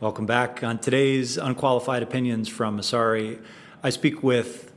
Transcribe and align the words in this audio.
Welcome 0.00 0.24
back. 0.24 0.64
On 0.64 0.78
today's 0.78 1.36
Unqualified 1.36 2.02
Opinions 2.02 2.48
from 2.48 2.78
Messari, 2.78 3.38
I 3.82 3.90
speak 3.90 4.22
with 4.22 4.72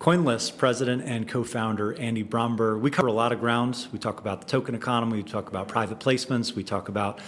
CoinList 0.00 0.58
President 0.58 1.04
and 1.06 1.28
Co-founder 1.28 1.94
Andy 1.94 2.24
Bromberg. 2.24 2.82
We 2.82 2.90
cover 2.90 3.06
a 3.06 3.12
lot 3.12 3.30
of 3.30 3.38
grounds. 3.38 3.86
We 3.92 4.00
talk 4.00 4.18
about 4.18 4.40
the 4.40 4.48
token 4.48 4.74
economy, 4.74 5.18
we 5.18 5.22
talk 5.22 5.48
about 5.48 5.68
private 5.68 6.00
placements, 6.00 6.56
we 6.56 6.64
talk 6.64 6.88
about 6.88 7.20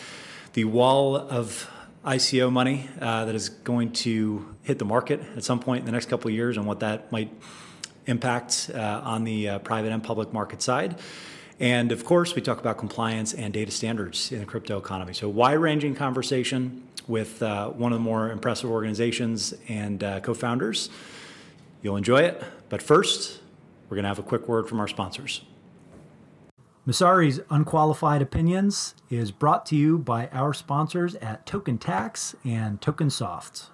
the 0.55 0.65
wall 0.65 1.15
of 1.15 1.71
ICO 2.05 2.51
money 2.51 2.91
uh, 3.01 3.27
that 3.27 3.37
is 3.37 3.49
going 3.49 3.93
to 3.93 4.53
hit 4.65 4.81
the 4.81 4.85
market 4.85 5.21
at 5.37 5.45
some 5.45 5.61
point 5.61 5.83
in 5.83 5.87
the 5.87 5.93
next 5.93 6.09
couple 6.09 6.27
of 6.27 6.35
years 6.35 6.57
and 6.57 6.67
what 6.67 6.81
that 6.81 7.13
might 7.13 7.33
impact 8.07 8.73
uh, 8.75 9.03
on 9.05 9.23
the 9.23 9.51
uh, 9.51 9.59
private 9.61 9.93
and 9.93 10.03
public 10.03 10.33
market 10.33 10.63
side. 10.63 10.99
And 11.61 11.93
of 11.93 12.05
course, 12.05 12.35
we 12.35 12.43
talk 12.43 12.59
about 12.59 12.77
compliance 12.77 13.33
and 13.33 13.55
data 13.55 13.71
standards 13.71 14.33
in 14.33 14.41
the 14.41 14.47
crypto 14.47 14.79
economy. 14.79 15.15
So, 15.15 15.29
Wide-ranging 15.29 15.95
conversation 15.95 16.83
with 17.09 17.43
uh, 17.43 17.71
one 17.71 17.93
of 17.93 17.99
the 17.99 18.03
more 18.03 18.31
impressive 18.31 18.71
organizations 18.71 19.55
and 19.69 20.03
uh, 20.03 20.21
co-founders. 20.21 20.91
You'll 21.83 21.97
enjoy 21.97 22.23
it. 22.23 22.43
But 22.69 22.83
First, 22.83 23.41
we're 23.89 23.97
going 23.97 24.05
to 24.05 24.09
have 24.09 24.19
a 24.19 24.23
quick 24.23 24.49
word 24.49 24.69
from 24.69 24.81
our 24.81 24.89
sponsors. 24.89 25.43
Messari's 26.87 27.41
Unqualified 27.51 28.23
Opinions 28.23 28.95
is 29.11 29.33
brought 29.33 29.67
to 29.67 29.77
you 29.77 29.99
by 29.99 30.29
our 30.29 30.55
sponsors 30.55 31.17
at 31.17 31.45
Token 31.45 31.79
Tax 31.79 32.37
and 32.45 32.81
TokenSoft. 32.81 33.71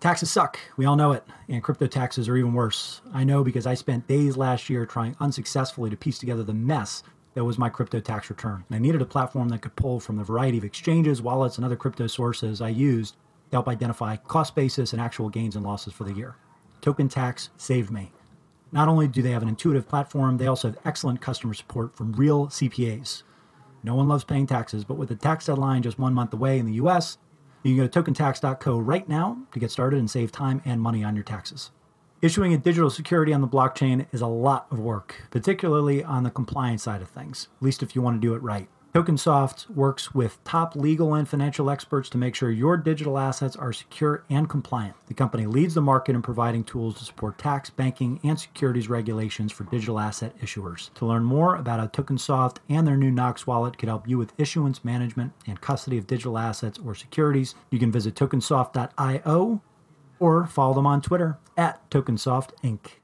Taxes 0.00 0.30
suck. 0.30 0.58
We 0.76 0.84
all 0.84 0.96
know 0.96 1.12
it. 1.12 1.24
And 1.48 1.62
crypto 1.62 1.86
taxes 1.86 2.28
are 2.28 2.36
even 2.36 2.52
worse. 2.52 3.00
I 3.12 3.24
know 3.24 3.44
because 3.44 3.66
I 3.66 3.74
spent 3.74 4.06
days 4.06 4.36
last 4.36 4.68
year 4.68 4.84
trying 4.86 5.16
unsuccessfully 5.20 5.90
to 5.90 5.96
piece 5.96 6.18
together 6.18 6.42
the 6.42 6.54
mess 6.54 7.02
that 7.34 7.44
was 7.44 7.58
my 7.58 7.68
crypto 7.68 8.00
tax 8.00 8.30
return. 8.30 8.64
And 8.68 8.76
I 8.76 8.78
needed 8.78 9.02
a 9.02 9.06
platform 9.06 9.48
that 9.50 9.62
could 9.62 9.76
pull 9.76 10.00
from 10.00 10.16
the 10.16 10.24
variety 10.24 10.58
of 10.58 10.64
exchanges, 10.64 11.20
wallets, 11.20 11.56
and 11.56 11.64
other 11.64 11.76
crypto 11.76 12.06
sources 12.06 12.60
I 12.60 12.68
used 12.68 13.14
to 13.50 13.56
help 13.56 13.68
identify 13.68 14.16
cost 14.16 14.54
basis 14.54 14.92
and 14.92 15.02
actual 15.02 15.28
gains 15.28 15.56
and 15.56 15.64
losses 15.64 15.92
for 15.92 16.04
the 16.04 16.12
year. 16.12 16.36
Token 16.80 17.08
Tax 17.08 17.50
saved 17.56 17.90
me. 17.90 18.12
Not 18.70 18.88
only 18.88 19.06
do 19.08 19.22
they 19.22 19.30
have 19.30 19.42
an 19.42 19.48
intuitive 19.48 19.88
platform, 19.88 20.38
they 20.38 20.46
also 20.46 20.68
have 20.68 20.78
excellent 20.84 21.20
customer 21.20 21.54
support 21.54 21.96
from 21.96 22.12
real 22.12 22.48
CPAs. 22.48 23.22
No 23.82 23.94
one 23.94 24.08
loves 24.08 24.24
paying 24.24 24.46
taxes, 24.46 24.84
but 24.84 24.96
with 24.96 25.08
the 25.08 25.14
tax 25.14 25.46
deadline 25.46 25.82
just 25.82 25.98
one 25.98 26.14
month 26.14 26.32
away 26.32 26.58
in 26.58 26.66
the 26.66 26.74
U.S., 26.74 27.18
you 27.62 27.74
can 27.74 27.84
go 27.84 27.88
to 27.88 28.02
tokentax.co 28.02 28.78
right 28.78 29.08
now 29.08 29.38
to 29.52 29.58
get 29.58 29.70
started 29.70 29.98
and 29.98 30.10
save 30.10 30.32
time 30.32 30.60
and 30.64 30.80
money 30.80 31.02
on 31.02 31.14
your 31.14 31.24
taxes. 31.24 31.70
Issuing 32.24 32.54
a 32.54 32.56
digital 32.56 32.88
security 32.88 33.34
on 33.34 33.42
the 33.42 33.46
blockchain 33.46 34.06
is 34.10 34.22
a 34.22 34.26
lot 34.26 34.66
of 34.70 34.78
work, 34.78 35.26
particularly 35.30 36.02
on 36.02 36.22
the 36.22 36.30
compliance 36.30 36.84
side 36.84 37.02
of 37.02 37.10
things, 37.10 37.48
at 37.58 37.62
least 37.62 37.82
if 37.82 37.94
you 37.94 38.00
want 38.00 38.18
to 38.18 38.26
do 38.26 38.32
it 38.32 38.42
right. 38.42 38.66
TokenSoft 38.94 39.68
works 39.68 40.14
with 40.14 40.42
top 40.42 40.74
legal 40.74 41.12
and 41.12 41.28
financial 41.28 41.68
experts 41.68 42.08
to 42.08 42.16
make 42.16 42.34
sure 42.34 42.50
your 42.50 42.78
digital 42.78 43.18
assets 43.18 43.56
are 43.56 43.74
secure 43.74 44.24
and 44.30 44.48
compliant. 44.48 44.96
The 45.06 45.12
company 45.12 45.44
leads 45.44 45.74
the 45.74 45.82
market 45.82 46.14
in 46.14 46.22
providing 46.22 46.64
tools 46.64 46.96
to 46.96 47.04
support 47.04 47.36
tax, 47.36 47.68
banking, 47.68 48.18
and 48.24 48.40
securities 48.40 48.88
regulations 48.88 49.52
for 49.52 49.64
digital 49.64 50.00
asset 50.00 50.34
issuers. 50.38 50.94
To 50.94 51.04
learn 51.04 51.24
more 51.24 51.56
about 51.56 51.78
how 51.78 51.88
TokenSoft 51.88 52.56
and 52.70 52.86
their 52.86 52.96
new 52.96 53.10
Knox 53.10 53.46
wallet 53.46 53.76
could 53.76 53.90
help 53.90 54.08
you 54.08 54.16
with 54.16 54.32
issuance 54.38 54.82
management 54.82 55.34
and 55.46 55.60
custody 55.60 55.98
of 55.98 56.06
digital 56.06 56.38
assets 56.38 56.78
or 56.82 56.94
securities, 56.94 57.54
you 57.70 57.78
can 57.78 57.92
visit 57.92 58.14
tokensoft.io 58.14 59.60
or 60.18 60.46
follow 60.46 60.74
them 60.74 60.86
on 60.86 61.00
Twitter 61.00 61.38
at 61.56 61.88
Tokensoft 61.90 62.50
Inc. 62.62 62.96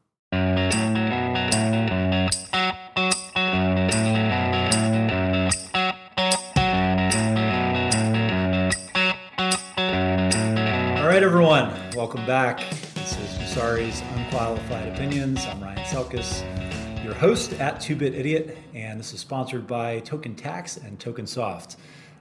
All 11.01 11.07
right, 11.07 11.23
everyone. 11.23 11.73
Welcome 11.97 12.25
back. 12.27 12.59
This 12.95 13.19
is 13.19 13.39
Messari's 13.39 14.03
Unqualified 14.17 14.89
Opinions. 14.89 15.45
I'm 15.47 15.63
Ryan 15.63 15.79
Selkis, 15.85 17.05
your 17.05 17.15
host 17.15 17.55
at 17.55 17.77
2BitIdiot, 17.77 18.57
and 18.75 18.99
this 19.01 19.13
is 19.13 19.21
sponsored 19.21 19.67
by 19.67 20.01
TokenTax 20.01 20.85
and 20.85 20.99
TokenSoft. 20.99 21.77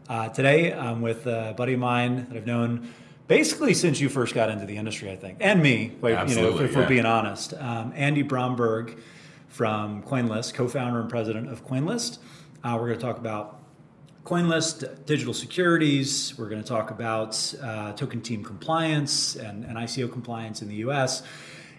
Uh, 0.08 0.30
today, 0.30 0.74
I'm 0.74 1.02
with 1.02 1.28
a 1.28 1.53
buddy 1.56 1.74
of 1.74 1.80
mine 1.80 2.25
that 2.30 2.38
I've 2.38 2.47
known 2.47 2.90
basically 3.29 3.73
since 3.73 4.01
you 4.01 4.09
first 4.09 4.34
got 4.34 4.50
into 4.50 4.66
the 4.66 4.75
industry, 4.75 5.09
I 5.09 5.16
think, 5.16 5.38
and 5.40 5.63
me. 5.63 5.95
Absolutely 6.17 6.66
if 6.66 6.75
we're 6.75 6.88
being 6.88 7.06
honest. 7.06 7.53
Um, 7.53 7.94
Andy 7.95 8.23
Bromberg 8.23 8.97
from 9.47 10.03
CoinList, 10.03 10.56
Co-founder 10.56 11.00
and 11.00 11.09
President 11.09 11.50
of 11.50 11.66
CoinList. 11.66 12.18
Uh, 12.62 12.75
we're 12.78 12.88
going 12.88 13.00
to 13.00 13.06
talk 13.06 13.18
about 13.18 13.62
CoinList, 14.25 15.06
digital 15.06 15.34
securities. 15.34 16.38
We're 16.38 16.50
going 16.50 16.62
to 16.62 16.68
talk 16.68 16.91
about 16.91 17.53
uh, 17.62 17.94
token 17.94 18.22
team 18.22 18.44
compliance 18.44 19.38
and 19.38 19.63
and, 19.63 19.78
ICO 19.78 20.12
compliance 20.12 20.62
in 20.62 20.68
the 20.68 20.75
U.S., 20.75 21.23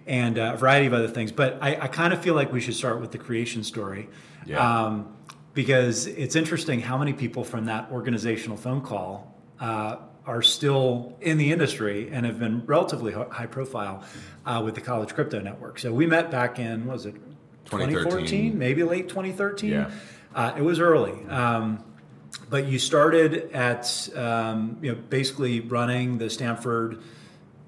and 0.06 0.38
uh, 0.38 0.52
a 0.54 0.56
variety 0.56 0.86
of 0.86 0.94
other 0.94 1.08
things. 1.08 1.30
But 1.30 1.58
I 1.60 1.88
kind 1.88 2.14
of 2.14 2.22
feel 2.22 2.34
like 2.34 2.52
we 2.52 2.60
should 2.60 2.74
start 2.74 3.00
with 3.00 3.12
the 3.12 3.18
creation 3.18 3.62
story. 3.62 4.08
Yeah. 4.46 4.86
Um, 4.86 5.16
it's 5.54 6.36
interesting 6.36 6.80
how 6.80 6.96
many 6.96 7.12
people 7.12 7.44
from 7.44 7.66
that 7.66 7.90
organizational 7.90 8.56
phone 8.56 8.80
call 8.80 9.36
are 10.26 10.42
still 10.42 11.16
in 11.20 11.38
the 11.38 11.52
industry 11.52 12.10
and 12.12 12.26
have 12.26 12.38
been 12.38 12.64
relatively 12.66 13.12
high 13.12 13.46
profile 13.46 14.04
uh, 14.46 14.62
with 14.64 14.74
the 14.74 14.80
College 14.80 15.14
Crypto 15.14 15.40
Network. 15.40 15.78
So 15.78 15.92
we 15.92 16.06
met 16.06 16.30
back 16.30 16.58
in, 16.58 16.86
what 16.86 16.94
was 16.94 17.06
it? 17.06 17.14
2014, 17.66 18.58
maybe 18.58 18.82
late 18.82 19.08
2013. 19.08 19.70
Yeah. 19.70 19.90
Uh, 20.34 20.52
it 20.56 20.62
was 20.62 20.80
early. 20.80 21.24
Um, 21.26 21.84
but 22.48 22.66
you 22.66 22.78
started 22.78 23.50
at 23.52 24.08
um, 24.16 24.78
you 24.82 24.92
know 24.92 24.98
basically 25.08 25.60
running 25.60 26.18
the 26.18 26.30
Stanford 26.30 27.02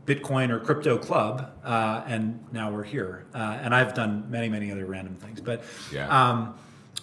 Bitcoin 0.07 0.51
or 0.51 0.59
Crypto 0.59 0.99
Club, 0.99 1.51
uh, 1.65 2.03
and 2.07 2.45
now 2.53 2.73
we're 2.73 2.83
here. 2.83 3.25
And 3.34 3.75
I've 3.75 3.95
done 3.95 4.31
many 4.31 4.49
many 4.49 4.71
other 4.71 4.87
random 4.87 5.17
things. 5.17 5.41
But 5.41 5.65
yeah 5.93 6.09
um, 6.09 6.55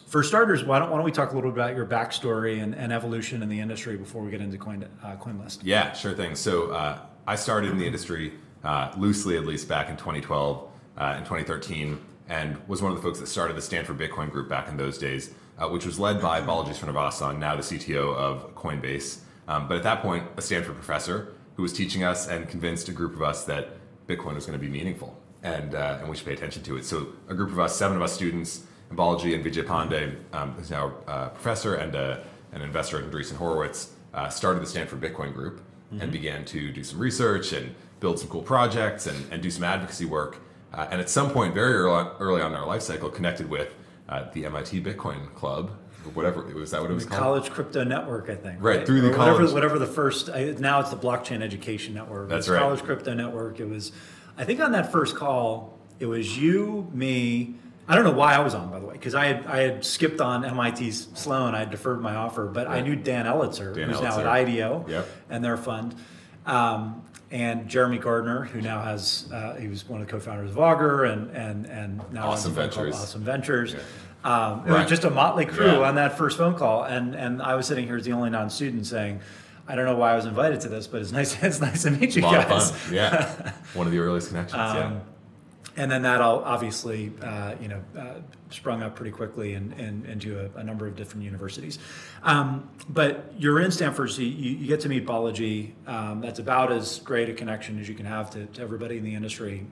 For 0.09 0.23
starters, 0.23 0.63
why 0.63 0.79
don't 0.79 1.03
we 1.03 1.11
talk 1.11 1.33
a 1.33 1.35
little 1.35 1.51
bit 1.51 1.59
about 1.59 1.75
your 1.75 1.85
backstory 1.85 2.63
and 2.63 2.91
evolution 2.91 3.43
in 3.43 3.49
the 3.49 3.59
industry 3.59 3.95
before 3.95 4.23
we 4.23 4.31
get 4.31 4.41
into 4.41 4.57
uh, 4.57 5.15
CoinList? 5.17 5.59
Yeah, 5.61 5.93
sure 5.93 6.15
thing. 6.15 6.33
So 6.33 6.71
uh, 6.71 7.01
I 7.27 7.35
started 7.35 7.69
in 7.69 7.77
the 7.77 7.85
industry, 7.85 8.33
uh, 8.63 8.91
loosely 8.97 9.37
at 9.37 9.45
least, 9.45 9.67
back 9.67 9.87
in 9.87 9.97
2012 9.97 10.67
uh, 10.97 11.01
and 11.15 11.25
2013, 11.25 11.99
and 12.27 12.57
was 12.67 12.81
one 12.81 12.91
of 12.91 12.97
the 12.97 13.03
folks 13.03 13.19
that 13.19 13.27
started 13.27 13.55
the 13.55 13.61
Stanford 13.61 13.99
Bitcoin 13.99 14.31
Group 14.31 14.49
back 14.49 14.67
in 14.67 14.77
those 14.77 14.97
days, 14.97 15.31
which 15.69 15.85
was 15.85 15.99
led 15.99 16.19
by 16.19 16.41
Balaji 16.41 16.73
Srinivasan, 16.73 17.37
now 17.37 17.55
the 17.55 17.61
CTO 17.61 18.15
of 18.15 18.55
Coinbase. 18.55 19.19
Um, 19.47 19.67
but 19.67 19.77
at 19.77 19.83
that 19.83 20.01
point, 20.01 20.23
a 20.37 20.41
Stanford 20.41 20.73
professor 20.73 21.35
who 21.55 21.61
was 21.61 21.71
teaching 21.71 22.03
us 22.03 22.27
and 22.27 22.49
convinced 22.49 22.89
a 22.89 22.93
group 22.93 23.13
of 23.13 23.21
us 23.21 23.43
that 23.43 23.77
Bitcoin 24.07 24.33
was 24.33 24.47
going 24.47 24.57
to 24.57 24.63
be 24.63 24.71
meaningful 24.71 25.15
and 25.43 25.75
and 25.75 26.09
we 26.09 26.15
should 26.15 26.25
pay 26.25 26.33
attention 26.33 26.63
to 26.63 26.77
it. 26.77 26.85
So 26.85 27.09
a 27.27 27.35
group 27.35 27.51
of 27.51 27.59
us, 27.59 27.75
seven 27.75 27.95
of 27.95 28.01
us 28.03 28.11
students, 28.11 28.57
and 28.57 28.67
Balaji 28.93 29.35
and 29.35 29.45
Vijay 29.45 29.63
Pande, 29.63 30.15
um, 30.33 30.51
who's 30.53 30.71
now 30.71 30.93
a 31.07 31.29
professor 31.29 31.75
and 31.75 31.95
an 31.95 32.61
investor 32.61 32.99
at 32.99 33.09
Andreessen 33.09 33.35
Horowitz, 33.35 33.93
uh, 34.13 34.29
started 34.29 34.61
the 34.61 34.67
Stanford 34.67 34.99
Bitcoin 34.99 35.33
Group 35.33 35.61
and 35.91 36.01
mm-hmm. 36.01 36.11
began 36.11 36.45
to 36.45 36.71
do 36.71 36.83
some 36.83 36.99
research 36.99 37.53
and 37.53 37.75
build 37.99 38.19
some 38.19 38.29
cool 38.29 38.41
projects 38.41 39.07
and 39.07 39.41
do 39.41 39.51
some 39.51 39.63
advocacy 39.63 40.05
work. 40.05 40.39
Uh, 40.73 40.87
and 40.91 41.01
at 41.01 41.09
some 41.09 41.31
point, 41.31 41.53
very 41.53 41.73
early 41.73 42.41
on 42.41 42.51
in 42.51 42.57
our 42.57 42.67
life 42.67 42.81
cycle, 42.81 43.09
connected 43.09 43.49
with 43.49 43.73
uh, 44.07 44.25
the 44.33 44.45
MIT 44.45 44.81
Bitcoin 44.81 45.33
Club, 45.33 45.71
or 46.05 46.11
whatever. 46.11 46.41
Was 46.53 46.71
that 46.71 46.81
what 46.81 46.91
it 46.91 46.93
was 46.93 47.05
called? 47.05 47.21
College 47.21 47.49
Crypto 47.49 47.83
Network, 47.83 48.29
I 48.29 48.35
think. 48.35 48.61
Right. 48.61 48.85
Through 48.85 49.01
the 49.01 49.11
college. 49.11 49.51
Whatever 49.51 49.79
the 49.79 49.87
first. 49.87 50.27
Now 50.27 50.79
it's 50.79 50.89
the 50.89 50.97
Blockchain 50.97 51.41
Education 51.41 51.93
Network. 51.93 52.29
That's 52.29 52.47
right. 52.47 52.59
College 52.59 52.83
Crypto 52.83 53.13
Network. 53.13 53.59
It 53.59 53.65
was, 53.65 53.91
I 54.37 54.45
think 54.45 54.59
on 54.59 54.71
that 54.73 54.91
first 54.91 55.15
call, 55.15 55.77
it 55.99 56.05
was 56.05 56.37
you, 56.37 56.89
me. 56.93 57.55
I 57.89 57.95
don't 57.95 58.03
know 58.03 58.11
why 58.11 58.35
I 58.35 58.39
was 58.39 58.53
on, 58.53 58.69
by 58.69 58.79
the 58.79 58.85
way, 58.85 58.93
because 58.93 59.15
I 59.15 59.25
had 59.25 59.47
I 59.47 59.57
had 59.61 59.83
skipped 59.83 60.21
on 60.21 60.41
MIT's 60.43 61.07
Sloan. 61.15 61.55
I 61.55 61.59
had 61.59 61.71
deferred 61.71 62.01
my 62.01 62.15
offer. 62.15 62.45
Right. 62.45 62.67
I 62.67 62.81
knew 62.81 62.95
Dan 62.95 63.25
Elitzer. 63.25 63.73
Dan 63.73 63.89
Elitzer 63.89 63.91
who's 63.93 64.01
now 64.01 64.19
at 64.19 64.27
IDEO. 64.27 64.85
Yep 64.87 65.07
Their 65.41 65.57
fund. 65.57 65.95
Um, 66.45 67.03
and 67.31 67.67
Jeremy 67.67 67.97
Gardner, 67.97 68.45
who 68.45 68.61
now 68.61 68.81
has, 68.81 69.29
uh, 69.31 69.55
he 69.55 69.67
was 69.67 69.87
one 69.87 70.01
of 70.01 70.07
the 70.07 70.11
co-founders 70.11 70.51
of 70.51 70.59
Augur 70.59 71.05
and 71.05 71.35
and, 71.35 71.65
and 71.65 72.13
now 72.13 72.31
Ausum 72.31 72.51
a 72.51 72.53
firm 72.53 72.69
called 72.69 72.73
Ventures. 72.73 72.95
Ausum 72.95 73.19
Ventures. 73.21 73.73
Yeah. 73.73 73.79
Um, 74.23 74.67
it 74.67 74.71
was 74.71 74.89
just 74.89 75.03
a 75.03 75.09
motley 75.09 75.45
crew. 75.45 75.65
Yeah 75.65 75.79
on 75.79 75.95
that 75.95 76.17
first 76.17 76.37
phone 76.37 76.55
call, 76.55 76.83
and 76.83 77.15
and 77.15 77.41
I 77.41 77.55
was 77.55 77.65
sitting 77.65 77.85
here 77.87 77.95
as 77.95 78.05
the 78.05 78.11
only 78.11 78.29
non-student 78.29 78.85
saying, 78.85 79.21
"I 79.67 79.75
don't 79.75 79.85
know 79.85 79.95
why 79.95 80.11
I 80.11 80.15
was 80.15 80.25
invited 80.25 80.61
to 80.61 80.69
this, 80.69 80.85
but 80.87 81.01
it's 81.01 81.11
nice 81.11 81.41
It's 81.43 81.59
nice 81.61 81.83
to 81.83 81.91
meet 81.91 82.15
you 82.15 82.21
guys. 82.21 82.33
A 82.33 82.49
lot 82.49 82.51
of 82.51 82.71
fun. 82.71 82.93
Yeah. 82.93 83.53
One 83.73 83.87
of 83.87 83.93
the 83.93 83.99
earliest 83.99 84.27
connections. 84.27 84.53
Um, 84.61 84.75
yeah. 84.77 84.99
And 85.77 85.89
then 85.91 86.01
that 86.01 86.21
all 86.21 86.43
obviously 86.43 87.11
you 87.61 87.67
know, 87.67 87.81
sprung 88.49 88.83
up 88.83 88.95
pretty 88.95 89.11
quickly 89.11 89.53
and 89.53 89.73
into 90.05 90.49
a 90.55 90.63
number 90.63 90.87
of 90.87 90.95
different 90.95 91.23
universities. 91.23 91.79
Um, 92.23 92.69
but 92.89 93.31
you're 93.37 93.61
in 93.61 93.71
Stanford, 93.71 94.11
so 94.11 94.21
you 94.21 94.67
get 94.67 94.79
to 94.81 94.89
meet 94.89 95.05
Balaji. 95.05 95.71
That's 96.21 96.39
about 96.39 96.71
as 96.71 96.99
great 96.99 97.29
a 97.29 97.33
connection 97.33 97.79
as 97.79 97.87
you 97.87 97.95
can 97.95 98.05
have 98.05 98.29
to 98.31 98.47
everybody 98.61 98.97
in 98.97 99.03
the 99.03 99.15
industry, 99.15 99.65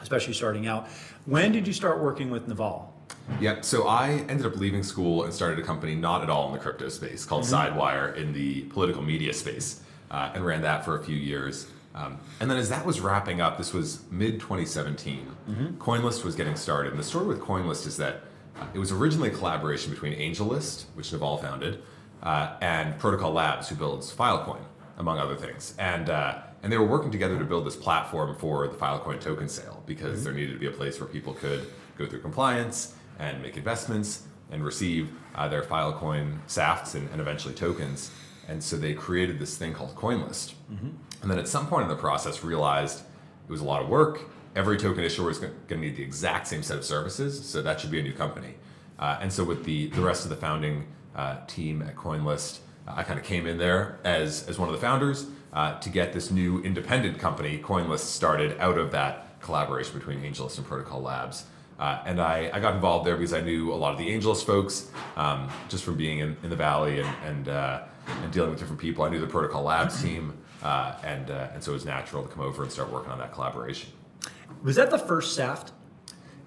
especially 0.00 0.32
starting 0.34 0.66
out. 0.66 0.88
When 1.26 1.52
did 1.52 1.66
you 1.66 1.72
start 1.72 2.00
working 2.00 2.30
with 2.30 2.48
Naval? 2.48 2.92
Yeah. 3.40 3.60
So 3.60 3.86
I 3.88 4.24
ended 4.28 4.46
up 4.46 4.56
leaving 4.56 4.82
school 4.82 5.24
and 5.24 5.32
started 5.32 5.58
a 5.58 5.62
company 5.62 5.94
not 5.94 6.22
at 6.22 6.30
all 6.30 6.46
in 6.48 6.52
the 6.52 6.58
crypto 6.58 6.88
space 6.88 7.24
called 7.24 7.44
Sidewire 7.44 8.16
in 8.16 8.32
the 8.32 8.62
political 8.62 9.02
media 9.02 9.32
space. 9.32 9.82
uh, 10.10 10.30
and 10.34 10.44
ran 10.44 10.62
that 10.62 10.84
for 10.84 10.98
a 10.98 11.04
few 11.04 11.16
years. 11.16 11.66
Um, 11.96 12.18
and 12.40 12.50
then 12.50 12.58
as 12.58 12.68
that 12.68 12.84
was 12.84 13.00
wrapping 13.00 13.40
up, 13.40 13.56
this 13.56 13.72
was 13.72 14.02
mid 14.10 14.38
2017, 14.38 15.30
CoinList 15.78 16.24
was 16.24 16.34
getting 16.36 16.54
started. 16.54 16.90
And 16.92 17.00
the 17.00 17.04
story 17.04 17.26
with 17.26 17.40
CoinList 17.40 17.86
is 17.86 17.96
that 17.96 18.22
uh, 18.60 18.66
it 18.74 18.78
was 18.78 18.92
originally 18.92 19.30
a 19.30 19.32
collaboration 19.32 19.90
between 19.90 20.12
AngelList, 20.12 20.84
which 20.94 21.10
Naval 21.12 21.38
founded, 21.38 21.82
uh, 22.22 22.56
and 22.60 22.98
Protocol 22.98 23.32
Labs, 23.32 23.68
who 23.68 23.76
builds 23.76 24.14
Filecoin, 24.14 24.62
among 24.98 25.18
other 25.18 25.36
things. 25.36 25.74
And 25.78 26.10
uh, 26.10 26.42
and 26.62 26.72
they 26.72 26.78
were 26.78 26.86
working 26.86 27.12
together 27.12 27.38
to 27.38 27.44
build 27.44 27.64
this 27.66 27.76
platform 27.76 28.34
for 28.36 28.66
the 28.66 28.74
Filecoin 28.74 29.20
token 29.20 29.48
sale 29.48 29.82
because 29.86 30.24
there 30.24 30.32
needed 30.32 30.52
to 30.52 30.58
be 30.58 30.66
a 30.66 30.70
place 30.70 30.98
where 30.98 31.08
people 31.08 31.32
could 31.34 31.66
go 31.96 32.06
through 32.06 32.20
compliance 32.20 32.94
and 33.18 33.40
make 33.42 33.56
investments 33.56 34.24
and 34.50 34.64
receive 34.64 35.10
uh, 35.34 35.48
their 35.48 35.62
Filecoin 35.62 36.38
SAFTs 36.48 36.94
and, 36.94 37.08
and 37.10 37.20
eventually 37.20 37.54
tokens. 37.54 38.10
And 38.48 38.62
so 38.62 38.76
they 38.76 38.94
created 38.94 39.38
this 39.38 39.56
thing 39.56 39.74
called 39.74 39.94
CoinList. 39.94 40.54
And 41.26 41.32
then 41.32 41.40
at 41.40 41.48
some 41.48 41.66
point 41.66 41.82
in 41.82 41.88
the 41.88 41.96
process, 41.96 42.44
realized 42.44 43.00
it 43.00 43.50
was 43.50 43.60
a 43.60 43.64
lot 43.64 43.82
of 43.82 43.88
work. 43.88 44.20
Every 44.54 44.78
token 44.78 45.02
issuer 45.02 45.28
is 45.28 45.38
going 45.38 45.54
to 45.66 45.76
need 45.76 45.96
the 45.96 46.02
exact 46.04 46.46
same 46.46 46.62
set 46.62 46.78
of 46.78 46.84
services, 46.84 47.44
so 47.44 47.62
that 47.62 47.80
should 47.80 47.90
be 47.90 47.98
a 47.98 48.02
new 48.04 48.12
company. 48.12 48.54
Uh, 48.96 49.18
and 49.20 49.32
so 49.32 49.42
with 49.42 49.64
the 49.64 49.88
the 49.88 50.02
rest 50.02 50.22
of 50.22 50.30
the 50.30 50.36
founding 50.36 50.86
uh, 51.16 51.38
team 51.48 51.82
at 51.82 51.96
CoinList, 51.96 52.60
uh, 52.86 52.92
I 52.94 53.02
kind 53.02 53.18
of 53.18 53.26
came 53.26 53.48
in 53.48 53.58
there 53.58 53.98
as 54.04 54.46
as 54.46 54.56
one 54.56 54.68
of 54.68 54.74
the 54.76 54.80
founders 54.80 55.26
uh, 55.52 55.76
to 55.80 55.88
get 55.88 56.12
this 56.12 56.30
new 56.30 56.62
independent 56.62 57.18
company, 57.18 57.58
CoinList, 57.58 58.06
started 58.06 58.56
out 58.60 58.78
of 58.78 58.92
that 58.92 59.40
collaboration 59.40 59.98
between 59.98 60.20
AngelList 60.20 60.58
and 60.58 60.66
Protocol 60.68 61.02
Labs. 61.02 61.46
Uh, 61.80 62.02
and 62.06 62.20
I, 62.20 62.50
I 62.52 62.60
got 62.60 62.76
involved 62.76 63.04
there 63.04 63.16
because 63.16 63.32
I 63.32 63.40
knew 63.40 63.72
a 63.72 63.74
lot 63.74 63.90
of 63.90 63.98
the 63.98 64.08
AngelList 64.10 64.44
folks 64.44 64.92
um, 65.16 65.48
just 65.68 65.82
from 65.82 65.96
being 65.96 66.20
in, 66.20 66.36
in 66.44 66.50
the 66.50 66.56
Valley 66.56 67.00
and, 67.00 67.08
and, 67.24 67.48
uh, 67.48 67.82
and 68.22 68.32
dealing 68.32 68.50
with 68.50 68.60
different 68.60 68.80
people. 68.80 69.02
I 69.02 69.08
knew 69.08 69.18
the 69.18 69.26
Protocol 69.26 69.64
Labs 69.64 70.00
team, 70.00 70.32
uh, 70.66 70.96
and, 71.04 71.30
uh, 71.30 71.48
and 71.54 71.62
so 71.62 71.70
it 71.70 71.74
was 71.74 71.84
natural 71.84 72.24
to 72.24 72.28
come 72.28 72.42
over 72.42 72.62
and 72.64 72.72
start 72.72 72.90
working 72.90 73.12
on 73.12 73.18
that 73.18 73.32
collaboration. 73.32 73.90
Was 74.64 74.74
that 74.76 74.90
the 74.90 74.98
first 74.98 75.34
SAFT? 75.36 75.70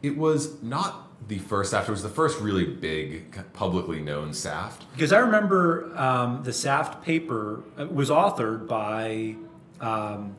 It 0.01 0.17
was 0.17 0.61
not 0.61 1.07
the 1.27 1.37
first 1.37 1.71
SAFT, 1.71 1.87
it 1.87 1.91
was 1.91 2.03
the 2.03 2.09
first 2.09 2.39
really 2.41 2.65
big, 2.65 3.33
publicly 3.53 4.01
known 4.01 4.33
SAFT. 4.33 4.85
Because 4.93 5.13
I 5.13 5.19
remember 5.19 5.91
um, 5.97 6.43
the 6.43 6.51
SAFT 6.51 7.01
paper 7.01 7.63
uh, 7.77 7.85
was 7.87 8.09
authored 8.09 8.67
by 8.67 9.35
um, 9.79 10.35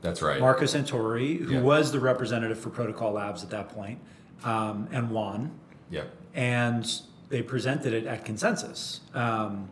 That's 0.00 0.22
right. 0.22 0.40
Marco 0.40 0.64
Santori, 0.64 1.38
who 1.40 1.54
Yeah. 1.54 1.60
was 1.60 1.90
the 1.90 1.98
representative 2.00 2.58
for 2.58 2.70
Protocol 2.70 3.12
Labs 3.12 3.42
at 3.42 3.50
that 3.50 3.68
point, 3.70 3.98
um, 4.44 4.88
and 4.92 5.10
Juan. 5.10 5.50
Yep. 5.90 6.10
and 6.34 7.00
they 7.28 7.42
presented 7.42 7.92
it 7.92 8.06
at 8.06 8.24
consensus. 8.24 9.00
Um, 9.12 9.68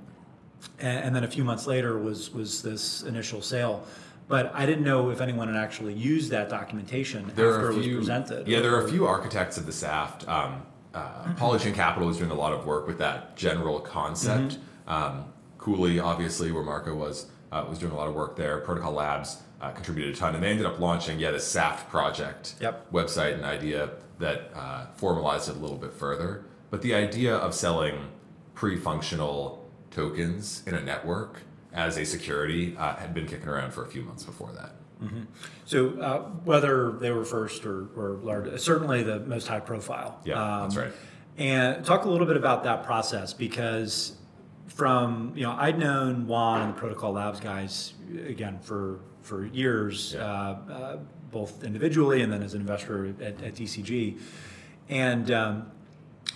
and, 0.78 1.04
and 1.06 1.16
then 1.16 1.24
a 1.24 1.28
few 1.28 1.44
months 1.44 1.66
later 1.66 1.98
was 1.98 2.32
was 2.32 2.62
this 2.62 3.02
initial 3.02 3.42
sale. 3.42 3.84
But 4.28 4.52
I 4.54 4.64
didn't 4.66 4.84
know 4.84 5.10
if 5.10 5.20
anyone 5.20 5.48
had 5.48 5.56
actually 5.56 5.94
used 5.94 6.30
that 6.30 6.48
documentation 6.48 7.30
There 7.34 7.54
after 7.54 7.68
are 7.68 7.72
it 7.72 7.76
was 7.76 7.86
presented. 7.88 8.48
Yeah, 8.48 8.60
there 8.60 8.74
are 8.74 8.84
a 8.84 8.88
few 8.88 9.06
architects 9.06 9.58
of 9.58 9.66
the 9.66 9.72
SAFT. 9.72 10.26
Um, 10.28 10.62
uh, 10.94 11.34
Capital 11.74 12.06
was 12.08 12.18
doing 12.18 12.30
a 12.30 12.34
lot 12.34 12.52
of 12.52 12.64
work 12.66 12.86
with 12.86 12.98
that 12.98 13.36
general 13.36 13.80
concept. 13.80 14.58
Um, 14.86 15.24
Cooley, 15.58 16.00
obviously, 16.00 16.50
where 16.50 16.62
Marco 16.62 16.94
was, 16.94 17.26
uh, 17.50 17.64
was 17.68 17.78
doing 17.78 17.92
a 17.92 17.96
lot 17.96 18.08
of 18.08 18.14
work 18.14 18.36
there. 18.36 18.58
Protocol 18.58 18.92
Labs 18.92 19.38
uh, 19.60 19.70
contributed 19.70 20.14
a 20.14 20.16
ton, 20.16 20.34
and 20.34 20.42
they 20.42 20.50
ended 20.50 20.66
up 20.66 20.80
launching 20.80 21.18
yet 21.18 21.34
a 21.34 21.40
SAFT 21.40 21.88
project 21.88 22.54
Yep. 22.60 22.92
website 22.92 23.34
and 23.34 23.44
idea 23.44 23.90
that 24.18 24.50
uh, 24.54 24.86
formalized 24.96 25.48
it 25.48 25.56
a 25.56 25.58
little 25.58 25.76
bit 25.76 25.92
further. 25.92 26.44
But 26.70 26.82
the 26.82 26.94
idea 26.94 27.36
of 27.36 27.54
selling 27.54 28.08
pre-functional 28.54 29.61
tokens 29.92 30.62
in 30.66 30.74
a 30.74 30.80
network 30.80 31.42
as 31.72 31.96
a 31.96 32.04
security 32.04 32.76
uh, 32.78 32.94
had 32.96 33.14
been 33.14 33.26
kicking 33.26 33.48
around 33.48 33.72
for 33.72 33.84
a 33.84 33.88
few 33.88 34.02
months 34.02 34.24
before 34.24 34.50
that. 34.52 34.72
So 35.64 35.98
uh, 36.00 36.18
whether 36.44 36.92
they 36.92 37.10
were 37.10 37.24
first 37.24 37.66
or, 37.66 37.88
or 37.96 38.20
large, 38.22 38.60
certainly 38.60 39.02
the 39.02 39.18
most 39.18 39.48
high 39.48 39.58
profile. 39.58 40.14
Um, 40.20 40.22
Yeah, 40.24 40.58
that's 40.62 40.76
right. 40.76 40.92
And 41.38 41.84
talk 41.84 42.04
a 42.04 42.08
little 42.08 42.26
bit 42.26 42.36
about 42.36 42.62
that 42.64 42.84
process 42.84 43.32
because 43.32 44.12
from 44.68 45.32
you 45.34 45.42
know 45.42 45.56
I'd 45.58 45.76
known 45.76 46.28
Juan 46.28 46.60
and 46.62 46.74
the 46.76 46.78
Protocol 46.78 47.12
Labs 47.14 47.40
guys 47.40 47.94
again 48.28 48.60
for 48.60 49.00
for 49.22 49.44
years, 49.46 50.12
Yeah. 50.14 50.24
uh, 50.24 50.72
uh, 50.72 50.96
both 51.32 51.64
individually 51.64 52.22
and 52.22 52.32
then 52.32 52.42
as 52.44 52.54
an 52.54 52.60
investor 52.60 53.06
at, 53.20 53.42
at 53.42 53.54
DCG, 53.56 54.20
and 54.88 55.30
um, 55.32 55.66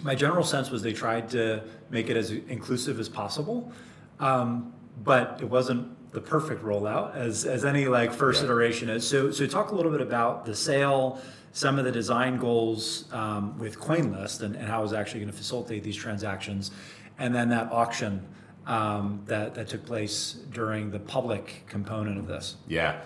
my 0.02 0.14
general 0.14 0.44
sense 0.44 0.70
was 0.70 0.82
they 0.82 0.92
tried 0.92 1.28
to 1.30 1.62
make 1.90 2.10
it 2.10 2.16
as 2.16 2.30
inclusive 2.30 2.98
as 3.00 3.08
possible, 3.08 3.72
um, 4.20 4.72
but 5.04 5.38
it 5.40 5.48
wasn't 5.48 5.92
the 6.12 6.20
perfect 6.20 6.62
rollout 6.64 7.14
as, 7.14 7.44
as 7.44 7.64
any 7.64 7.86
like 7.86 8.12
first 8.12 8.40
Yeah. 8.40 8.46
iteration 8.46 8.88
is. 8.88 9.06
So, 9.06 9.30
so 9.30 9.46
talk 9.46 9.70
a 9.70 9.74
little 9.74 9.92
bit 9.92 10.00
about 10.00 10.44
the 10.46 10.54
sale, 10.54 11.20
some 11.52 11.78
of 11.78 11.84
the 11.84 11.92
design 11.92 12.38
goals 12.38 13.10
um, 13.12 13.58
with 13.58 13.78
CoinList 13.78 14.42
and, 14.42 14.56
and 14.56 14.66
how 14.66 14.80
it 14.80 14.82
was 14.82 14.92
actually 14.92 15.20
going 15.20 15.32
to 15.32 15.36
facilitate 15.36 15.82
these 15.82 15.96
transactions, 15.96 16.70
and 17.18 17.34
then 17.34 17.48
that 17.50 17.70
auction 17.72 18.26
um, 18.66 19.22
that, 19.26 19.54
that 19.54 19.68
took 19.68 19.84
place 19.86 20.38
during 20.52 20.90
the 20.90 20.98
public 20.98 21.64
component 21.68 22.18
of 22.18 22.26
this. 22.26 22.56
Yeah, 22.66 23.00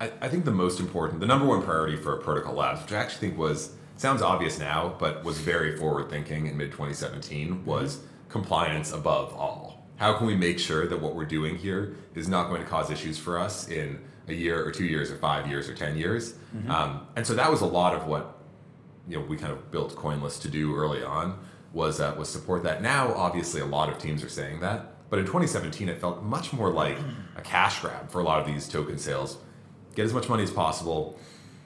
I, 0.00 0.10
I 0.20 0.28
think 0.28 0.44
the 0.44 0.50
most 0.52 0.80
important, 0.80 1.20
the 1.20 1.26
number 1.26 1.46
one 1.46 1.62
priority 1.62 1.96
for 1.96 2.16
Protocol 2.16 2.54
Labs, 2.54 2.82
which 2.82 2.92
I 2.92 2.96
actually 2.96 3.28
think 3.28 3.38
was 3.38 3.74
sounds 4.02 4.20
obvious 4.20 4.58
now, 4.58 4.94
but 4.98 5.24
was 5.24 5.38
very 5.38 5.76
forward 5.76 6.10
thinking 6.10 6.48
in 6.48 6.56
mid 6.56 6.72
2017, 6.72 7.64
was 7.64 8.00
compliance 8.28 8.92
above 8.92 9.32
all. 9.32 9.86
How 9.96 10.12
can 10.14 10.26
we 10.26 10.34
make 10.34 10.58
sure 10.58 10.86
that 10.88 11.00
what 11.00 11.14
we're 11.14 11.24
doing 11.24 11.56
here 11.56 11.94
is 12.14 12.28
not 12.28 12.48
going 12.48 12.60
to 12.60 12.68
cause 12.68 12.90
issues 12.90 13.16
for 13.16 13.38
us 13.38 13.68
in 13.68 14.00
a 14.26 14.34
year 14.34 14.66
or 14.66 14.72
two 14.72 14.84
years 14.84 15.10
or 15.12 15.16
five 15.16 15.46
years 15.46 15.68
or 15.68 15.74
ten 15.74 15.96
years? 15.96 16.34
Um, 16.68 17.06
and 17.16 17.24
so 17.26 17.34
that 17.34 17.50
was 17.50 17.60
a 17.60 17.66
lot 17.66 17.94
of 17.94 18.06
what 18.06 18.38
you 19.08 19.16
know 19.16 19.24
we 19.24 19.36
kind 19.36 19.52
of 19.52 19.70
built 19.70 19.94
CoinList 19.94 20.42
to 20.42 20.48
do 20.48 20.74
early 20.74 21.02
on 21.04 21.38
was 21.72 22.00
uh, 22.00 22.14
was 22.18 22.28
support 22.28 22.64
that. 22.64 22.82
Now, 22.82 23.14
obviously, 23.14 23.60
a 23.60 23.66
lot 23.66 23.88
of 23.88 23.98
teams 23.98 24.24
are 24.24 24.28
saying 24.28 24.60
that, 24.60 25.08
but 25.10 25.20
in 25.20 25.26
2017, 25.26 25.88
it 25.88 26.00
felt 26.00 26.24
much 26.24 26.52
more 26.52 26.70
like 26.70 26.98
a 27.36 27.40
cash 27.40 27.80
grab 27.80 28.10
for 28.10 28.20
a 28.20 28.24
lot 28.24 28.40
of 28.40 28.46
these 28.46 28.68
token 28.68 28.98
sales. 28.98 29.38
Get 29.94 30.06
as 30.06 30.12
much 30.12 30.28
money 30.28 30.42
as 30.42 30.50
possible. 30.50 31.20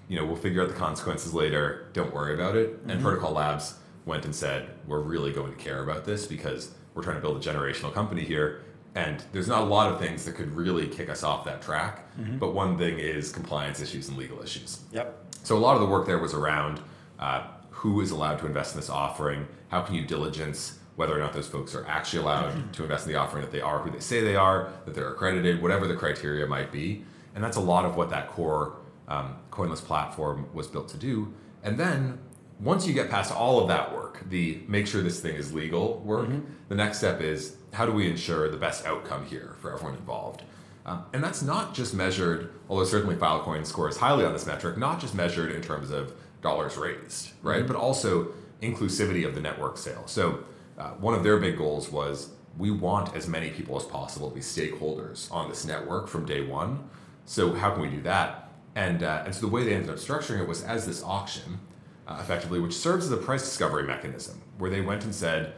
You 0.08 0.17
know, 0.17 0.25
we'll 0.25 0.37
figure 0.37 0.62
out 0.62 0.69
the 0.69 0.75
consequences 0.75 1.35
later. 1.35 1.88
Don't 1.93 2.14
worry 2.14 2.35
about 2.35 2.56
it. 2.56 2.79
And 2.82 2.93
mm-hmm. 2.93 3.03
Protocol 3.03 3.32
Labs 3.32 3.75
went 4.05 4.25
and 4.25 4.35
said, 4.35 4.70
"We're 4.87 5.00
really 5.00 5.32
going 5.32 5.53
to 5.53 5.58
care 5.58 5.82
about 5.82 6.05
this 6.05 6.26
because 6.26 6.73
we're 6.94 7.03
trying 7.03 7.17
to 7.17 7.23
build 7.23 7.44
a 7.44 7.49
generational 7.49 7.93
company 7.93 8.25
here." 8.25 8.62
And 8.94 9.23
there's 9.32 9.49
not 9.49 9.61
a 9.61 9.67
lot 9.67 9.93
of 9.93 9.99
things 9.99 10.25
that 10.25 10.37
could 10.37 10.55
really 10.55 10.87
kick 10.87 11.11
us 11.11 11.23
off 11.23 11.44
that 11.44 11.61
track. 11.61 12.17
Mm-hmm. 12.19 12.38
But 12.38 12.55
one 12.55 12.79
thing 12.79 12.99
is 12.99 13.31
compliance 13.31 13.80
issues 13.83 14.09
and 14.09 14.16
legal 14.16 14.42
issues. 14.42 14.80
Yep. 14.92 15.35
So 15.42 15.57
a 15.57 15.59
lot 15.59 15.75
of 15.75 15.83
the 15.83 15.87
work 15.87 16.07
there 16.07 16.19
was 16.19 16.33
around 16.33 16.80
uh, 17.19 17.42
who 17.71 18.00
is 18.00 18.11
allowed 18.11 18.38
to 18.38 18.47
invest 18.47 18.75
in 18.75 18.80
this 18.80 18.88
offering, 18.88 19.47
how 19.69 19.83
can 19.83 19.95
you 19.95 20.04
diligence 20.07 20.78
whether 20.97 21.14
or 21.14 21.19
not 21.19 21.35
those 21.35 21.47
folks 21.47 21.75
are 21.75 21.87
actually 21.87 22.21
allowed 22.21 22.54
mm-hmm. 22.54 22.71
to 22.71 22.83
invest 22.83 23.07
in 23.07 23.12
the 23.12 23.19
offering, 23.19 23.42
that 23.42 23.52
they 23.52 23.61
are 23.61 23.80
who 23.80 23.90
they 23.90 24.00
say 24.00 24.23
they 24.23 24.35
are, 24.35 24.73
that 24.87 24.95
they're 24.95 25.12
accredited, 25.12 25.61
whatever 25.61 25.87
the 25.87 25.95
criteria 25.95 26.47
might 26.47 26.73
be. 26.73 27.04
And 27.35 27.45
that's 27.45 27.59
a 27.59 27.61
lot 27.61 27.85
of 27.85 27.97
what 27.97 28.09
that 28.11 28.30
core 28.30 28.76
um, 29.08 29.36
CoinList 29.50 29.84
platform 29.84 30.48
was 30.52 30.66
built 30.66 30.88
to 30.88 30.96
do. 30.96 31.32
And 31.62 31.78
then 31.78 32.18
once 32.60 32.86
you 32.86 32.94
get 32.94 33.10
past 33.10 33.32
all 33.32 33.60
of 33.60 33.68
that 33.68 33.94
work, 33.94 34.28
the 34.28 34.62
make 34.66 34.86
sure 34.86 35.02
this 35.02 35.20
thing 35.20 35.36
is 35.36 35.52
legal 35.52 35.98
work, 36.00 36.28
the 36.68 36.75
next 36.75 36.98
step 36.98 37.20
is 37.20 37.56
how 37.72 37.84
do 37.84 37.92
we 37.92 38.08
ensure 38.08 38.48
the 38.50 38.56
best 38.56 38.86
outcome 38.86 39.26
here 39.26 39.56
for 39.60 39.72
everyone 39.72 39.96
involved? 39.96 40.42
Um, 40.86 41.04
and 41.12 41.22
that's 41.22 41.42
not 41.42 41.75
just 41.75 41.94
measured, 41.94 42.52
although 42.68 42.84
certainly 42.84 43.16
Filecoin 43.16 43.66
scores 43.66 43.96
highly 43.96 44.25
on 44.25 44.32
this 44.32 44.46
metric, 44.46 44.78
not 44.78 45.00
just 45.00 45.14
measured 45.14 45.52
in 45.52 45.60
terms 45.60 45.90
of 45.90 46.14
dollars 46.42 46.76
raised, 46.76 47.32
right? 47.42 47.66
But 47.66 47.76
also 47.76 48.32
inclusivity 48.62 49.26
of 49.26 49.34
the 49.34 49.40
network 49.40 49.78
sale. 49.78 50.04
So 50.06 50.44
uh, 50.78 50.90
one 50.90 51.14
of 51.14 51.25
their 51.25 51.38
big 51.38 51.58
goals 51.58 51.90
was 51.90 52.30
we 52.56 52.70
want 52.70 53.14
as 53.14 53.26
many 53.28 53.50
people 53.50 53.76
as 53.76 53.84
possible 53.84 54.30
to 54.30 54.34
be 54.34 54.40
stakeholders 54.40 55.30
on 55.32 55.48
this 55.48 55.64
network 55.64 56.08
from 56.08 56.25
day 56.25 56.46
one. 56.46 56.88
So 57.25 57.52
how 57.52 57.72
can 57.72 57.82
we 57.82 57.88
do 57.88 58.00
that? 58.02 58.46
And, 58.76 59.02
uh, 59.02 59.23
and 59.25 59.35
so 59.35 59.40
the 59.40 59.49
way 59.49 59.64
they 59.64 59.75
ended 59.75 59.90
up 59.90 59.97
structuring 59.97 60.40
it 60.40 60.47
was 60.47 60.62
as 60.62 60.87
this 60.87 61.02
auction, 61.02 61.59
uh, 62.06 62.18
effectively, 62.21 62.61
which 62.61 62.75
serves 62.75 63.06
as 63.06 63.11
a 63.11 63.16
price 63.16 63.42
discovery 63.42 63.83
mechanism, 63.83 64.42
where 64.59 64.71
they 64.71 64.83
went 64.83 65.02
and 65.02 65.14
said, 65.14 65.54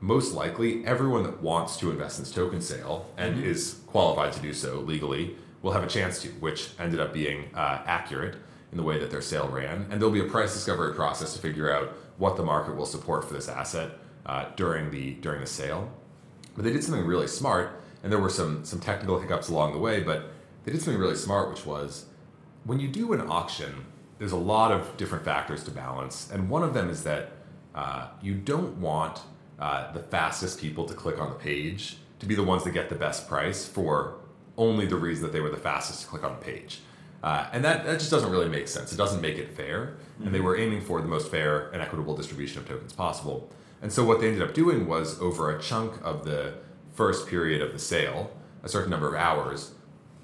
most 0.00 0.34
likely 0.34 0.84
everyone 0.86 1.22
that 1.22 1.40
wants 1.40 1.78
to 1.78 1.90
invest 1.90 2.18
in 2.18 2.24
this 2.24 2.32
token 2.32 2.60
sale 2.60 3.10
and 3.16 3.42
is 3.42 3.80
qualified 3.86 4.34
to 4.34 4.40
do 4.40 4.52
so 4.52 4.80
legally 4.80 5.34
will 5.62 5.72
have 5.72 5.82
a 5.82 5.88
chance 5.88 6.20
to, 6.20 6.28
which 6.28 6.68
ended 6.78 7.00
up 7.00 7.14
being 7.14 7.46
uh, 7.54 7.82
accurate 7.86 8.36
in 8.70 8.76
the 8.76 8.84
way 8.84 8.98
that 8.98 9.10
their 9.10 9.22
sale 9.22 9.48
ran. 9.48 9.86
And 9.90 9.98
there'll 9.98 10.12
be 10.12 10.20
a 10.20 10.24
price 10.24 10.52
discovery 10.52 10.94
process 10.94 11.32
to 11.32 11.40
figure 11.40 11.72
out 11.72 11.94
what 12.18 12.36
the 12.36 12.42
market 12.42 12.76
will 12.76 12.84
support 12.84 13.26
for 13.26 13.32
this 13.32 13.48
asset 13.48 13.92
uh, 14.26 14.46
during 14.56 14.90
the 14.90 15.14
during 15.14 15.40
the 15.40 15.46
sale. 15.46 15.90
But 16.54 16.64
they 16.64 16.72
did 16.72 16.84
something 16.84 17.06
really 17.06 17.26
smart, 17.26 17.80
and 18.02 18.12
there 18.12 18.18
were 18.18 18.30
some 18.30 18.64
some 18.64 18.80
technical 18.80 19.18
hiccups 19.18 19.48
along 19.48 19.72
the 19.72 19.78
way. 19.78 20.02
But 20.02 20.28
they 20.64 20.72
did 20.72 20.82
something 20.82 21.00
really 21.00 21.16
smart, 21.16 21.48
which 21.48 21.64
was 21.64 22.06
when 22.66 22.80
you 22.80 22.88
do 22.88 23.12
an 23.12 23.20
auction, 23.20 23.86
there's 24.18 24.32
a 24.32 24.36
lot 24.36 24.72
of 24.72 24.96
different 24.96 25.24
factors 25.24 25.62
to 25.64 25.70
balance, 25.70 26.30
and 26.32 26.50
one 26.50 26.62
of 26.62 26.74
them 26.74 26.90
is 26.90 27.04
that 27.04 27.32
uh, 27.74 28.08
you 28.20 28.34
don't 28.34 28.76
want 28.78 29.20
uh, 29.58 29.92
the 29.92 30.00
fastest 30.00 30.60
people 30.60 30.84
to 30.86 30.94
click 30.94 31.20
on 31.20 31.28
the 31.28 31.36
page 31.36 31.98
to 32.18 32.26
be 32.26 32.34
the 32.34 32.42
ones 32.42 32.64
that 32.64 32.72
get 32.72 32.88
the 32.88 32.94
best 32.94 33.28
price 33.28 33.66
for 33.66 34.18
only 34.56 34.86
the 34.86 34.96
reason 34.96 35.22
that 35.22 35.32
they 35.32 35.40
were 35.40 35.50
the 35.50 35.56
fastest 35.56 36.02
to 36.02 36.06
click 36.06 36.24
on 36.24 36.32
the 36.38 36.44
page. 36.44 36.80
Uh, 37.22 37.46
and 37.52 37.64
that, 37.64 37.84
that 37.84 37.98
just 37.98 38.10
doesn't 38.10 38.30
really 38.30 38.48
make 38.48 38.68
sense. 38.68 38.92
It 38.92 38.96
doesn't 38.96 39.20
make 39.20 39.36
it 39.36 39.50
fair. 39.56 39.96
Mm-hmm. 40.14 40.24
And 40.24 40.34
they 40.34 40.40
were 40.40 40.56
aiming 40.56 40.80
for 40.80 41.00
the 41.00 41.08
most 41.08 41.30
fair 41.30 41.70
and 41.70 41.82
equitable 41.82 42.16
distribution 42.16 42.58
of 42.58 42.68
tokens 42.68 42.92
possible. 42.92 43.50
And 43.82 43.92
so 43.92 44.04
what 44.04 44.20
they 44.20 44.28
ended 44.28 44.42
up 44.42 44.54
doing 44.54 44.86
was 44.86 45.20
over 45.20 45.54
a 45.54 45.60
chunk 45.60 45.94
of 46.02 46.24
the 46.24 46.54
first 46.92 47.26
period 47.26 47.60
of 47.60 47.72
the 47.72 47.78
sale, 47.78 48.30
a 48.62 48.68
certain 48.68 48.90
number 48.90 49.08
of 49.08 49.14
hours, 49.14 49.72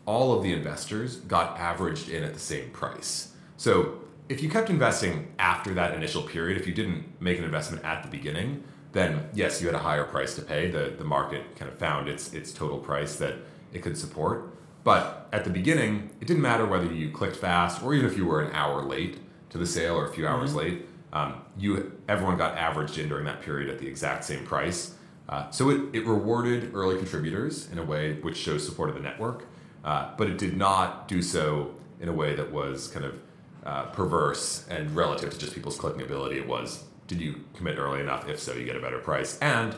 all 0.07 0.33
of 0.33 0.43
the 0.43 0.53
investors 0.53 1.17
got 1.17 1.59
averaged 1.59 2.09
in 2.09 2.25
at 2.25 2.35
the 2.35 2.41
same 2.41 2.71
price. 2.71 3.33
So 3.57 4.01
if 4.29 4.43
you 4.43 4.49
kept 4.49 4.71
investing 4.71 5.33
after 5.39 5.75
that 5.75 5.95
initial 5.95 6.23
period, 6.23 6.61
if 6.61 6.67
you 6.67 6.75
didn't 6.75 7.21
make 7.21 7.39
an 7.39 7.45
investment 7.45 7.85
at 7.85 8.03
the 8.03 8.09
beginning, 8.09 8.65
then 8.93 9.29
yes, 9.33 9.61
you 9.61 9.69
had 9.69 9.75
a 9.75 9.81
higher 9.81 10.05
price 10.05 10.35
to 10.35 10.43
pay. 10.43 10.71
The, 10.71 10.95
the 10.97 11.05
market 11.05 11.57
kind 11.57 11.71
of 11.71 11.79
found 11.79 12.09
its, 12.09 12.33
its 12.33 12.53
total 12.53 12.79
price 12.79 13.17
that 13.17 13.37
it 13.73 13.83
could 13.83 13.97
support. 13.97 14.55
But 14.85 15.29
at 15.33 15.45
the 15.45 15.51
beginning, 15.51 16.11
it 16.21 16.27
didn't 16.27 16.43
matter 16.43 16.67
whether 16.67 16.93
you 16.93 17.11
clicked 17.11 17.37
fast 17.37 17.83
or 17.83 17.95
even 17.95 18.11
if 18.11 18.17
you 18.17 18.27
were 18.27 18.43
an 18.43 18.53
hour 18.53 18.83
late 18.83 19.19
to 19.51 19.59
the 19.59 19.67
sale 19.67 19.95
or 19.95 20.07
a 20.07 20.13
few 20.13 20.27
hours 20.27 20.51
mm-hmm. 20.51 20.59
late. 20.59 20.89
Um, 21.13 21.43
you 21.59 22.01
everyone 22.09 22.39
got 22.39 22.57
averaged 22.57 22.97
in 22.97 23.09
during 23.09 23.27
that 23.27 23.43
period 23.43 23.69
at 23.69 23.79
the 23.79 23.87
exact 23.87 24.25
same 24.25 24.45
price. 24.45 24.95
Uh, 25.29 25.51
so 25.51 25.71
it, 25.71 25.83
it 25.93 26.07
rewarded 26.07 26.75
early 26.75 26.97
contributors 26.97 27.71
in 27.71 27.79
a 27.79 27.85
way 27.85 28.15
which 28.21 28.37
shows 28.37 28.67
support 28.67 28.89
of 28.89 28.95
the 28.95 29.01
network, 29.01 29.45
uh, 29.85 30.11
but 30.17 30.29
it 30.29 30.39
did 30.39 30.57
not 30.57 31.09
do 31.09 31.23
so 31.23 31.75
in 32.01 32.09
a 32.09 32.13
way 32.13 32.35
that 32.35 32.53
was 32.53 32.89
kind 32.89 33.05
of 33.05 33.21
uh, 33.65 33.85
perverse 33.87 34.67
and 34.69 34.95
relative 34.95 35.31
to 35.31 35.39
just 35.39 35.55
people's 35.55 35.79
clicking 35.79 36.03
ability. 36.03 36.39
It 36.39 36.47
was 36.47 36.85
did 37.07 37.21
you 37.21 37.45
commit 37.55 37.79
early 37.79 38.01
enough? 38.01 38.29
If 38.29 38.41
so, 38.41 38.55
you 38.55 38.65
get 38.65 38.77
a 38.77 38.81
better 38.81 38.99
price. 38.99 39.39
And 39.41 39.75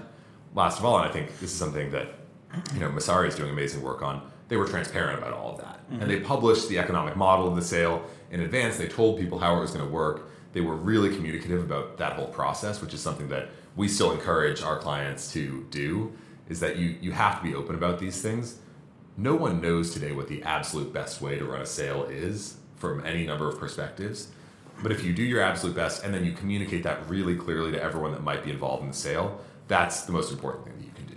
last 0.54 0.78
of 0.78 0.84
all, 0.84 0.98
and 0.98 1.08
I 1.08 1.12
think 1.12 1.38
this 1.40 1.50
is 1.50 1.56
something 1.56 1.90
that 1.90 2.14
you 2.72 2.80
know 2.80 2.88
Messari 2.90 3.28
is 3.28 3.34
doing 3.34 3.50
amazing 3.50 3.82
work 3.82 4.02
on. 4.02 4.30
They 4.48 4.56
were 4.56 4.66
transparent 4.66 5.18
about 5.18 5.32
all 5.32 5.52
of 5.52 5.58
that, 5.58 5.90
mm-hmm. 5.90 6.02
and 6.02 6.10
they 6.10 6.20
published 6.20 6.68
the 6.68 6.78
economic 6.78 7.16
model 7.16 7.48
of 7.48 7.56
the 7.56 7.62
sale 7.62 8.04
in 8.30 8.40
advance. 8.40 8.76
They 8.76 8.88
told 8.88 9.18
people 9.18 9.38
how 9.38 9.56
it 9.56 9.60
was 9.60 9.70
going 9.70 9.84
to 9.84 9.90
work. 9.90 10.30
They 10.52 10.60
were 10.60 10.76
really 10.76 11.14
communicative 11.14 11.64
about 11.64 11.96
that 11.98 12.12
whole 12.12 12.28
process, 12.28 12.80
which 12.80 12.94
is 12.94 13.00
something 13.00 13.28
that 13.30 13.48
we 13.74 13.88
still 13.88 14.12
encourage 14.12 14.62
our 14.62 14.78
clients 14.78 15.32
to 15.32 15.66
do. 15.70 16.12
Is 16.48 16.60
that 16.60 16.76
you 16.76 16.96
you 17.00 17.12
have 17.12 17.38
to 17.38 17.42
be 17.42 17.54
open 17.54 17.74
about 17.74 17.98
these 17.98 18.20
things. 18.20 18.58
No 19.16 19.36
one 19.36 19.60
knows 19.60 19.92
today 19.92 20.12
what 20.12 20.28
the 20.28 20.42
absolute 20.42 20.92
best 20.92 21.20
way 21.20 21.38
to 21.38 21.44
run 21.44 21.60
a 21.60 21.66
sale 21.66 22.04
is 22.04 22.56
from 22.76 23.04
any 23.06 23.24
number 23.24 23.48
of 23.48 23.58
perspectives. 23.58 24.28
But 24.82 24.90
if 24.90 25.04
you 25.04 25.12
do 25.12 25.22
your 25.22 25.40
absolute 25.40 25.76
best 25.76 26.04
and 26.04 26.12
then 26.12 26.24
you 26.24 26.32
communicate 26.32 26.82
that 26.82 27.08
really 27.08 27.36
clearly 27.36 27.70
to 27.72 27.82
everyone 27.82 28.10
that 28.12 28.24
might 28.24 28.44
be 28.44 28.50
involved 28.50 28.82
in 28.82 28.88
the 28.88 28.96
sale, 28.96 29.40
that's 29.68 30.02
the 30.02 30.12
most 30.12 30.32
important 30.32 30.66
thing 30.66 30.76
that 30.78 30.84
you 30.84 30.90
can 30.92 31.06
do. 31.06 31.14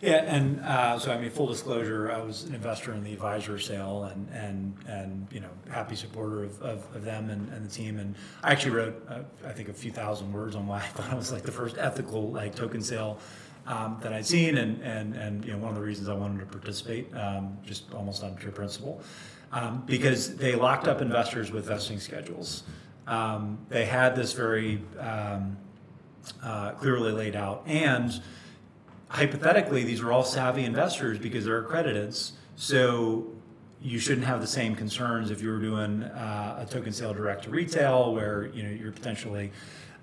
Yeah, 0.00 0.24
and 0.24 0.60
uh, 0.60 0.98
so 0.98 1.12
I 1.12 1.18
mean, 1.18 1.30
full 1.30 1.46
disclosure, 1.46 2.10
I 2.10 2.20
was 2.20 2.44
an 2.44 2.54
investor 2.54 2.92
in 2.92 3.04
the 3.04 3.12
advisor 3.12 3.58
sale, 3.58 4.04
and 4.04 4.28
and 4.32 4.74
and 4.86 5.26
you 5.30 5.40
know, 5.40 5.48
happy 5.70 5.96
supporter 5.96 6.44
of, 6.44 6.60
of, 6.60 6.96
of 6.96 7.04
them 7.04 7.30
and, 7.30 7.50
and, 7.52 7.64
the 7.64 7.70
team. 7.70 7.98
And 7.98 8.14
I 8.42 8.52
actually 8.52 8.72
wrote, 8.72 9.06
uh, 9.08 9.20
I 9.46 9.52
think, 9.52 9.70
a 9.70 9.72
few 9.72 9.90
thousand 9.90 10.30
words 10.32 10.56
on 10.56 10.66
why 10.66 10.78
I 10.78 10.80
thought 10.80 11.10
it 11.10 11.16
was 11.16 11.32
like 11.32 11.44
the 11.44 11.52
first 11.52 11.78
ethical 11.78 12.32
like 12.32 12.54
token 12.54 12.82
sale 12.82 13.18
um, 13.66 13.98
that 14.02 14.12
I'd 14.12 14.26
seen, 14.26 14.58
and 14.58 14.82
and 14.82 15.14
and 15.14 15.44
you 15.44 15.52
know, 15.52 15.58
one 15.58 15.70
of 15.70 15.76
the 15.76 15.82
reasons 15.82 16.08
I 16.08 16.14
wanted 16.14 16.40
to 16.40 16.46
participate, 16.46 17.14
um, 17.16 17.58
just 17.64 17.92
almost 17.94 18.22
on 18.22 18.34
pure 18.34 18.52
principle, 18.52 19.02
um, 19.52 19.82
because 19.86 20.36
they 20.36 20.54
locked 20.54 20.88
up 20.88 21.00
investors 21.00 21.50
with 21.50 21.66
vesting 21.66 22.00
schedules. 22.00 22.64
Um, 23.06 23.58
they 23.68 23.84
had 23.84 24.16
this 24.16 24.32
very 24.32 24.82
um, 24.98 25.56
uh, 26.42 26.72
clearly 26.72 27.12
laid 27.12 27.36
out. 27.36 27.62
And 27.66 28.20
hypothetically, 29.08 29.84
these 29.84 30.02
were 30.02 30.12
all 30.12 30.24
savvy 30.24 30.64
investors 30.64 31.18
because 31.18 31.44
they're 31.44 31.62
accrediteds. 31.62 32.32
So 32.56 33.26
you 33.80 33.98
shouldn't 33.98 34.26
have 34.26 34.40
the 34.40 34.46
same 34.46 34.74
concerns 34.74 35.30
if 35.30 35.42
you 35.42 35.50
were 35.50 35.58
doing 35.58 36.02
uh, 36.02 36.64
a 36.66 36.70
token 36.70 36.92
sale 36.92 37.12
direct 37.12 37.44
to 37.44 37.50
retail, 37.50 38.14
where 38.14 38.46
you 38.54 38.62
know 38.62 38.70
you're 38.70 38.92
potentially 38.92 39.52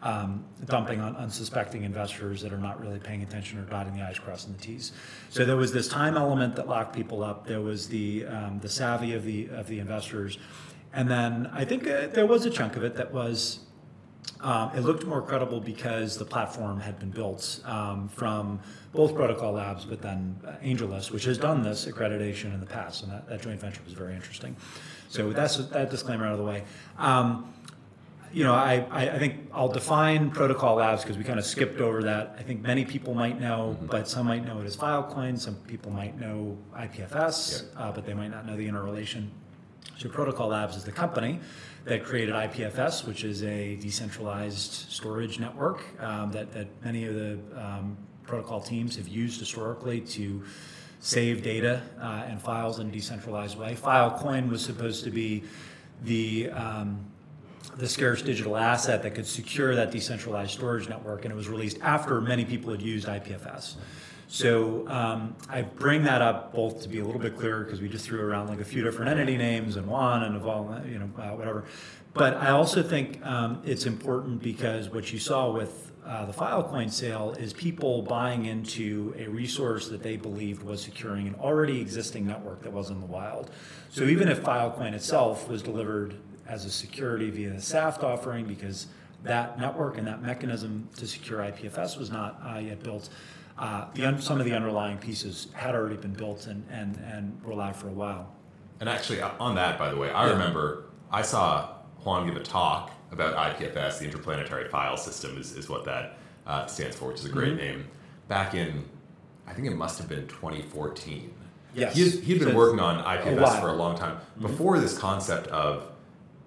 um, 0.02 0.44
dumping 0.66 1.00
on 1.00 1.16
unsuspecting 1.16 1.84
investors 1.84 2.42
that 2.42 2.52
are 2.52 2.58
not 2.58 2.82
really 2.82 3.00
paying 3.00 3.22
attention 3.24 3.60
or 3.60 3.64
dotting 3.64 3.96
the 3.96 4.02
i's, 4.02 4.18
crossing 4.20 4.54
the 4.54 4.60
t's. 4.60 4.92
So 5.30 5.46
there 5.46 5.58
was 5.58 5.72
this 5.72 5.88
time 5.88 6.18
element 6.18 6.56
that 6.56 6.68
locked 6.68 6.96
people 6.96 7.24
up. 7.24 7.46
There 7.46 7.62
was 7.62 7.88
the 7.88 8.26
um, 8.26 8.60
the 8.60 8.70
savvy 8.70 9.14
of 9.14 9.24
the 9.24 9.50
of 9.50 9.68
the 9.68 9.80
investors, 9.80 10.38
and 10.94 11.10
then 11.10 11.50
I 11.54 11.66
think 11.66 11.88
uh, 11.88 12.08
there 12.08 12.26
was 12.26 12.46
a 12.46 12.50
chunk 12.50 12.76
of 12.76 12.84
it 12.84 12.96
that 12.96 13.14
was, 13.14 13.60
um, 14.42 14.72
it 14.76 14.82
looked 14.82 15.06
more 15.06 15.22
credible 15.22 15.62
because 15.62 16.18
the 16.18 16.26
platform 16.26 16.80
had 16.80 17.00
been 17.00 17.12
built 17.12 17.62
um, 17.66 18.10
from 18.10 18.60
both 18.92 19.16
Protocol 19.16 19.54
Labs, 19.54 19.86
but 19.86 20.02
then 20.02 20.38
uh, 20.46 20.52
AngelList, 20.64 21.12
which 21.12 21.24
has 21.24 21.38
done 21.38 21.64
this 21.64 21.86
accreditation 21.86 22.54
in 22.54 22.60
the 22.60 22.66
past, 22.66 23.04
and 23.04 23.12
that, 23.12 23.28
that 23.30 23.42
joint 23.42 23.62
venture 23.62 23.82
was 23.86 23.94
very 23.94 24.14
interesting. 24.14 24.56
So 25.08 25.32
that's 25.32 25.58
that 25.58 25.90
disclaimer 25.90 26.26
out 26.26 26.34
of 26.34 26.40
the 26.40 26.46
way. 26.46 26.64
Um, 26.98 27.54
you 28.34 28.44
know, 28.44 28.54
I, 28.54 28.86
I 28.92 29.20
think 29.20 29.50
I'll 29.54 29.68
define 29.68 30.32
Protocol 30.32 30.76
Labs 30.76 31.04
because 31.04 31.18
we 31.18 31.24
kind 31.24 31.40
of 31.40 31.46
skipped 31.46 31.82
over 31.82 32.04
that. 32.04 32.36
I 32.40 32.44
think 32.44 32.62
many 32.62 32.86
people 32.86 33.14
might 33.14 33.40
know, 33.40 33.76
mm-hmm. 33.76 33.88
but 33.88 34.08
some 34.08 34.28
might 34.28 34.46
know 34.46 34.60
it 34.60 34.66
as 34.66 34.78
Filecoin. 34.78 35.40
Some 35.40 35.56
people 35.68 35.92
might 35.92 36.20
know 36.20 36.58
IPFS, 36.76 37.64
yep. 37.64 37.72
uh, 37.78 37.92
but 37.92 38.06
they 38.06 38.14
might 38.14 38.32
not 38.32 38.46
know 38.46 38.56
the 38.56 38.68
interrelation 38.68 39.32
so 40.02 40.10
Protocol 40.10 40.48
Labs 40.48 40.76
is 40.76 40.84
the 40.84 40.92
company 40.92 41.40
that 41.86 42.04
created 42.04 42.34
IPFS, 42.34 43.06
which 43.06 43.24
is 43.24 43.44
a 43.44 43.76
decentralized 43.76 44.90
storage 44.90 45.40
network 45.40 45.84
um, 46.02 46.32
that, 46.32 46.52
that 46.54 46.68
many 46.84 47.06
of 47.06 47.14
the 47.14 47.38
um, 47.56 47.96
protocol 48.24 48.62
teams 48.62 48.96
have 48.96 49.08
used 49.08 49.40
historically 49.40 50.02
to 50.02 50.42
save 51.02 51.44
data 51.44 51.84
uh, 52.00 52.24
and 52.26 52.42
files 52.42 52.80
in 52.80 52.88
a 52.88 52.92
decentralized 52.92 53.60
way. 53.60 53.76
Filecoin 53.76 54.50
was 54.50 54.66
supposed 54.66 55.04
to 55.04 55.12
be 55.12 55.44
the 56.04 56.50
um, 56.50 57.06
the 57.78 57.88
scarce 57.88 58.22
digital 58.22 58.58
asset 58.58 59.04
that 59.04 59.16
could 59.16 59.28
secure 59.28 59.76
that 59.76 59.92
decentralized 59.92 60.52
storage 60.52 60.90
network, 60.90 61.26
and 61.26 61.32
it 61.32 61.36
was 61.36 61.50
released 61.50 61.78
after 61.82 62.20
many 62.22 62.46
people 62.46 62.72
had 62.72 62.82
used 62.82 63.08
IPFS. 63.08 63.76
So 64.28 64.88
um, 64.88 65.36
I 65.50 65.64
bring 65.64 66.04
that 66.04 66.22
up 66.22 66.54
both 66.54 66.82
to 66.84 66.90
be 66.90 67.00
a 67.00 67.06
little 67.06 67.20
bit 67.20 67.38
clearer 67.38 67.66
because 67.66 67.82
we 67.82 67.90
just 67.90 68.06
threw 68.06 68.22
around 68.22 68.48
like 68.48 68.62
a 68.62 68.66
few 68.66 68.82
different 68.82 69.12
entity 69.12 69.36
names 69.36 69.76
and 69.76 69.88
one 69.88 70.24
and 70.24 70.38
evolve, 70.38 70.88
you 70.88 71.00
know, 71.00 71.10
uh, 71.18 71.32
whatever. 71.32 71.66
But 72.14 72.38
I 72.38 72.52
also 72.52 72.82
think 72.82 73.26
um, 73.26 73.62
it's 73.66 73.86
important 73.86 74.42
because 74.42 74.90
what 74.90 75.12
you 75.12 75.20
saw 75.20 75.52
with 75.52 75.92
uh, 76.06 76.26
the 76.26 76.34
Filecoin 76.34 76.90
sale 76.90 77.36
is 77.38 77.52
people 77.52 78.02
buying 78.04 78.46
into 78.46 79.14
a 79.18 79.28
resource 79.28 79.90
that 79.90 80.02
they 80.02 80.16
believed 80.16 80.64
was 80.64 80.82
securing 80.82 81.28
an 81.28 81.36
already 81.36 81.80
existing 81.80 82.26
network 82.26 82.64
that 82.64 82.72
was 82.72 82.90
in 82.90 83.00
the 83.00 83.06
wild. 83.06 83.52
So 83.90 84.06
even 84.06 84.30
if 84.30 84.42
Filecoin 84.42 84.94
itself 84.94 85.50
was 85.50 85.62
delivered 85.62 86.16
as 86.52 86.66
a 86.66 86.70
security 86.70 87.30
via 87.30 87.50
the 87.50 87.62
SAFT 87.62 88.04
offering, 88.04 88.46
because 88.46 88.88
that 89.24 89.58
network 89.58 89.98
and 89.98 90.06
that 90.06 90.22
mechanism 90.22 90.90
to 90.98 91.08
secure 91.08 91.40
IPFS 91.40 91.98
was 91.98 92.12
not 92.12 92.42
uh, 92.46 92.60
yet 92.60 92.84
built, 92.84 93.10
uh, 93.58 93.86
the 93.94 94.06
un- 94.06 94.22
some 94.22 94.38
of 94.40 94.46
the 94.46 94.54
underlying 94.54 94.98
pieces 94.98 95.48
had 95.54 95.76
already 95.76 95.96
been 95.96 96.14
built 96.14 96.48
and, 96.48 96.66
and, 96.70 96.98
and 96.98 97.42
were 97.46 97.54
live 97.54 97.78
for 97.78 97.88
a 97.88 97.94
while. 97.94 98.36
And 98.82 98.90
actually, 98.90 99.22
uh, 99.22 99.32
on 99.40 99.56
that, 99.56 99.80
by 99.80 99.90
the 99.90 99.96
way, 99.96 100.12
I 100.12 100.26
yeah. 100.26 100.34
remember 100.34 100.86
I 101.10 101.22
saw 101.22 101.70
Juan 102.04 102.28
give 102.28 102.36
a 102.36 102.44
talk 102.44 102.92
about 103.12 103.36
IPFS, 103.36 104.00
the 104.00 104.06
Interplanetary 104.06 104.68
File 104.68 104.98
System, 104.98 105.38
is, 105.38 105.56
is 105.56 105.70
what 105.70 105.86
that 105.86 106.18
uh, 106.48 106.66
stands 106.66 106.98
for, 106.98 107.10
which 107.10 107.20
is 107.20 107.26
a 107.26 107.30
great 107.30 107.54
mm-hmm. 107.54 107.80
name. 107.80 107.88
Back 108.28 108.56
in, 108.56 108.84
I 109.48 109.54
think 109.54 109.68
it 109.68 109.76
must 109.76 110.00
have 110.00 110.10
been 110.10 110.28
2014. 110.28 111.34
Yes. 111.74 111.96
He 111.96 112.10
had, 112.10 112.24
he'd 112.24 112.40
been 112.40 112.56
working 112.56 112.80
on 112.80 113.04
IPFS 113.04 113.58
a 113.58 113.62
for 113.62 113.70
a 113.70 113.74
long 113.74 113.98
time. 113.98 114.16
Mm-hmm. 114.16 114.48
Before 114.48 114.80
this 114.80 114.98
concept 114.98 115.48
of 115.48 115.91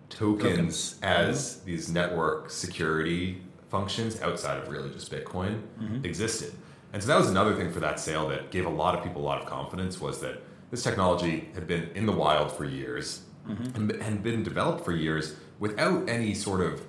tokens, 0.09 0.99
as 1.03 1.61
these 1.61 1.91
network 1.91 2.51
security 2.51 3.43
functions 3.69 4.21
outside 4.21 4.59
of 4.59 4.69
really 4.69 4.91
just 4.91 5.11
Bitcoin 5.11 5.61
mm-hmm. 5.81 6.05
existed. 6.05 6.53
And 6.93 7.03
so 7.03 7.09
that 7.09 7.19
was 7.19 7.29
another 7.29 7.55
thing 7.57 7.73
for 7.73 7.81
that 7.81 7.99
sale 7.99 8.29
that 8.29 8.53
gave 8.53 8.67
a 8.67 8.71
lot 8.71 8.95
of 8.95 9.03
people 9.03 9.21
a 9.21 9.27
lot 9.27 9.43
of 9.43 9.49
confidence 9.49 10.01
was 10.01 10.21
that 10.21 10.43
this 10.71 10.83
technology 10.83 11.49
had 11.55 11.67
been 11.67 11.91
in 11.95 12.07
the 12.07 12.13
wild 12.13 12.53
for 12.53 12.65
years 12.65 13.23
mm-hmm. 13.49 13.91
and, 14.01 14.23
been 14.23 14.43
developed 14.43 14.85
for 14.85 14.93
years 14.93 15.35
without 15.59 16.09
any 16.09 16.35
sort 16.35 16.61
of 16.61 16.83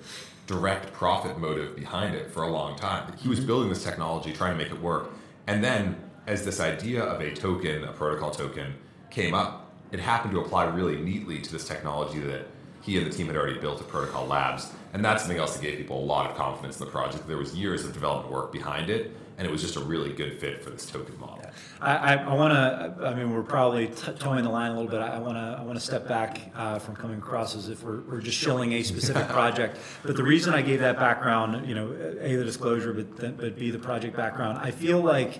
direct 0.45 0.93
profit 0.93 1.39
motive 1.39 1.75
behind 1.75 2.13
it 2.13 2.29
for 2.29 2.43
a 2.43 2.51
long 2.51 2.77
time. 2.77 3.11
He 3.17 3.27
was 3.27 3.39
mm-hmm. 3.39 3.47
building 3.47 3.69
this 3.69 3.83
technology, 3.83 4.31
trying 4.31 4.55
to 4.55 4.63
make 4.63 4.71
it 4.71 4.79
work. 4.79 5.11
And 5.47 5.63
then 5.63 5.95
as 6.27 6.45
this 6.45 6.59
idea 6.59 7.03
of 7.03 7.19
a 7.21 7.33
token, 7.33 7.83
a 7.83 7.91
protocol 7.91 8.31
token, 8.31 8.75
came 9.09 9.33
up, 9.33 9.71
it 9.91 9.99
happened 9.99 10.33
to 10.33 10.39
apply 10.39 10.65
really 10.65 10.97
neatly 10.97 11.39
to 11.39 11.51
this 11.51 11.67
technology 11.67 12.19
that 12.19 12.47
he 12.85 12.97
and 12.97 13.05
the 13.05 13.15
team 13.15 13.27
had 13.27 13.35
already 13.35 13.59
built 13.59 13.81
at 13.81 13.87
Protocol 13.87 14.27
Labs. 14.27 14.71
And 14.93 15.03
that's 15.03 15.23
something 15.23 15.39
else 15.39 15.55
that 15.55 15.61
gave 15.61 15.77
people 15.77 16.01
a 16.01 16.05
lot 16.05 16.29
of 16.29 16.37
confidence 16.37 16.79
in 16.79 16.85
the 16.85 16.91
project. 16.91 17.27
There 17.27 17.37
was 17.37 17.55
years 17.55 17.83
of 17.83 17.93
development 17.93 18.31
work 18.31 18.51
behind 18.51 18.89
it 18.89 19.11
and 19.37 19.45
it 19.45 19.51
was 19.51 19.61
just 19.61 19.75
a 19.75 19.81
really 19.81 20.13
good 20.13 20.39
fit 20.39 20.63
for 20.63 20.69
this 20.69 20.85
token 20.85 21.19
model. 21.19 21.39
Yeah. 21.41 21.51
I, 21.81 21.95
I, 21.95 22.15
I 22.15 22.33
want 22.33 22.53
to. 22.53 23.05
I 23.05 23.13
mean, 23.13 23.33
we're 23.33 23.43
probably 23.43 23.87
t- 23.87 24.13
towing 24.17 24.43
the 24.43 24.49
line 24.49 24.71
a 24.71 24.75
little 24.75 24.89
bit. 24.89 25.01
I 25.01 25.19
want 25.19 25.35
to. 25.35 25.57
I 25.59 25.63
want 25.63 25.77
to 25.77 25.85
step 25.85 26.07
back 26.07 26.39
uh, 26.55 26.79
from 26.79 26.95
coming 26.95 27.17
across 27.17 27.55
as 27.55 27.67
if 27.67 27.83
we're, 27.83 27.99
we're 28.01 28.21
just 28.21 28.37
shilling 28.37 28.73
a 28.73 28.83
specific 28.83 29.27
project. 29.29 29.77
But 30.03 30.15
the 30.15 30.23
reason 30.23 30.53
I 30.53 30.61
gave 30.61 30.79
that 30.79 30.97
background, 30.97 31.67
you 31.67 31.75
know, 31.75 31.91
a 32.21 32.35
the 32.35 32.45
disclosure, 32.45 32.93
but 32.93 33.37
but 33.37 33.57
b 33.57 33.71
the 33.71 33.79
project 33.79 34.15
background. 34.15 34.59
I 34.59 34.71
feel 34.71 35.01
like 35.01 35.39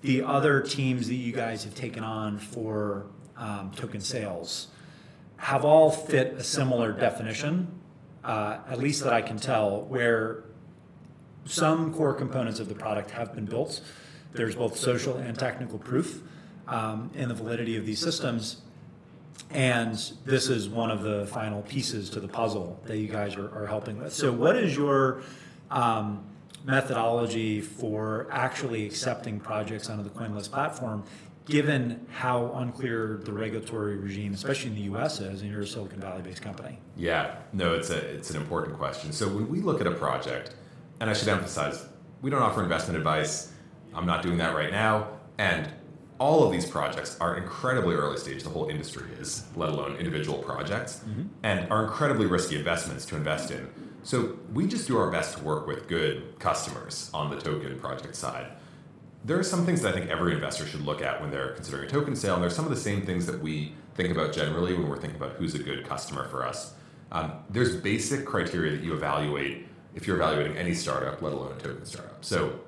the 0.00 0.22
other 0.22 0.60
teams 0.60 1.06
that 1.06 1.14
you 1.14 1.32
guys 1.32 1.62
have 1.62 1.74
taken 1.74 2.02
on 2.02 2.38
for 2.38 3.06
um, 3.36 3.70
token 3.76 4.00
sales 4.00 4.68
have 5.38 5.64
all 5.64 5.90
fit 5.90 6.34
a 6.34 6.42
similar 6.42 6.92
definition, 6.92 7.68
uh, 8.24 8.58
at 8.68 8.78
least 8.78 9.04
that 9.04 9.12
I 9.12 9.22
can 9.22 9.38
tell, 9.38 9.82
where 9.82 10.44
some 11.44 11.94
core 11.94 12.14
components 12.14 12.60
of 12.60 12.68
the 12.68 12.74
product 12.74 13.10
have 13.12 13.34
been 13.34 13.44
built. 13.44 13.80
There's 14.32 14.56
both 14.56 14.76
social 14.76 15.16
and 15.16 15.38
technical 15.38 15.78
proof 15.78 16.22
um, 16.66 17.10
in 17.14 17.28
the 17.28 17.34
validity 17.34 17.76
of 17.76 17.86
these 17.86 18.00
systems. 18.00 18.62
And 19.50 19.94
this 20.24 20.48
is 20.48 20.68
one 20.68 20.90
of 20.90 21.02
the 21.02 21.26
final 21.26 21.62
pieces 21.62 22.10
to 22.10 22.20
the 22.20 22.28
puzzle 22.28 22.80
that 22.86 22.98
you 22.98 23.06
guys 23.06 23.36
are, 23.36 23.48
are 23.56 23.66
helping 23.66 23.98
with. 23.98 24.12
So, 24.12 24.32
what 24.32 24.56
is 24.56 24.76
your 24.76 25.22
um, 25.70 26.24
methodology 26.66 27.60
for 27.60 28.26
actually 28.30 28.84
accepting 28.86 29.38
projects 29.38 29.88
onto 29.88 30.02
the 30.02 30.10
CoinList 30.10 30.50
platform, 30.50 31.04
given 31.46 32.04
how 32.10 32.52
unclear 32.56 33.20
the 33.24 33.32
regulatory 33.32 33.96
regime, 33.96 34.34
especially 34.34 34.70
in 34.70 34.76
the 34.76 34.82
U.S., 34.82 35.20
is, 35.20 35.40
and 35.40 35.50
you're 35.50 35.62
a 35.62 35.66
Silicon 35.66 36.00
Valley-based 36.00 36.42
company? 36.42 36.78
Yeah, 36.96 37.36
no, 37.52 37.74
it's 37.74 37.88
a 37.90 37.96
it's 37.96 38.30
an 38.30 38.36
important 38.36 38.76
question. 38.76 39.12
So 39.12 39.28
when 39.28 39.48
we 39.48 39.60
look 39.60 39.80
at 39.80 39.86
a 39.86 39.92
project, 39.92 40.54
and 41.00 41.08
I 41.08 41.14
should 41.14 41.28
emphasize, 41.28 41.86
we 42.20 42.30
don't 42.30 42.42
offer 42.42 42.62
investment 42.62 42.98
advice. 42.98 43.52
I'm 43.94 44.06
not 44.06 44.22
doing 44.22 44.38
that 44.38 44.54
right 44.54 44.72
now, 44.72 45.08
and 45.38 45.70
all 46.18 46.44
of 46.44 46.52
these 46.52 46.66
projects 46.66 47.16
are 47.20 47.36
incredibly 47.36 47.94
early 47.94 48.18
stage. 48.18 48.42
The 48.42 48.50
whole 48.50 48.68
industry 48.68 49.08
is, 49.20 49.46
let 49.54 49.68
alone 49.68 49.96
individual 49.96 50.38
projects, 50.38 51.02
mm-hmm. 51.06 51.24
and 51.42 51.70
are 51.70 51.84
incredibly 51.84 52.26
risky 52.26 52.56
investments 52.56 53.06
to 53.06 53.16
invest 53.16 53.50
in. 53.50 53.68
So 54.02 54.36
we 54.52 54.66
just 54.66 54.86
do 54.86 54.98
our 54.98 55.10
best 55.10 55.36
to 55.38 55.44
work 55.44 55.66
with 55.66 55.88
good 55.88 56.38
customers 56.38 57.10
on 57.12 57.30
the 57.30 57.36
token 57.40 57.78
project 57.78 58.16
side. 58.16 58.52
There 59.26 59.38
are 59.38 59.42
some 59.42 59.66
things 59.66 59.82
that 59.82 59.92
I 59.92 59.98
think 59.98 60.08
every 60.08 60.34
investor 60.34 60.64
should 60.66 60.82
look 60.82 61.02
at 61.02 61.20
when 61.20 61.32
they're 61.32 61.50
considering 61.50 61.88
a 61.88 61.90
token 61.90 62.14
sale, 62.14 62.34
and 62.34 62.42
there's 62.42 62.54
some 62.54 62.64
of 62.64 62.70
the 62.70 62.80
same 62.80 63.04
things 63.04 63.26
that 63.26 63.40
we 63.40 63.74
think 63.94 64.10
about 64.10 64.32
generally 64.32 64.72
when 64.72 64.88
we're 64.88 64.98
thinking 64.98 65.20
about 65.20 65.32
who's 65.32 65.54
a 65.56 65.58
good 65.58 65.84
customer 65.84 66.28
for 66.28 66.46
us. 66.46 66.74
Um, 67.10 67.32
there's 67.50 67.74
basic 67.74 68.24
criteria 68.24 68.70
that 68.76 68.84
you 68.84 68.94
evaluate 68.94 69.66
if 69.96 70.06
you're 70.06 70.16
evaluating 70.16 70.56
any 70.56 70.74
startup, 70.74 71.22
let 71.22 71.32
alone 71.32 71.52
a 71.52 71.60
token 71.60 71.84
startup. 71.86 72.24
So, 72.24 72.60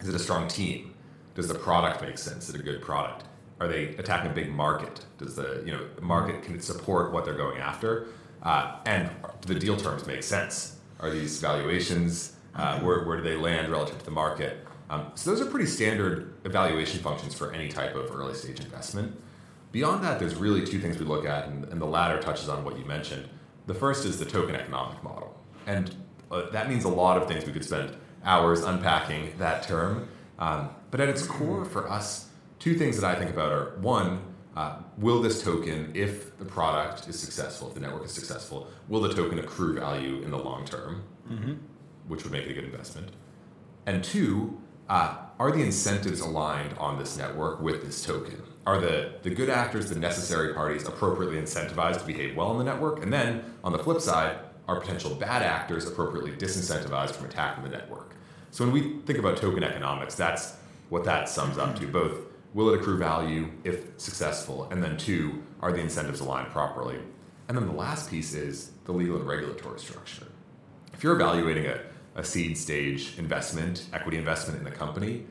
is 0.00 0.08
it 0.08 0.14
a 0.14 0.18
strong 0.18 0.48
team? 0.48 0.94
Does 1.34 1.48
the 1.48 1.54
product 1.54 2.00
make 2.00 2.16
sense? 2.16 2.48
Is 2.48 2.54
it 2.54 2.60
a 2.60 2.64
good 2.64 2.80
product? 2.80 3.24
Are 3.60 3.68
they 3.68 3.88
attacking 3.96 4.30
a 4.30 4.34
big 4.34 4.50
market? 4.50 5.04
Does 5.18 5.36
the 5.36 5.62
you 5.66 5.72
know 5.72 5.86
market 6.00 6.42
can 6.42 6.54
it 6.54 6.64
support 6.64 7.12
what 7.12 7.24
they're 7.26 7.34
going 7.34 7.58
after? 7.58 8.06
Uh, 8.42 8.76
and 8.86 9.10
do 9.42 9.52
the 9.52 9.60
deal 9.60 9.76
terms 9.76 10.06
make 10.06 10.22
sense? 10.22 10.76
are 11.00 11.10
these 11.10 11.40
valuations? 11.40 12.32
Uh, 12.54 12.80
where, 12.80 13.04
where 13.04 13.18
do 13.18 13.22
they 13.22 13.36
land 13.36 13.70
relative 13.70 13.98
to 13.98 14.04
the 14.04 14.10
market? 14.10 14.66
Um, 14.88 15.10
so 15.14 15.30
those 15.30 15.40
are 15.40 15.50
pretty 15.50 15.66
standard 15.66 16.34
evaluation 16.44 17.00
functions 17.00 17.34
for 17.34 17.52
any 17.52 17.68
type 17.68 17.94
of 17.94 18.10
early 18.14 18.34
stage 18.34 18.60
investment. 18.60 19.16
Beyond 19.72 20.04
that, 20.04 20.18
there's 20.18 20.36
really 20.36 20.64
two 20.64 20.78
things 20.78 20.98
we 20.98 21.04
look 21.04 21.26
at, 21.26 21.48
and, 21.48 21.64
and 21.66 21.80
the 21.80 21.86
latter 21.86 22.20
touches 22.20 22.48
on 22.48 22.64
what 22.64 22.78
you 22.78 22.84
mentioned. 22.84 23.28
The 23.66 23.74
first 23.74 24.06
is 24.06 24.18
the 24.18 24.24
token 24.24 24.54
economic 24.54 25.02
model, 25.02 25.36
and 25.66 25.94
uh, 26.30 26.50
that 26.50 26.68
means 26.68 26.84
a 26.84 26.88
lot 26.88 27.20
of 27.20 27.28
things. 27.28 27.44
We 27.44 27.52
could 27.52 27.64
spend 27.64 27.96
hours 28.24 28.62
unpacking 28.62 29.34
that 29.38 29.64
term, 29.64 30.08
um, 30.38 30.70
but 30.90 31.00
at 31.00 31.08
its 31.08 31.26
core, 31.26 31.64
for 31.64 31.90
us, 31.90 32.28
two 32.58 32.74
things 32.78 33.00
that 33.00 33.04
I 33.04 33.18
think 33.18 33.30
about 33.30 33.52
are 33.52 33.76
one, 33.80 34.20
uh, 34.56 34.78
will 34.96 35.20
this 35.20 35.42
token, 35.42 35.90
if 35.94 36.38
the 36.38 36.44
product 36.44 37.08
is 37.08 37.18
successful, 37.18 37.68
if 37.68 37.74
the 37.74 37.80
network 37.80 38.04
is 38.04 38.12
successful, 38.12 38.68
will 38.88 39.00
the 39.00 39.12
token 39.12 39.38
accrue 39.38 39.74
value 39.74 40.22
in 40.22 40.30
the 40.30 40.38
long 40.38 40.64
term, 40.64 41.02
mm-hmm. 41.30 41.54
which 42.08 42.22
would 42.22 42.32
make 42.32 42.46
it 42.46 42.52
a 42.52 42.54
good 42.54 42.64
investment? 42.64 43.10
And 43.84 44.02
two, 44.02 44.60
uh, 44.88 45.16
are 45.38 45.52
the 45.52 45.62
incentives 45.62 46.20
aligned 46.20 46.76
on 46.78 46.98
this 46.98 47.16
network 47.16 47.60
with 47.60 47.84
this 47.84 48.04
token? 48.04 48.42
Are 48.66 48.80
the, 48.80 49.14
the 49.22 49.30
good 49.30 49.50
actors, 49.50 49.88
the 49.88 49.98
necessary 49.98 50.54
parties, 50.54 50.86
appropriately 50.86 51.38
incentivized 51.38 52.00
to 52.00 52.06
behave 52.06 52.36
well 52.36 52.48
on 52.48 52.58
the 52.58 52.64
network? 52.64 53.02
And 53.02 53.12
then, 53.12 53.44
on 53.62 53.72
the 53.72 53.78
flip 53.78 54.00
side, 54.00 54.38
are 54.66 54.80
potential 54.80 55.14
bad 55.14 55.42
actors 55.42 55.86
appropriately 55.86 56.32
disincentivized 56.32 57.12
from 57.12 57.26
attacking 57.26 57.62
the 57.64 57.70
network? 57.70 58.14
So 58.50 58.64
when 58.64 58.72
we 58.72 59.00
think 59.04 59.18
about 59.18 59.36
token 59.36 59.62
economics, 59.62 60.14
that's 60.14 60.56
what 60.88 61.04
that 61.04 61.28
sums 61.28 61.58
up 61.58 61.78
to, 61.78 61.86
both 61.86 62.18
will 62.54 62.70
it 62.70 62.80
accrue 62.80 62.96
value 62.96 63.50
if 63.64 63.90
successful? 63.98 64.68
And 64.70 64.82
then 64.82 64.96
two, 64.96 65.42
are 65.60 65.72
the 65.72 65.80
incentives 65.80 66.20
aligned 66.20 66.48
properly? 66.48 66.98
And 67.48 67.56
then 67.56 67.66
the 67.66 67.74
last 67.74 68.10
piece 68.10 68.34
is 68.34 68.70
the 68.84 68.92
legal 68.92 69.16
and 69.16 69.26
regulatory 69.26 69.78
structure. 69.78 70.26
If 70.92 71.04
you're 71.04 71.14
evaluating 71.14 71.66
a, 71.66 71.80
a 72.16 72.24
seed 72.24 72.58
stage 72.58 73.14
investment, 73.18 73.86
equity 73.92 74.16
investment 74.16 74.60
in 74.60 74.66
a 74.66 74.70
company, 74.70 75.24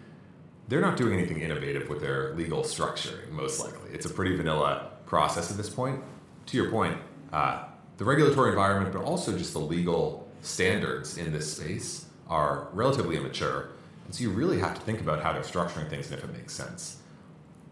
they're 0.68 0.82
not 0.82 0.98
doing 0.98 1.20
anything 1.20 1.42
innovative 1.42 1.90
with 1.90 2.00
their 2.00 2.34
legal 2.36 2.64
structuring, 2.64 3.30
most 3.32 3.60
likely. 3.60 3.92
It's 3.92 4.06
a 4.06 4.10
pretty 4.10 4.36
vanilla 4.36 4.92
process 5.06 5.52
at 5.52 5.58
this 5.58 5.70
point. 5.70 6.02
To 6.48 6.58
your 6.58 6.72
point, 6.72 6.98
uh, 7.34 7.66
the 7.98 8.06
regulatory 8.06 8.50
environment, 8.50 8.94
but 8.94 9.04
also 9.04 9.38
just 9.38 9.54
the 9.54 9.60
legal 9.60 10.28
standards 10.42 11.18
in 11.18 11.34
this 11.34 11.58
space 11.58 12.06
are 12.30 12.70
relatively 12.72 13.18
immature. 13.18 13.70
And 14.06 14.16
so 14.16 14.24
you 14.24 14.30
really 14.30 14.60
have 14.60 14.76
to 14.76 14.82
think 14.82 15.02
about 15.02 15.22
how 15.22 15.34
they're 15.34 15.42
structuring 15.42 15.90
things 15.90 16.10
and 16.10 16.18
if 16.18 16.24
it 16.24 16.34
makes 16.34 16.54
sense 16.54 16.98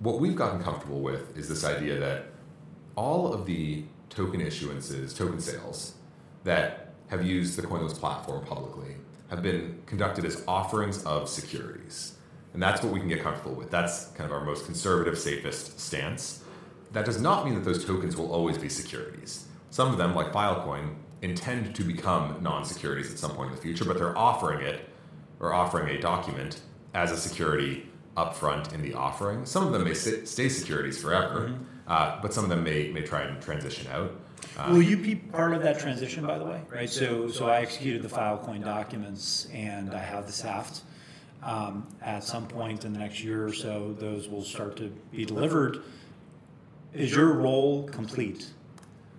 what 0.04 0.20
we've 0.20 0.36
gotten 0.36 0.62
comfortable 0.62 1.00
with 1.00 1.36
is 1.38 1.48
this 1.48 1.64
idea 1.64 1.98
that 1.98 2.26
all 2.96 3.34
of 3.34 3.46
the 3.46 3.84
token 4.10 4.42
issuances, 4.42 5.18
token 5.18 5.40
sales 5.40 5.94
that 6.44 6.83
have 7.14 7.24
used 7.24 7.56
the 7.58 7.62
CoinList 7.62 8.00
platform 8.00 8.44
publicly 8.44 8.96
have 9.30 9.44
been 9.44 9.80
conducted 9.86 10.26
as 10.26 10.44
offerings 10.48 11.04
of 11.04 11.30
securities. 11.30 12.18
And 12.54 12.62
that's 12.62 12.82
what 12.82 12.92
we 12.92 13.00
can 13.00 13.08
get 13.08 13.22
comfortable 13.22 13.56
with. 13.56 13.70
That's 13.70 14.08
kind 14.18 14.30
of 14.30 14.36
our 14.36 14.44
most 14.44 14.66
conservative, 14.66 15.18
safest 15.18 15.80
stance. 15.80 16.44
That 16.92 17.06
does 17.06 17.22
not 17.22 17.46
mean 17.46 17.54
that 17.54 17.64
those 17.64 17.86
tokens 17.86 18.18
will 18.18 18.32
always 18.32 18.58
be 18.58 18.68
securities. 18.68 19.46
Some 19.70 19.92
of 19.92 19.98
them, 19.98 20.16
like 20.16 20.32
Filecoin, 20.32 20.96
intend 21.22 21.76
to 21.76 21.84
become 21.84 22.42
non 22.42 22.66
securities 22.66 23.12
at 23.12 23.20
some 23.20 23.32
point 23.32 23.52
in 23.52 23.56
the 23.56 23.62
future, 23.62 23.86
but 23.86 23.98
they're 23.98 24.18
offering 24.18 24.66
it 24.66 24.90
or 25.40 25.54
offering 25.54 25.96
a 25.96 26.02
document 26.02 26.62
as 26.96 27.12
a 27.12 27.18
security 27.18 27.90
upfront 28.18 28.74
in 28.74 28.82
the 28.82 28.94
offering. 28.94 29.46
Some 29.46 29.68
of 29.68 29.74
them 29.74 29.84
may 29.84 29.94
stay 29.94 30.50
securities 30.50 31.00
forever, 31.00 31.50
mm-hmm. 31.50 31.64
Uh, 31.88 32.20
but 32.22 32.34
some 32.34 32.44
of 32.44 32.50
them 32.50 32.64
may 32.64 32.92
may 32.92 33.02
try 33.02 33.22
and 33.24 33.42
transition 33.42 33.92
out. 33.92 34.12
Uh, 34.58 34.70
Will 34.72 34.82
you 34.82 34.98
be 34.98 35.16
part 35.16 35.54
of 35.54 35.64
that 35.64 35.80
transition, 35.80 36.26
by 36.26 36.38
the 36.38 36.46
way? 36.46 36.62
Right. 36.70 36.90
So 36.90 37.28
so 37.30 37.48
I 37.48 37.62
executed 37.62 38.02
the 38.02 38.10
Filecoin 38.10 38.64
documents, 38.64 39.48
and 39.54 39.94
I 39.94 40.00
have 40.00 40.26
the 40.28 40.34
SAFT. 40.34 40.84
Um, 41.42 41.86
at 42.02 42.24
some 42.24 42.48
point 42.48 42.86
in 42.86 42.94
the 42.94 43.00
next 43.00 43.22
year 43.22 43.46
or 43.46 43.52
so, 43.52 43.94
those 44.00 44.30
will 44.30 44.44
start 44.44 44.78
to 44.78 44.88
be 45.12 45.26
delivered. 45.26 45.84
Is 46.94 47.14
your 47.14 47.34
role 47.34 47.84
complete? 47.90 48.48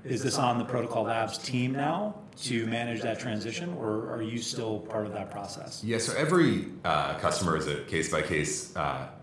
Is 0.05 0.23
this 0.23 0.39
on 0.39 0.59
the 0.59 0.65
Protocol 0.65 1.05
Labs 1.05 1.37
team 1.37 1.73
now? 1.73 2.15
To 2.43 2.67
manage 2.67 3.01
that 3.03 3.19
transition, 3.19 3.75
or 3.75 4.11
are 4.11 4.23
you 4.23 4.39
still 4.39 4.81
part 4.81 5.07
of 5.07 5.13
that 5.13 5.31
process? 5.31 5.83
Yeah, 5.85 5.99
so 5.99 6.15
every 6.17 6.67
uh, 6.85 7.19
customer 7.19 7.57
is 7.57 7.67
a 7.67 7.83
case 7.85 8.11
by 8.11 8.23
case 8.23 8.75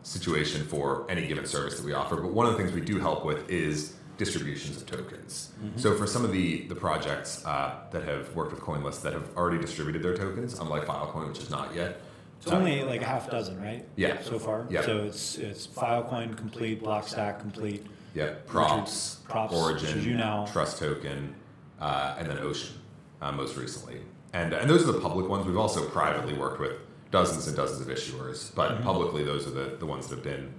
situation 0.03 0.65
for 0.65 1.05
any 1.09 1.27
given 1.27 1.45
service 1.45 1.77
that 1.77 1.85
we 1.85 1.93
offer. 1.93 2.15
But 2.15 2.31
one 2.31 2.45
of 2.45 2.53
the 2.53 2.57
things 2.57 2.71
we 2.71 2.81
do 2.81 2.99
help 2.99 3.25
with 3.25 3.49
is 3.49 3.95
distributions 4.17 4.77
of 4.77 4.85
tokens. 4.85 5.51
Mm-hmm. 5.63 5.79
So 5.79 5.95
for 5.95 6.07
some 6.07 6.23
of 6.23 6.31
the 6.31 6.61
the 6.67 6.75
projects 6.75 7.45
uh, 7.45 7.75
that 7.91 8.03
have 8.03 8.33
worked 8.35 8.51
with 8.51 8.61
CoinList 8.61 9.01
that 9.01 9.13
have 9.13 9.35
already 9.35 9.59
distributed 9.59 10.03
their 10.03 10.15
tokens, 10.15 10.59
unlike 10.59 10.85
Filecoin, 10.85 11.27
which 11.27 11.39
is 11.39 11.49
not 11.49 11.75
yet. 11.75 12.01
It's 12.41 12.51
only 12.51 12.83
like 12.83 13.03
a 13.03 13.05
half 13.05 13.29
dozen, 13.29 13.61
right? 13.61 13.85
Yeah. 13.95 14.19
So 14.21 14.39
far. 14.39 14.65
Yeah. 14.69 14.81
So 14.81 15.03
it's 15.03 15.37
it's 15.37 15.67
Filecoin 15.67 16.35
complete, 16.37 16.81
Blockstack 16.81 17.39
complete. 17.39 17.85
Yeah. 18.15 18.33
Props, 18.47 19.19
Props, 19.29 19.53
Origin, 19.53 20.03
you. 20.03 20.17
Trust 20.51 20.79
Token, 20.79 21.33
uh, 21.79 22.15
and 22.17 22.27
then 22.27 22.39
Ocean 22.39 22.80
uh, 23.21 23.31
most 23.31 23.57
recently. 23.57 24.01
And, 24.33 24.53
and 24.53 24.69
those 24.69 24.87
are 24.87 24.91
the 24.91 24.99
public 24.99 25.27
ones. 25.27 25.45
We've 25.45 25.57
also 25.57 25.87
privately 25.89 26.33
worked 26.33 26.59
with 26.59 26.73
dozens 27.11 27.47
and 27.47 27.55
dozens 27.55 27.81
of 27.81 27.87
issuers, 27.87 28.53
but 28.55 28.71
mm-hmm. 28.71 28.83
publicly, 28.83 29.23
those 29.23 29.45
are 29.45 29.51
the, 29.51 29.75
the 29.77 29.85
ones 29.85 30.07
that 30.07 30.15
have 30.15 30.23
been 30.23 30.53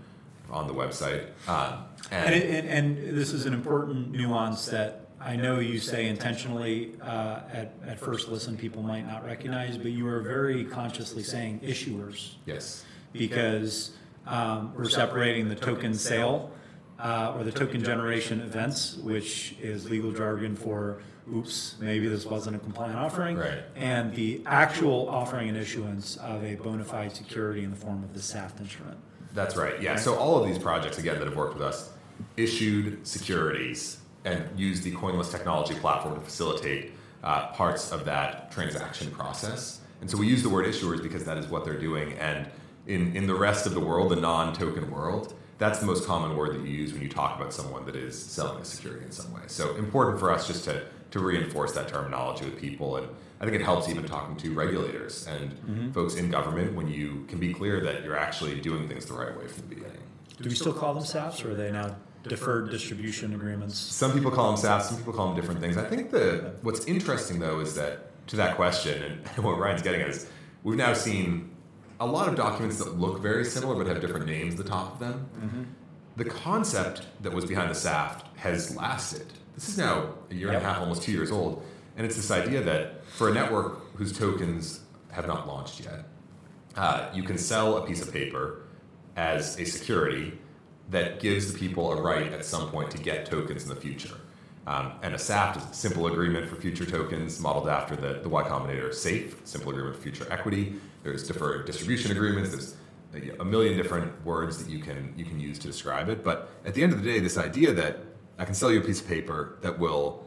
on 0.50 0.66
the 0.66 0.74
website. 0.74 1.26
Um, 1.48 1.84
and, 2.10 2.34
and, 2.34 2.68
and, 2.68 2.98
and, 2.98 3.16
this 3.16 3.32
is 3.32 3.46
an 3.46 3.54
important 3.54 4.12
nuance 4.12 4.66
that 4.66 5.06
I 5.18 5.36
know 5.36 5.60
you 5.60 5.78
say 5.78 6.08
intentionally 6.08 6.92
uh, 7.00 7.40
at, 7.50 7.74
at 7.86 7.98
first 7.98 8.28
listen, 8.28 8.56
people 8.56 8.82
might 8.82 9.06
not 9.06 9.24
recognize, 9.24 9.78
but 9.78 9.92
you 9.92 10.06
are 10.08 10.20
very 10.20 10.64
consciously 10.64 11.22
saying 11.22 11.60
issuers. 11.60 12.34
Yes. 12.44 12.84
Because 13.12 13.92
um, 14.26 14.74
we're 14.76 14.88
separating 14.88 15.48
the 15.48 15.54
token 15.54 15.94
sale 15.94 16.50
uh, 16.98 17.34
or 17.36 17.44
the 17.44 17.52
token 17.52 17.82
generation 17.82 18.40
events, 18.40 18.96
which 18.96 19.56
is 19.60 19.88
legal 19.88 20.12
jargon 20.12 20.54
for 20.54 21.02
oops, 21.32 21.76
maybe 21.80 22.08
this 22.08 22.24
wasn't 22.26 22.56
a 22.56 22.58
compliant 22.58 22.98
offering, 22.98 23.36
right. 23.36 23.62
and 23.76 24.14
the 24.14 24.42
actual 24.46 25.08
offering 25.08 25.48
and 25.48 25.58
issuance 25.58 26.16
of 26.18 26.44
a 26.44 26.54
bona 26.56 26.84
fide 26.84 27.14
security 27.14 27.64
in 27.64 27.70
the 27.70 27.76
form 27.76 28.02
of 28.02 28.14
the 28.14 28.22
SAFT 28.22 28.60
instrument. 28.60 28.98
That's 29.34 29.56
right. 29.56 29.80
Yeah. 29.80 29.96
So 29.96 30.16
all 30.16 30.38
of 30.38 30.46
these 30.46 30.58
projects, 30.58 30.98
again, 30.98 31.18
that 31.18 31.26
have 31.26 31.36
worked 31.36 31.54
with 31.54 31.62
us, 31.62 31.90
issued 32.36 33.06
securities 33.06 33.98
and 34.24 34.44
used 34.58 34.84
the 34.84 34.92
CoinList 34.92 35.30
technology 35.30 35.74
platform 35.74 36.14
to 36.14 36.20
facilitate 36.20 36.92
uh, 37.24 37.48
parts 37.48 37.92
of 37.92 38.04
that 38.04 38.50
transaction 38.50 39.10
process. 39.10 39.80
And 40.00 40.10
so 40.10 40.16
we 40.16 40.26
use 40.26 40.42
the 40.42 40.48
word 40.48 40.66
issuers 40.66 41.02
because 41.02 41.24
that 41.24 41.38
is 41.38 41.46
what 41.46 41.64
they're 41.64 41.78
doing. 41.78 42.12
And 42.14 42.48
in, 42.86 43.14
in 43.16 43.26
the 43.26 43.34
rest 43.34 43.66
of 43.66 43.74
the 43.74 43.80
world, 43.80 44.10
the 44.10 44.16
non-token 44.16 44.90
world, 44.90 45.34
that's 45.58 45.78
the 45.78 45.86
most 45.86 46.06
common 46.06 46.36
word 46.36 46.54
that 46.54 46.66
you 46.66 46.72
use 46.72 46.92
when 46.92 47.02
you 47.02 47.08
talk 47.08 47.36
about 47.36 47.52
someone 47.52 47.86
that 47.86 47.94
is 47.94 48.20
selling 48.20 48.60
a 48.60 48.64
security 48.64 49.04
in 49.04 49.12
some 49.12 49.32
way. 49.32 49.42
So 49.46 49.76
important 49.76 50.18
for 50.18 50.32
us 50.32 50.46
just 50.46 50.64
to, 50.64 50.84
to 51.12 51.20
reinforce 51.20 51.72
that 51.72 51.88
terminology 51.88 52.44
with 52.44 52.58
people. 52.58 52.96
And 52.96 53.08
I 53.40 53.44
think 53.44 53.56
it 53.56 53.62
helps 53.62 53.88
even 53.88 54.04
talking 54.04 54.36
to 54.36 54.54
regulators 54.54 55.26
and 55.26 55.50
mm-hmm. 55.50 55.92
folks 55.92 56.16
in 56.16 56.30
government 56.30 56.74
when 56.74 56.88
you 56.88 57.24
can 57.28 57.38
be 57.38 57.52
clear 57.54 57.80
that 57.80 58.02
you're 58.02 58.18
actually 58.18 58.60
doing 58.60 58.88
things 58.88 59.06
the 59.06 59.14
right 59.14 59.36
way 59.38 59.46
from 59.46 59.68
the 59.68 59.74
beginning. 59.74 60.02
Do 60.40 60.48
we 60.48 60.54
still 60.54 60.72
call 60.72 60.94
them 60.94 61.04
SAFTs 61.04 61.44
or 61.44 61.52
are 61.52 61.54
they 61.54 61.70
now 61.70 61.94
deferred 62.24 62.70
distribution 62.70 63.34
agreements? 63.34 63.76
Some 63.76 64.12
people 64.12 64.30
call 64.30 64.52
them 64.52 64.60
SAFTs, 64.60 64.82
some 64.82 64.96
people 64.96 65.12
call 65.12 65.28
them 65.28 65.36
different 65.36 65.60
things. 65.60 65.76
I 65.76 65.84
think 65.84 66.10
the 66.10 66.54
what's 66.62 66.84
interesting 66.86 67.38
though 67.38 67.60
is 67.60 67.74
that 67.74 68.26
to 68.28 68.36
that 68.36 68.56
question 68.56 69.02
and 69.02 69.44
what 69.44 69.58
Ryan's 69.58 69.82
getting 69.82 70.00
at 70.00 70.08
is 70.08 70.26
we've 70.62 70.78
now 70.78 70.94
seen 70.94 71.50
a 72.00 72.06
lot 72.06 72.28
of 72.28 72.36
documents 72.36 72.78
that 72.78 72.98
look 72.98 73.20
very 73.20 73.44
similar 73.44 73.76
but 73.76 73.86
have 73.86 74.00
different 74.00 74.26
names 74.26 74.54
at 74.54 74.64
the 74.64 74.70
top 74.70 74.94
of 74.94 74.98
them. 74.98 75.28
Mm-hmm. 75.38 75.62
The 76.16 76.24
concept 76.24 77.02
that 77.20 77.32
was 77.32 77.44
behind 77.44 77.70
the 77.70 77.74
SAFT 77.74 78.26
has 78.36 78.74
lasted. 78.76 79.26
This 79.54 79.68
is 79.68 79.76
now 79.76 80.14
a 80.30 80.34
year 80.34 80.48
and 80.48 80.56
a 80.56 80.60
half, 80.60 80.78
almost 80.78 81.02
two 81.02 81.12
years 81.12 81.30
old, 81.30 81.64
and 81.96 82.06
it's 82.06 82.16
this 82.16 82.30
idea 82.30 82.62
that 82.62 83.04
for 83.04 83.28
a 83.28 83.34
network 83.34 83.94
whose 83.96 84.16
tokens 84.16 84.80
have 85.10 85.26
not 85.26 85.46
launched 85.46 85.80
yet, 85.80 86.06
uh, 86.76 87.10
you 87.12 87.22
can 87.22 87.36
sell 87.36 87.76
a 87.76 87.86
piece 87.86 88.00
of 88.00 88.12
paper 88.12 88.62
as 89.16 89.58
a 89.60 89.64
security 89.64 90.38
that 90.90 91.20
gives 91.20 91.52
the 91.52 91.58
people 91.58 91.92
a 91.92 92.00
right 92.00 92.32
at 92.32 92.44
some 92.44 92.70
point 92.70 92.90
to 92.90 92.98
get 92.98 93.26
tokens 93.26 93.64
in 93.64 93.68
the 93.68 93.76
future. 93.76 94.14
Um, 94.66 94.92
and 95.02 95.14
a 95.14 95.18
SAFT 95.18 95.56
is 95.58 95.64
a 95.70 95.74
simple 95.74 96.06
agreement 96.06 96.48
for 96.48 96.56
future 96.56 96.86
tokens 96.86 97.40
modeled 97.40 97.68
after 97.68 97.96
the, 97.96 98.20
the 98.22 98.28
Y 98.28 98.42
Combinator 98.44 98.94
SAFE, 98.94 99.40
simple 99.44 99.70
agreement 99.70 99.96
for 99.96 100.02
future 100.02 100.26
equity. 100.30 100.74
There's 101.02 101.26
deferred 101.26 101.66
distribution 101.66 102.12
agreements. 102.12 102.50
There's 102.50 102.76
a 103.40 103.44
million 103.44 103.76
different 103.76 104.24
words 104.24 104.62
that 104.62 104.70
you 104.70 104.78
can 104.78 105.12
you 105.16 105.24
can 105.24 105.38
use 105.38 105.58
to 105.58 105.66
describe 105.66 106.08
it. 106.08 106.22
But 106.22 106.50
at 106.64 106.74
the 106.74 106.82
end 106.82 106.92
of 106.92 107.02
the 107.02 107.10
day, 107.10 107.18
this 107.18 107.36
idea 107.36 107.72
that 107.74 107.98
I 108.38 108.44
can 108.44 108.54
sell 108.54 108.70
you 108.72 108.80
a 108.80 108.84
piece 108.84 109.00
of 109.00 109.08
paper 109.08 109.58
that 109.62 109.78
will, 109.78 110.24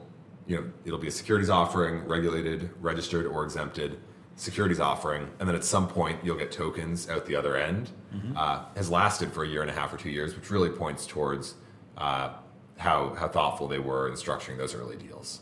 you 0.47 0.57
know, 0.57 0.71
it'll 0.85 0.99
be 0.99 1.07
a 1.07 1.11
securities 1.11 1.49
offering, 1.49 2.05
regulated, 2.07 2.69
registered, 2.81 3.25
or 3.25 3.43
exempted 3.43 3.99
securities 4.35 4.79
offering, 4.79 5.29
and 5.39 5.47
then 5.47 5.55
at 5.55 5.63
some 5.63 5.87
point 5.87 6.19
you'll 6.23 6.37
get 6.37 6.51
tokens 6.51 7.09
out 7.09 7.25
the 7.25 7.35
other 7.35 7.55
end, 7.55 7.89
mm-hmm. 8.13 8.37
uh, 8.37 8.65
has 8.75 8.89
lasted 8.89 9.31
for 9.31 9.43
a 9.43 9.47
year 9.47 9.61
and 9.61 9.71
a 9.71 9.73
half 9.73 9.93
or 9.93 9.97
two 9.97 10.09
years, 10.09 10.35
which 10.35 10.51
really 10.51 10.69
points 10.69 11.07
towards 11.07 11.55
uh, 11.97 12.33
how 12.77 13.15
how 13.15 13.27
thoughtful 13.27 13.67
they 13.67 13.79
were 13.79 14.07
in 14.07 14.13
structuring 14.15 14.57
those 14.57 14.75
early 14.75 14.97
deals. 14.97 15.41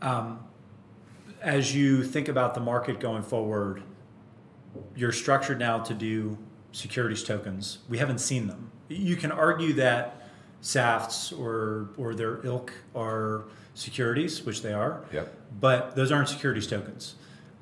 Um, 0.00 0.40
as 1.42 1.74
you 1.74 2.04
think 2.04 2.28
about 2.28 2.54
the 2.54 2.60
market 2.60 3.00
going 3.00 3.22
forward, 3.22 3.82
you're 4.96 5.12
structured 5.12 5.58
now 5.58 5.78
to 5.80 5.94
do 5.94 6.38
securities 6.72 7.22
tokens. 7.22 7.78
We 7.88 7.98
haven't 7.98 8.18
seen 8.18 8.46
them. 8.46 8.70
You 8.88 9.16
can 9.16 9.30
argue 9.30 9.74
that 9.74 10.17
SAFTs 10.62 11.38
or 11.38 11.90
or 11.96 12.14
their 12.14 12.44
ilk 12.44 12.72
are 12.94 13.44
securities, 13.74 14.44
which 14.44 14.62
they 14.62 14.72
are. 14.72 15.04
Yep. 15.12 15.34
But 15.60 15.94
those 15.94 16.10
aren't 16.10 16.28
securities 16.28 16.66
tokens. 16.66 17.14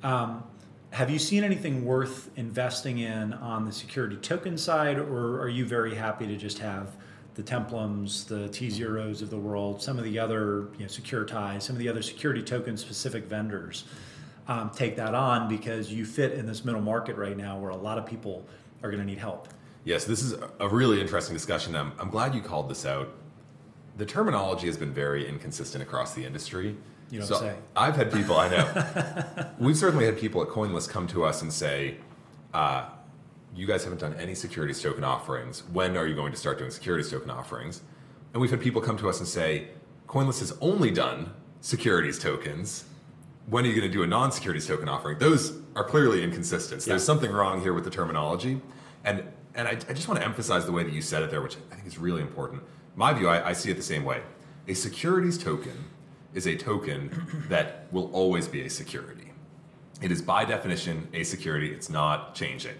Um, 0.03 0.43
have 0.91 1.09
you 1.09 1.19
seen 1.19 1.43
anything 1.43 1.85
worth 1.85 2.29
investing 2.37 2.99
in 2.99 3.33
on 3.33 3.65
the 3.65 3.71
security 3.71 4.15
token 4.15 4.57
side, 4.57 4.97
or 4.97 5.41
are 5.41 5.49
you 5.49 5.65
very 5.65 5.95
happy 5.95 6.25
to 6.27 6.37
just 6.37 6.59
have 6.59 6.95
the 7.35 7.43
Templums, 7.43 8.25
the 8.25 8.49
tZEROs 8.49 9.21
of 9.21 9.29
the 9.29 9.37
world, 9.37 9.81
some 9.81 9.99
of 9.99 10.03
the 10.03 10.17
other 10.17 10.69
you 10.73 10.79
know, 10.79 10.85
Securitize, 10.85 11.61
some 11.61 11.75
of 11.75 11.79
the 11.79 11.87
other 11.87 12.01
security 12.01 12.41
token 12.41 12.75
specific 12.77 13.25
vendors 13.25 13.83
um, 14.47 14.71
take 14.71 14.95
that 14.95 15.13
on 15.13 15.47
because 15.47 15.93
you 15.93 16.03
fit 16.03 16.33
in 16.33 16.47
this 16.47 16.65
middle 16.65 16.81
market 16.81 17.15
right 17.15 17.37
now 17.37 17.59
where 17.59 17.69
a 17.69 17.77
lot 17.77 17.97
of 17.97 18.07
people 18.07 18.47
are 18.81 18.89
going 18.89 19.01
to 19.01 19.05
need 19.05 19.19
help. 19.19 19.49
Yes, 19.87 20.03
this 20.03 20.21
is 20.21 20.35
a 20.59 20.67
really 20.67 20.99
interesting 20.99 21.33
discussion. 21.33 21.73
I'm, 21.73 21.93
I'm 21.97 22.09
glad 22.09 22.35
you 22.35 22.41
called 22.41 22.69
this 22.69 22.85
out. 22.85 23.07
The 23.95 24.05
terminology 24.05 24.67
has 24.67 24.75
been 24.75 24.91
very 24.91 25.25
inconsistent 25.25 25.81
across 25.81 26.13
the 26.13 26.25
industry. 26.25 26.75
You 27.09 27.19
don't 27.19 27.27
so. 27.29 27.55
I've 27.73 27.95
had 27.95 28.11
people, 28.11 28.35
I 28.35 28.49
know. 28.49 29.49
We've 29.59 29.77
certainly 29.77 30.03
had 30.03 30.17
people 30.17 30.41
at 30.41 30.49
CoinList 30.49 30.89
come 30.89 31.07
to 31.07 31.23
us 31.23 31.41
and 31.41 31.53
say, 31.53 31.99
uh, 32.53 32.89
you 33.55 33.65
guys 33.65 33.85
haven't 33.85 34.01
done 34.01 34.13
any 34.15 34.35
securities 34.35 34.81
token 34.81 35.05
offerings. 35.05 35.63
When 35.71 35.95
are 35.95 36.05
you 36.05 36.15
going 36.15 36.33
to 36.33 36.37
start 36.37 36.57
doing 36.57 36.69
securities 36.69 37.09
token 37.09 37.29
offerings? 37.29 37.81
And 38.33 38.41
we've 38.41 38.51
had 38.51 38.59
people 38.59 38.81
come 38.81 38.97
to 38.97 39.07
us 39.07 39.19
and 39.19 39.27
say, 39.27 39.69
CoinList 40.07 40.39
has 40.39 40.57
only 40.59 40.91
done 40.91 41.31
securities 41.61 42.19
tokens. 42.19 42.83
When 43.45 43.63
are 43.63 43.69
you 43.69 43.75
going 43.79 43.89
to 43.89 43.97
do 43.97 44.03
a 44.03 44.07
non 44.07 44.33
securities 44.33 44.67
token 44.67 44.89
offering? 44.89 45.17
Those 45.17 45.61
are 45.77 45.85
clearly 45.85 46.23
inconsistent. 46.23 46.81
So 46.81 46.89
yeah. 46.89 46.95
there's 46.95 47.05
something 47.05 47.31
wrong 47.31 47.61
here 47.61 47.71
with 47.71 47.85
the 47.85 47.89
terminology. 47.89 48.59
And, 49.05 49.23
and 49.57 49.67
I, 49.67 49.71
I, 49.71 49.93
just 49.93 50.07
want 50.07 50.19
to 50.19 50.25
emphasize 50.25 50.65
the 50.65 50.71
way 50.71 50.83
that 50.83 50.93
you 50.93 51.01
said 51.01 51.23
it 51.23 51.31
there, 51.31 51.41
which 51.41 51.57
I 51.71 51.75
think 51.75 51.87
is 51.87 51.97
really 51.97 52.21
important. 52.21 52.61
My 52.95 53.11
view, 53.11 53.27
I, 53.27 53.49
I 53.49 53.53
see 53.53 53.71
it 53.71 53.75
the 53.75 53.83
same 53.83 54.05
way. 54.05 54.21
A 54.67 54.73
securities 54.73 55.37
token 55.37 55.85
is 56.33 56.45
a 56.45 56.55
token 56.55 57.45
that 57.49 57.87
will 57.91 58.11
always 58.13 58.47
be 58.47 58.61
a 58.61 58.69
security. 58.69 59.33
It 60.01 60.11
is 60.11 60.21
by 60.21 60.45
definition 60.45 61.07
a 61.13 61.23
security, 61.23 61.71
it's 61.71 61.89
not 61.89 62.35
changing. 62.35 62.75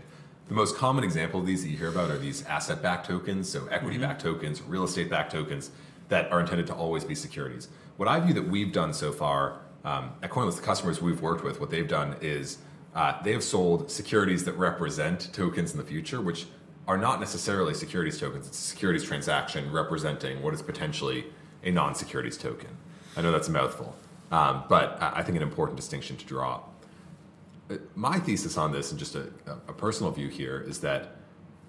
The 0.48 0.54
most 0.54 0.78
common 0.78 1.04
example 1.04 1.40
of 1.40 1.46
these 1.46 1.64
that 1.64 1.70
you 1.70 1.78
hear 1.78 1.90
about 1.90 2.12
are 2.12 2.18
these 2.18 2.46
asset 2.46 2.82
backed 2.82 3.08
tokens, 3.08 3.50
so 3.50 3.68
equity 3.68 3.98
backed 3.98 4.24
mm-hmm. 4.24 4.36
tokens, 4.36 4.62
real 4.62 4.84
estate 4.84 5.10
backed 5.10 5.32
tokens 5.32 5.72
that 6.10 6.32
are 6.32 6.40
intended 6.40 6.68
to 6.68 6.76
always 6.76 7.04
be 7.04 7.16
securities. 7.16 7.68
What 7.98 8.08
I 8.08 8.20
view 8.20 8.34
that 8.36 8.48
we've 8.48 8.72
done 8.72 8.94
so 8.94 9.12
far 9.12 9.60
um, 9.84 10.12
at 10.22 10.30
CoinList, 10.30 10.58
the 10.58 10.62
customers 10.62 11.02
we've 11.02 11.22
worked 11.22 11.44
with, 11.44 11.60
what 11.60 11.70
they've 11.70 11.88
done 11.88 12.16
is 12.22 12.60
uh, 12.96 13.22
they 13.24 13.34
have 13.34 13.44
sold 13.44 13.92
securities 13.92 14.46
that 14.46 14.54
represent 14.54 15.34
tokens 15.34 15.72
in 15.72 15.78
the 15.78 15.84
future, 15.84 16.22
which 16.22 16.46
are 16.88 16.98
not 16.98 17.20
necessarily 17.20 17.74
securities 17.74 18.20
tokens. 18.20 18.48
It's 18.48 18.58
a 18.58 18.62
securities 18.62 19.04
transaction 19.04 19.72
representing 19.72 20.42
what 20.42 20.54
is 20.54 20.62
potentially 20.62 21.26
a 21.64 21.72
non 21.72 21.96
securities 21.96 22.38
token. 22.38 22.70
I 23.16 23.22
know 23.22 23.32
that's 23.32 23.50
a 23.50 23.52
mouthful, 23.52 23.96
um, 24.32 24.64
but 24.70 24.98
I 25.02 25.22
think 25.24 25.36
an 25.36 25.44
important 25.44 25.76
distinction 25.76 26.16
to 26.18 26.26
draw. 26.26 26.62
Uh, 27.70 27.76
my 27.96 28.20
thesis 28.20 28.58
on 28.58 28.72
this, 28.72 28.92
and 28.92 29.00
just 29.00 29.16
a, 29.16 29.28
a 29.68 29.74
personal 29.74 30.12
view 30.12 30.30
here, 30.30 30.64
is 30.68 30.80
that 30.82 31.16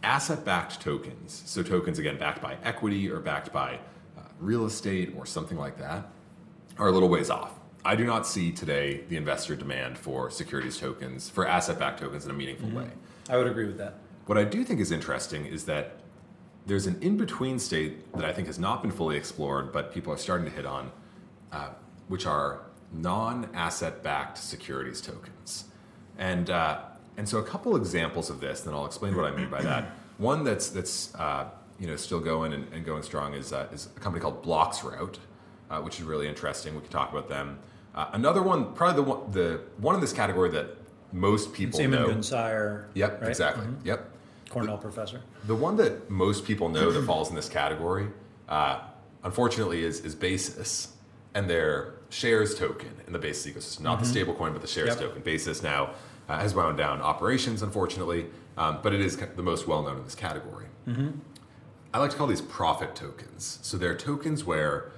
asset 0.02 0.44
backed 0.44 0.80
tokens, 0.80 1.42
so 1.46 1.62
tokens 1.62 1.98
again 1.98 2.18
backed 2.18 2.40
by 2.40 2.56
equity 2.62 3.10
or 3.10 3.18
backed 3.18 3.52
by 3.52 3.80
uh, 4.16 4.20
real 4.38 4.66
estate 4.66 5.14
or 5.16 5.26
something 5.26 5.58
like 5.58 5.78
that, 5.78 6.06
are 6.78 6.88
a 6.88 6.92
little 6.92 7.08
ways 7.08 7.30
off. 7.30 7.54
I 7.84 7.96
do 7.96 8.04
not 8.04 8.26
see 8.26 8.52
today 8.52 9.02
the 9.08 9.16
investor 9.16 9.56
demand 9.56 9.98
for 9.98 10.30
securities 10.30 10.76
tokens, 10.76 11.28
for 11.28 11.46
asset 11.48 11.78
backed 11.78 12.00
tokens 12.00 12.24
in 12.24 12.30
a 12.30 12.34
meaningful 12.34 12.68
mm-hmm. 12.68 12.78
way. 12.78 12.90
I 13.30 13.36
would 13.36 13.46
agree 13.46 13.66
with 13.66 13.78
that. 13.78 13.94
What 14.28 14.36
I 14.36 14.44
do 14.44 14.62
think 14.62 14.78
is 14.78 14.92
interesting 14.92 15.46
is 15.46 15.64
that 15.64 15.92
there's 16.66 16.86
an 16.86 16.98
in 17.00 17.16
between 17.16 17.58
state 17.58 18.12
that 18.12 18.26
I 18.26 18.32
think 18.34 18.46
has 18.46 18.58
not 18.58 18.82
been 18.82 18.90
fully 18.90 19.16
explored, 19.16 19.72
but 19.72 19.90
people 19.90 20.12
are 20.12 20.18
starting 20.18 20.44
to 20.44 20.52
hit 20.52 20.66
on, 20.66 20.92
uh, 21.50 21.70
which 22.08 22.26
are 22.26 22.60
non-asset 22.92 24.02
backed 24.02 24.36
securities 24.36 25.00
tokens. 25.00 25.64
And, 26.18 26.50
uh, 26.50 26.80
and 27.16 27.26
so 27.26 27.38
a 27.38 27.42
couple 27.42 27.74
examples 27.74 28.28
of 28.28 28.38
this, 28.38 28.60
then 28.60 28.74
I'll 28.74 28.84
explain 28.84 29.16
what 29.16 29.24
I 29.24 29.34
mean 29.34 29.48
by 29.48 29.62
that. 29.62 29.92
One 30.18 30.44
that's, 30.44 30.68
that's 30.68 31.14
uh, 31.14 31.46
you 31.80 31.86
know, 31.86 31.96
still 31.96 32.20
going 32.20 32.52
and, 32.52 32.70
and 32.70 32.84
going 32.84 33.02
strong 33.02 33.32
is, 33.32 33.54
uh, 33.54 33.68
is 33.72 33.88
a 33.96 34.00
company 34.00 34.20
called 34.20 34.44
Bloxroute, 34.44 35.16
uh, 35.70 35.80
which 35.80 36.00
is 36.00 36.02
really 36.02 36.28
interesting. 36.28 36.74
We 36.74 36.82
can 36.82 36.90
talk 36.90 37.10
about 37.12 37.30
them. 37.30 37.58
Uh, 37.94 38.10
another 38.12 38.42
one, 38.42 38.74
probably 38.74 39.02
the 39.02 39.10
one, 39.10 39.30
the 39.30 39.60
one 39.78 39.94
in 39.94 40.02
this 40.02 40.12
category 40.12 40.50
that 40.50 40.76
most 41.12 41.54
people 41.54 41.80
Simon 41.80 41.98
know. 41.98 42.08
Gün 42.08 42.22
Sirer. 42.22 42.90
Yep, 42.92 43.22
right? 43.22 43.30
exactly. 43.30 43.64
Mm-hmm. 43.64 43.86
Yep. 43.86 44.14
Cornell 44.48 44.76
the, 44.76 44.82
professor. 44.82 45.20
The 45.46 45.54
one 45.54 45.76
that 45.76 46.10
most 46.10 46.44
people 46.44 46.68
know 46.68 46.90
that 46.90 47.04
falls 47.04 47.30
in 47.30 47.36
this 47.36 47.48
category, 47.48 48.08
uh, 48.48 48.80
unfortunately, 49.24 49.84
is, 49.84 50.00
is 50.00 50.14
Basis 50.14 50.94
and 51.34 51.48
their 51.48 51.94
shares 52.10 52.54
token 52.54 52.90
in 53.06 53.12
the 53.12 53.18
Basis 53.18 53.52
ecosystem. 53.52 53.82
Not 53.82 54.00
mm-hmm. 54.00 54.12
the 54.12 54.20
stablecoin, 54.20 54.52
but 54.52 54.62
the 54.62 54.68
shares 54.68 54.88
yep. 54.88 54.98
token. 54.98 55.22
Basis 55.22 55.62
now 55.62 55.90
uh, 56.28 56.38
has 56.38 56.54
wound 56.54 56.78
down 56.78 57.00
operations, 57.00 57.62
unfortunately, 57.62 58.26
um, 58.56 58.80
but 58.82 58.92
it 58.92 59.00
is 59.00 59.16
the 59.16 59.42
most 59.42 59.66
well 59.66 59.82
known 59.82 59.98
in 59.98 60.04
this 60.04 60.14
category. 60.14 60.66
Mm-hmm. 60.86 61.10
I 61.92 61.98
like 61.98 62.10
to 62.10 62.16
call 62.16 62.26
these 62.26 62.42
profit 62.42 62.94
tokens. 62.94 63.58
So 63.62 63.76
they're 63.76 63.96
tokens 63.96 64.44
where 64.44 64.92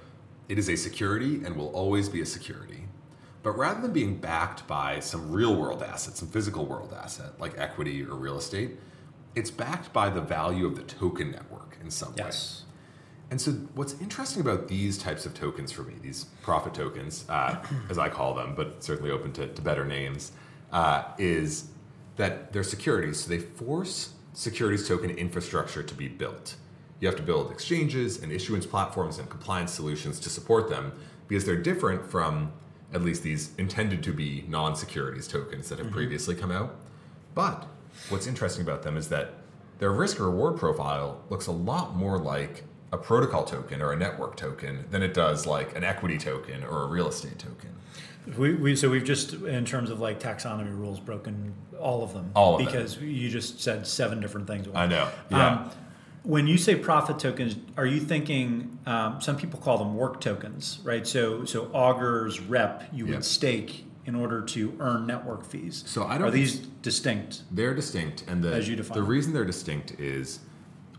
it 0.49 0.57
is 0.57 0.69
a 0.69 0.75
security 0.75 1.43
and 1.45 1.55
will 1.55 1.69
always 1.69 2.09
be 2.09 2.21
a 2.21 2.25
security. 2.25 2.83
But 3.43 3.51
rather 3.51 3.81
than 3.81 3.93
being 3.93 4.17
backed 4.17 4.67
by 4.67 4.99
some 4.99 5.31
real 5.31 5.55
world 5.55 5.81
asset, 5.81 6.15
some 6.17 6.27
physical 6.27 6.65
world 6.65 6.93
asset 6.93 7.39
like 7.39 7.57
equity 7.57 8.03
or 8.03 8.15
real 8.15 8.37
estate, 8.37 8.71
it's 9.35 9.51
backed 9.51 9.93
by 9.93 10.09
the 10.09 10.21
value 10.21 10.65
of 10.65 10.75
the 10.75 10.83
token 10.83 11.31
network 11.31 11.77
in 11.81 11.89
some 11.89 12.13
yes. 12.17 12.61
way. 12.61 12.67
And 13.31 13.39
so, 13.39 13.51
what's 13.75 13.99
interesting 14.01 14.41
about 14.41 14.67
these 14.67 14.97
types 14.97 15.25
of 15.25 15.33
tokens 15.33 15.71
for 15.71 15.83
me, 15.83 15.93
these 16.01 16.25
profit 16.43 16.73
tokens, 16.73 17.25
uh, 17.29 17.63
as 17.89 17.97
I 17.97 18.09
call 18.09 18.33
them, 18.33 18.55
but 18.55 18.83
certainly 18.83 19.09
open 19.09 19.31
to, 19.33 19.47
to 19.47 19.61
better 19.61 19.85
names, 19.85 20.33
uh, 20.71 21.03
is 21.17 21.69
that 22.17 22.51
they're 22.51 22.63
securities. 22.63 23.21
So, 23.21 23.29
they 23.29 23.39
force 23.39 24.13
securities 24.33 24.87
token 24.87 25.09
infrastructure 25.11 25.81
to 25.81 25.95
be 25.95 26.09
built. 26.09 26.55
You 26.99 27.07
have 27.07 27.17
to 27.17 27.23
build 27.23 27.51
exchanges 27.51 28.21
and 28.21 28.31
issuance 28.31 28.65
platforms 28.65 29.17
and 29.17 29.29
compliance 29.29 29.71
solutions 29.71 30.19
to 30.19 30.29
support 30.29 30.69
them 30.69 30.91
because 31.27 31.45
they're 31.45 31.55
different 31.55 32.05
from 32.05 32.51
at 32.93 33.01
least 33.01 33.23
these 33.23 33.51
intended 33.57 34.03
to 34.03 34.11
be 34.11 34.43
non 34.49 34.75
securities 34.75 35.27
tokens 35.27 35.69
that 35.69 35.77
have 35.77 35.87
mm-hmm. 35.87 35.95
previously 35.95 36.35
come 36.35 36.51
out. 36.51 36.75
But 37.33 37.65
what's 38.09 38.27
interesting 38.27 38.61
about 38.63 38.83
them 38.83 38.97
is 38.97 39.09
that 39.09 39.33
their 39.79 39.91
risk 39.91 40.19
reward 40.19 40.57
profile 40.57 41.21
looks 41.29 41.47
a 41.47 41.51
lot 41.51 41.95
more 41.95 42.17
like 42.17 42.63
a 42.93 42.97
protocol 42.97 43.43
token 43.45 43.81
or 43.81 43.93
a 43.93 43.95
network 43.95 44.35
token 44.35 44.85
than 44.91 45.01
it 45.01 45.13
does 45.13 45.45
like 45.45 45.75
an 45.75 45.83
equity 45.83 46.17
token 46.17 46.63
or 46.63 46.83
a 46.83 46.87
real 46.87 47.07
estate 47.07 47.39
token. 47.39 47.69
We, 48.37 48.53
we 48.53 48.75
so 48.75 48.89
we've 48.89 49.03
just 49.03 49.33
in 49.33 49.65
terms 49.65 49.89
of 49.89 49.99
like 49.99 50.19
taxonomy 50.19 50.77
rules 50.77 50.99
broken 50.99 51.53
all 51.79 52.03
of 52.03 52.13
them. 52.13 52.31
All 52.35 52.55
of 52.55 52.65
because 52.65 52.97
you 52.97 53.29
just 53.29 53.61
said 53.61 53.87
seven 53.87 54.19
different 54.19 54.45
things. 54.45 54.67
I 54.75 54.85
know. 54.85 55.09
Yeah. 55.31 55.47
Um, 55.47 55.71
when 56.23 56.45
you 56.45 56.59
say 56.59 56.75
profit 56.75 57.17
tokens, 57.17 57.55
are 57.77 57.85
you 57.85 57.99
thinking 57.99 58.77
um, 58.85 59.19
some 59.21 59.37
people 59.37 59.59
call 59.59 59.79
them 59.79 59.95
work 59.95 60.21
tokens, 60.21 60.79
right? 60.83 61.07
So 61.07 61.45
so 61.45 61.71
Augur's 61.73 62.39
rep 62.39 62.83
you 62.93 63.05
Yep. 63.07 63.15
would 63.15 63.25
stake 63.25 63.85
in 64.05 64.15
order 64.15 64.41
to 64.41 64.75
earn 64.79 65.05
network 65.05 65.45
fees. 65.45 65.83
So 65.85 66.05
I 66.05 66.17
don't 66.17 66.27
are 66.27 66.31
these 66.31 66.57
distinct? 66.59 67.43
They're 67.51 67.73
distinct, 67.75 68.23
and 68.27 68.43
the 68.43 68.53
As 68.53 68.67
you 68.67 68.75
define 68.75 68.95
the 68.97 69.03
reason 69.03 69.33
they're 69.33 69.45
distinct 69.45 69.91
is 69.99 70.39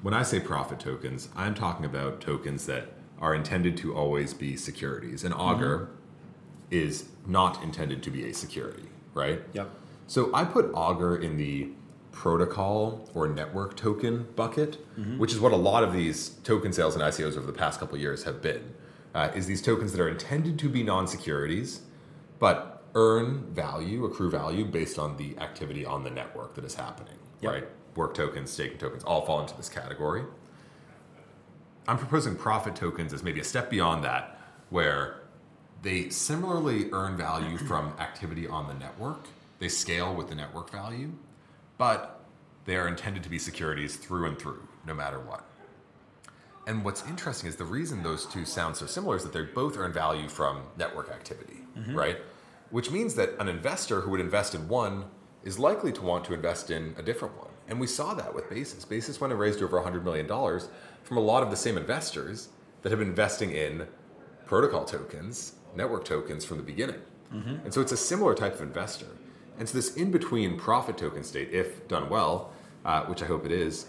when 0.02 0.14
I 0.14 0.22
say 0.22 0.40
profit 0.40 0.78
tokens, 0.80 1.28
I'm 1.36 1.54
talking 1.54 1.84
about 1.84 2.20
tokens 2.20 2.66
that 2.66 2.92
are 3.20 3.34
intended 3.34 3.76
to 3.78 3.94
always 3.94 4.34
be 4.34 4.56
securities, 4.56 5.24
and 5.24 5.32
Augur 5.34 5.78
Mm-hmm. 5.78 5.94
is 6.70 7.08
not 7.26 7.62
intended 7.62 8.02
to 8.04 8.10
be 8.10 8.28
a 8.28 8.32
security, 8.34 8.88
right? 9.14 9.42
Yep. 9.52 9.68
So 10.06 10.30
I 10.34 10.44
put 10.44 10.70
Augur 10.74 11.16
in 11.16 11.36
the 11.36 11.70
protocol 12.12 13.08
or 13.14 13.26
network 13.28 13.76
token 13.76 14.26
bucket, 14.36 14.76
which 15.18 15.32
is 15.32 15.40
what 15.40 15.52
a 15.52 15.56
lot 15.56 15.82
of 15.82 15.92
these 15.92 16.30
token 16.44 16.72
sales 16.72 16.94
and 16.94 17.02
ICOs 17.02 17.36
over 17.36 17.46
the 17.46 17.52
past 17.52 17.80
couple 17.80 17.94
of 17.96 18.00
years 18.00 18.24
have 18.24 18.40
been. 18.42 18.74
Uh, 19.14 19.30
is 19.34 19.46
these 19.46 19.60
tokens 19.62 19.92
that 19.92 20.00
are 20.00 20.08
intended 20.08 20.58
to 20.58 20.68
be 20.68 20.82
non-securities, 20.82 21.82
but 22.38 22.71
earn 22.94 23.44
value, 23.52 24.04
accrue 24.04 24.30
value 24.30 24.64
based 24.64 24.98
on 24.98 25.16
the 25.16 25.36
activity 25.38 25.84
on 25.86 26.04
the 26.04 26.10
network 26.10 26.54
that 26.54 26.64
is 26.64 26.74
happening, 26.74 27.16
Yep. 27.40 27.52
right? 27.52 27.68
Work 27.96 28.14
tokens, 28.14 28.50
staking 28.50 28.78
tokens, 28.78 29.04
all 29.04 29.24
fall 29.24 29.40
into 29.40 29.56
this 29.56 29.68
category. 29.68 30.24
I'm 31.88 31.98
proposing 31.98 32.36
profit 32.36 32.76
tokens 32.76 33.12
as 33.12 33.22
maybe 33.22 33.40
a 33.40 33.44
step 33.44 33.70
beyond 33.70 34.04
that, 34.04 34.38
where 34.70 35.22
they 35.82 36.08
similarly 36.10 36.90
earn 36.92 37.16
value 37.16 37.58
from 37.68 37.94
activity 37.98 38.46
on 38.46 38.68
the 38.68 38.74
network. 38.74 39.26
They 39.58 39.68
scale 39.68 40.14
with 40.14 40.28
the 40.28 40.34
network 40.34 40.70
value, 40.70 41.12
but 41.78 42.24
they 42.64 42.76
are 42.76 42.88
intended 42.88 43.22
to 43.24 43.28
be 43.28 43.38
securities 43.38 43.96
through 43.96 44.26
and 44.26 44.38
through, 44.38 44.66
no 44.86 44.94
matter 44.94 45.18
what. 45.18 45.44
And 46.66 46.84
what's 46.84 47.04
interesting 47.08 47.48
is 47.48 47.56
the 47.56 47.64
reason 47.64 48.02
those 48.02 48.24
two 48.26 48.44
sound 48.44 48.76
so 48.76 48.86
similar 48.86 49.16
is 49.16 49.24
that 49.24 49.32
they 49.32 49.42
both 49.42 49.76
earn 49.76 49.92
value 49.92 50.28
from 50.28 50.62
network 50.78 51.10
activity, 51.10 51.58
mm-hmm. 51.76 51.96
right? 51.96 52.18
Which 52.72 52.90
means 52.90 53.14
that 53.14 53.30
an 53.38 53.48
investor 53.48 54.00
who 54.00 54.10
would 54.10 54.20
invest 54.20 54.54
in 54.56 54.66
one 54.66 55.04
is 55.44 55.58
likely 55.58 55.92
to 55.92 56.02
want 56.02 56.24
to 56.24 56.34
invest 56.34 56.70
in 56.70 56.94
a 56.98 57.02
different 57.02 57.36
one. 57.38 57.50
And 57.68 57.78
we 57.78 57.86
saw 57.86 58.14
that 58.14 58.34
with 58.34 58.50
Basis. 58.50 58.84
Basis 58.84 59.20
went 59.20 59.32
and 59.32 59.40
raised 59.40 59.62
over 59.62 59.80
$100 59.80 60.02
million 60.02 60.26
from 61.04 61.16
a 61.16 61.20
lot 61.20 61.44
of 61.44 61.50
the 61.50 61.56
same 61.56 61.78
investors 61.78 62.48
that 62.82 62.90
have 62.90 62.98
been 62.98 63.08
investing 63.08 63.52
in 63.52 63.86
protocol 64.46 64.84
tokens, 64.84 65.54
network 65.74 66.04
tokens 66.04 66.44
from 66.44 66.56
the 66.56 66.62
beginning. 66.62 67.00
And 67.64 67.72
so 67.72 67.80
it's 67.80 67.92
a 67.92 67.96
similar 67.96 68.34
type 68.34 68.54
of 68.54 68.62
investor. 68.62 69.06
And 69.58 69.68
so 69.68 69.76
this 69.76 69.94
in 69.96 70.10
between 70.10 70.58
profit 70.58 70.98
token 70.98 71.24
state, 71.24 71.50
if 71.52 71.86
done 71.88 72.08
well, 72.10 72.52
uh, 72.84 73.04
which 73.04 73.22
I 73.22 73.26
hope 73.26 73.46
it 73.46 73.52
is, 73.52 73.86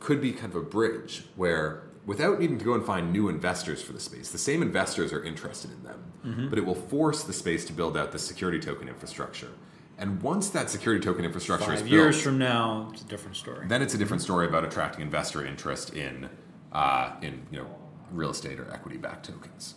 could 0.00 0.20
be 0.20 0.32
kind 0.32 0.52
of 0.52 0.56
a 0.56 0.64
bridge 0.64 1.24
where 1.36 1.87
without 2.08 2.40
needing 2.40 2.58
to 2.58 2.64
go 2.64 2.72
and 2.72 2.84
find 2.84 3.12
new 3.12 3.28
investors 3.28 3.82
for 3.82 3.92
the 3.92 4.00
space, 4.00 4.30
the 4.32 4.38
same 4.38 4.62
investors 4.62 5.12
are 5.12 5.22
interested 5.22 5.70
in 5.70 5.82
them, 5.84 6.48
but 6.50 6.58
it 6.58 6.64
will 6.64 6.74
force 6.74 7.22
the 7.22 7.32
space 7.34 7.64
to 7.66 7.72
build 7.72 7.96
out 7.96 8.10
the 8.12 8.18
security 8.18 8.58
token 8.58 8.88
infrastructure. 8.88 9.50
And 9.98 10.22
once 10.22 10.48
that 10.50 10.70
security 10.70 11.04
token 11.04 11.24
infrastructure 11.26 11.72
is 11.72 11.80
Five 11.80 11.90
built, 11.90 12.02
years 12.02 12.22
from 12.22 12.38
now, 12.38 12.88
it's 12.92 13.02
a 13.02 13.04
different 13.04 13.36
story. 13.36 13.66
then 13.68 13.82
it's 13.82 13.94
a 13.94 13.98
different 13.98 14.22
story 14.22 14.46
about 14.46 14.64
attracting 14.64 15.02
investor 15.02 15.44
interest 15.44 15.92
in, 15.94 16.30
uh, 16.72 17.10
in 17.20 17.42
you 17.50 17.58
know, 17.58 17.66
real 18.10 18.30
estate 18.30 18.58
or 18.58 18.72
equity-backed 18.72 19.26
tokens. 19.26 19.74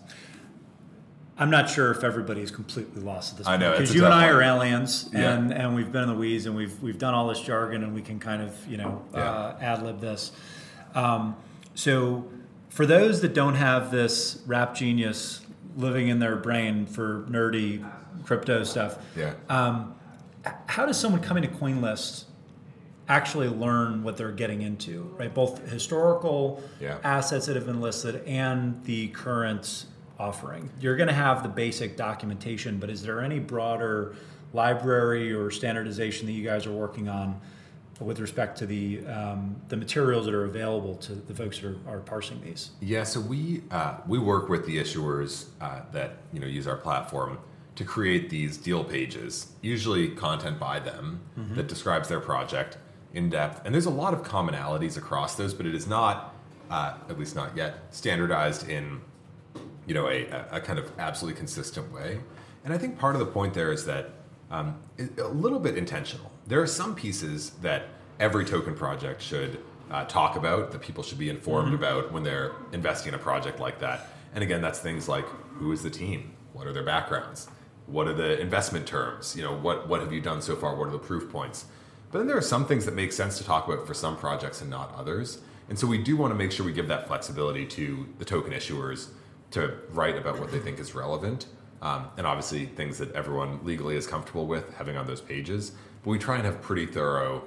I'm 1.38 1.50
not 1.50 1.70
sure 1.70 1.92
if 1.92 2.04
everybody 2.04 2.42
is 2.42 2.52
completely 2.52 3.02
lost 3.02 3.34
at 3.34 3.38
this 3.40 3.48
I 3.48 3.52
point 3.52 3.62
know, 3.62 3.72
because 3.72 3.94
you 3.96 4.06
and 4.06 4.14
I 4.14 4.28
one. 4.28 4.36
are 4.36 4.42
aliens, 4.42 5.10
Yeah. 5.12 5.34
and 5.34 5.52
and 5.52 5.76
we've 5.76 5.92
been 5.92 6.04
in 6.04 6.10
the 6.10 6.16
weeds, 6.16 6.46
and 6.46 6.56
we've 6.56 6.80
we've 6.84 7.00
done 7.00 7.14
all 7.16 7.28
this 7.30 7.42
jargon, 7.42 7.84
and 7.84 7.94
we 7.96 8.02
can 8.02 8.20
kind 8.20 8.42
of 8.44 8.56
you 8.68 8.78
know 8.78 9.04
Yeah. 9.14 9.20
uh, 9.20 9.58
ad 9.60 9.82
lib 9.84 10.00
this. 10.00 10.32
Um, 10.94 11.36
so 11.76 12.28
for 12.70 12.86
those 12.86 13.22
that 13.22 13.34
don't 13.34 13.56
have 13.56 13.92
this 13.92 14.42
rap 14.46 14.76
genius 14.76 15.42
living 15.78 16.08
in 16.10 16.20
their 16.20 16.36
brain 16.36 16.86
for 16.86 17.26
nerdy 17.30 17.86
crypto 18.26 18.64
stuff, 18.64 18.98
Yeah. 19.16 19.34
um, 19.50 19.96
how 20.68 20.86
does 20.86 20.98
someone 21.00 21.22
coming 21.22 21.44
to 21.44 21.50
CoinList 21.50 22.26
actually 23.10 23.50
learn 23.50 24.04
what 24.04 24.16
they're 24.16 24.32
getting 24.32 24.62
into, 24.62 25.14
right? 25.18 25.34
Both 25.34 25.68
historical 25.70 26.64
Yeah. 26.80 26.98
assets 27.04 27.46
that 27.48 27.56
have 27.56 27.66
been 27.66 27.82
listed 27.82 28.22
and 28.26 28.82
the 28.86 29.08
current 29.10 29.86
offering. 30.18 30.70
You're 30.80 30.96
going 30.96 31.10
to 31.10 31.14
have 31.14 31.44
the 31.44 31.50
basic 31.50 31.98
documentation, 31.98 32.78
but 32.78 32.90
is 32.90 33.02
there 33.02 33.20
any 33.22 33.40
broader 33.40 34.14
library 34.54 35.34
or 35.34 35.50
standardization 35.52 36.26
that 36.28 36.34
you 36.34 36.44
guys 36.44 36.66
are 36.68 36.72
working 36.72 37.10
on 37.10 37.40
with 38.00 38.20
respect 38.20 38.58
to 38.60 38.66
the 38.66 39.06
um, 39.06 39.56
the 39.70 39.78
materials 39.78 40.26
that 40.26 40.34
are 40.34 40.46
available 40.46 40.96
to 40.96 41.14
the 41.14 41.36
folks 41.36 41.60
that 41.60 41.68
are, 41.68 41.78
are 41.88 42.00
parsing 42.00 42.42
these? 42.42 42.72
Yeah, 42.80 43.04
so 43.04 43.20
we 43.20 43.64
uh, 43.72 43.98
we 44.08 44.20
work 44.20 44.50
with 44.50 44.66
the 44.66 44.78
issuers 44.78 45.48
uh, 45.60 45.82
that 45.92 46.18
you 46.34 46.40
know 46.40 46.48
use 46.48 46.68
our 46.68 46.78
platform 46.78 47.40
to 47.76 47.84
create 47.86 48.30
these 48.30 48.58
deal 48.58 48.84
pages, 48.84 49.54
usually 49.62 50.10
content 50.10 50.60
by 50.60 50.80
them 50.80 51.22
that 51.56 51.68
describes 51.68 52.10
their 52.10 52.20
project 52.20 52.78
in 53.14 53.30
depth. 53.30 53.62
And 53.66 53.74
there's 53.74 53.86
a 53.86 53.92
lot 53.92 54.14
of 54.14 54.24
commonalities 54.24 54.98
across 54.98 55.36
those, 55.36 55.54
but 55.54 55.66
it 55.66 55.74
is 55.74 55.88
not, 55.88 56.36
uh, 56.70 56.96
at 57.10 57.18
least 57.18 57.36
not 57.36 57.56
yet, 57.56 57.80
standardized 57.92 58.70
in 58.70 59.02
you 59.88 59.94
know 59.94 60.08
a, 60.08 60.28
a 60.52 60.62
kind 60.62 60.80
of 60.80 60.92
absolutely 61.00 61.38
consistent 61.38 61.92
way. 61.92 62.20
And 62.64 62.74
I 62.74 62.78
think 62.78 63.00
part 63.00 63.16
of 63.16 63.20
the 63.20 63.26
point 63.26 63.54
there 63.54 63.72
is 63.72 63.86
that 63.86 64.12
um, 64.52 64.78
a 65.18 65.28
little 65.28 65.60
bit 65.60 65.78
intentional. 65.78 66.30
There 66.46 66.62
are 66.62 66.68
some 66.68 66.94
pieces 66.94 67.52
that 67.62 67.88
every 68.20 68.46
token 68.46 68.76
project 68.76 69.22
should 69.22 69.60
uh, 69.90 70.06
talk 70.06 70.36
about, 70.36 70.72
that 70.72 70.82
people 70.82 71.04
should 71.04 71.18
be 71.18 71.30
informed 71.30 71.74
about 71.74 72.12
when 72.12 72.24
they're 72.24 72.52
investing 72.72 73.10
in 73.10 73.16
a 73.16 73.24
project 73.24 73.60
like 73.60 73.80
that. 73.80 74.08
And 74.34 74.44
again, 74.44 74.62
that's 74.62 74.80
things 74.80 75.08
like 75.08 75.26
who 75.56 75.72
is 75.72 75.82
the 75.82 75.90
team, 75.90 76.34
what 76.54 76.68
are 76.68 76.74
their 76.74 76.84
backgrounds, 76.84 77.50
what 77.88 78.08
are 78.08 78.14
the 78.14 78.40
investment 78.40 78.86
terms, 78.86 79.36
you 79.36 79.44
know, 79.44 79.56
what 79.56 79.88
what 79.88 80.00
have 80.02 80.14
you 80.14 80.22
done 80.22 80.42
so 80.42 80.56
far, 80.56 80.76
what 80.76 80.88
are 80.88 80.92
the 80.92 81.00
proof 81.00 81.30
points. 81.32 81.66
But 82.12 82.20
then 82.20 82.28
there 82.28 82.38
are 82.38 82.42
some 82.42 82.66
things 82.66 82.86
that 82.86 82.94
make 82.94 83.12
sense 83.12 83.38
to 83.38 83.44
talk 83.44 83.68
about 83.68 83.88
for 83.88 83.94
some 83.94 84.18
projects 84.18 84.62
and 84.62 84.70
not 84.70 84.94
others. 84.96 85.40
And 85.70 85.80
so 85.80 85.88
we 85.88 85.98
do 85.98 86.18
want 86.18 86.32
to 86.32 86.36
make 86.36 86.52
sure 86.52 86.66
we 86.66 86.74
give 86.74 86.90
that 86.90 87.08
flexibility 87.08 87.66
to 87.68 88.08
the 88.20 88.26
token 88.26 88.52
issuers 88.52 89.10
to 89.52 89.78
write 89.92 90.18
about 90.18 90.40
what 90.40 90.52
they 90.52 90.60
think 90.60 90.80
is 90.80 90.94
relevant. 90.94 91.46
Um, 91.82 92.08
and 92.18 92.28
obviously, 92.28 92.66
things 92.66 92.98
that 93.00 93.14
everyone 93.14 93.60
legally 93.64 93.96
is 93.96 94.06
comfortable 94.06 94.46
with 94.46 94.74
having 94.76 94.98
on 94.98 95.08
those 95.08 95.22
pages. 95.22 95.72
But 96.04 96.12
we 96.12 96.20
try 96.20 96.36
and 96.36 96.46
have 96.46 96.62
pretty 96.62 96.86
thorough 96.86 97.44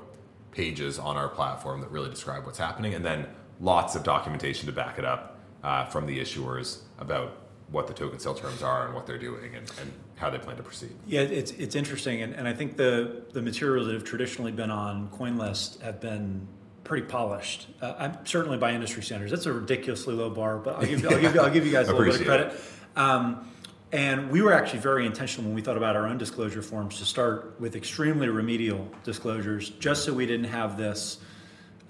pages 0.51 0.99
on 0.99 1.17
our 1.17 1.29
platform 1.29 1.81
that 1.81 1.91
really 1.91 2.11
describe 2.11 2.45
what's 2.45 2.59
happening, 2.59 2.95
and 2.95 3.05
then 3.05 3.27
lots 3.61 3.95
of 3.95 4.03
documentation 4.03 4.67
to 4.67 4.73
back 4.73 4.99
it 4.99 5.05
up 5.05 5.39
uh, 5.63 5.85
from 5.87 6.07
the 6.07 6.19
issuers 6.19 6.81
about 6.99 7.39
what 7.71 7.87
the 7.87 7.95
token 7.95 8.19
sale 8.19 8.35
terms 8.35 8.63
are 8.63 8.87
and 8.87 8.95
what 8.95 9.07
they're 9.07 9.19
doing 9.19 9.55
and, 9.55 9.71
and 9.81 9.93
how 10.17 10.31
they 10.31 10.39
plan 10.39 10.57
to 10.57 10.63
proceed. 10.63 10.93
Yeah, 11.07 11.21
it's 11.21 11.51
it's 11.53 11.75
interesting, 11.75 12.23
and, 12.23 12.35
and 12.35 12.47
I 12.47 12.53
think 12.53 12.77
the 12.77 13.23
the 13.33 13.43
materials 13.43 13.87
that 13.87 13.95
have 13.95 14.05
traditionally 14.05 14.53
been 14.53 14.71
on 14.71 15.09
CoinList 15.09 15.81
have 15.81 16.01
been 16.01 16.47
pretty 16.85 17.07
polished. 17.07 17.69
Uh, 17.81 17.95
I'm 17.99 18.27
certainly 18.27 18.59
by 18.59 18.73
industry 18.73 19.03
standards. 19.03 19.31
That's 19.31 19.47
a 19.47 19.53
ridiculously 19.53 20.15
low 20.15 20.31
bar, 20.31 20.59
but 20.59 20.77
I'll 20.77 20.85
give 20.85 21.01
you, 21.03 21.09
I'll 21.09 21.21
give 21.21 21.35
you, 21.35 21.41
I'll 21.41 21.51
give 21.51 21.67
you 21.67 21.73
guys 21.73 21.89
a 21.89 21.95
little 21.95 22.13
bit 22.13 22.21
of 22.21 22.27
credit. 22.27 22.61
Um, 22.95 23.51
and 23.95 24.29
we 24.29 24.43
were 24.43 24.53
actually 24.53 24.81
very 24.81 25.07
intentional 25.07 25.47
when 25.47 25.55
we 25.55 25.63
thought 25.63 25.77
about 25.77 25.95
our 25.95 26.09
own 26.09 26.19
disclosure 26.19 26.63
forms 26.63 26.99
to 26.99 27.05
start 27.05 27.55
with 27.61 27.77
extremely 27.77 28.29
remedial 28.29 28.91
disclosures, 29.05 29.71
just 29.71 30.05
so 30.05 30.13
we 30.13 30.27
didn't 30.27 30.51
have 30.51 30.77
this 30.77 31.19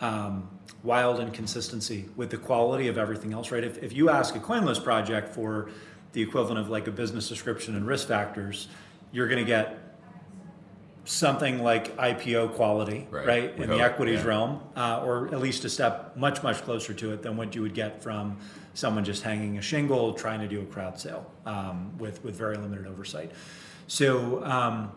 um, 0.03 0.47
wild 0.83 1.19
inconsistency 1.19 2.05
with 2.15 2.29
the 2.29 2.37
quality 2.37 2.89
of 2.89 2.99
everything 2.99 3.33
else, 3.33 3.51
right? 3.51 3.65
If, 3.65 3.83
if 3.83 3.95
you 3.95 4.11
ask 4.11 4.37
a 4.37 4.39
CoinList 4.39 4.85
project 4.85 5.35
for 5.35 5.71
the 6.13 6.21
equivalent 6.21 6.59
of 6.59 6.69
like 6.69 6.87
a 6.89 6.91
business 6.91 7.27
description 7.27 7.75
and 7.75 7.87
risk 7.87 8.07
factors, 8.07 8.69
you're 9.11 9.27
going 9.27 9.41
to 9.41 9.47
get 9.47 9.84
something 11.05 11.63
like 11.63 11.97
IPO 11.97 12.55
quality, 12.55 13.07
Right. 13.11 13.27
right, 13.27 13.57
in 13.57 13.69
the 13.69 13.81
equities 13.81 14.21
yeah. 14.21 14.29
realm, 14.29 14.61
uh, 14.77 15.03
or 15.05 15.27
at 15.29 15.41
least 15.41 15.65
a 15.65 15.69
step 15.69 16.17
much, 16.17 16.43
much 16.43 16.63
closer 16.63 16.95
to 16.95 17.13
it 17.13 17.23
than 17.23 17.37
what 17.37 17.55
you 17.55 17.63
would 17.63 17.75
get 17.75 18.03
from 18.03 18.39
someone 18.73 19.05
just 19.05 19.23
hanging 19.23 19.59
a 19.59 19.63
shingle 19.63 20.15
trying 20.15 20.41
to 20.41 20.49
do 20.49 20.61
a 20.63 20.65
crowd 20.65 20.99
sale 20.99 21.31
um, 21.47 21.97
with, 21.99 22.25
with 22.25 22.35
very 22.35 22.57
limited 22.57 22.87
oversight. 22.87 23.31
So, 23.87 24.43
um, 24.45 24.93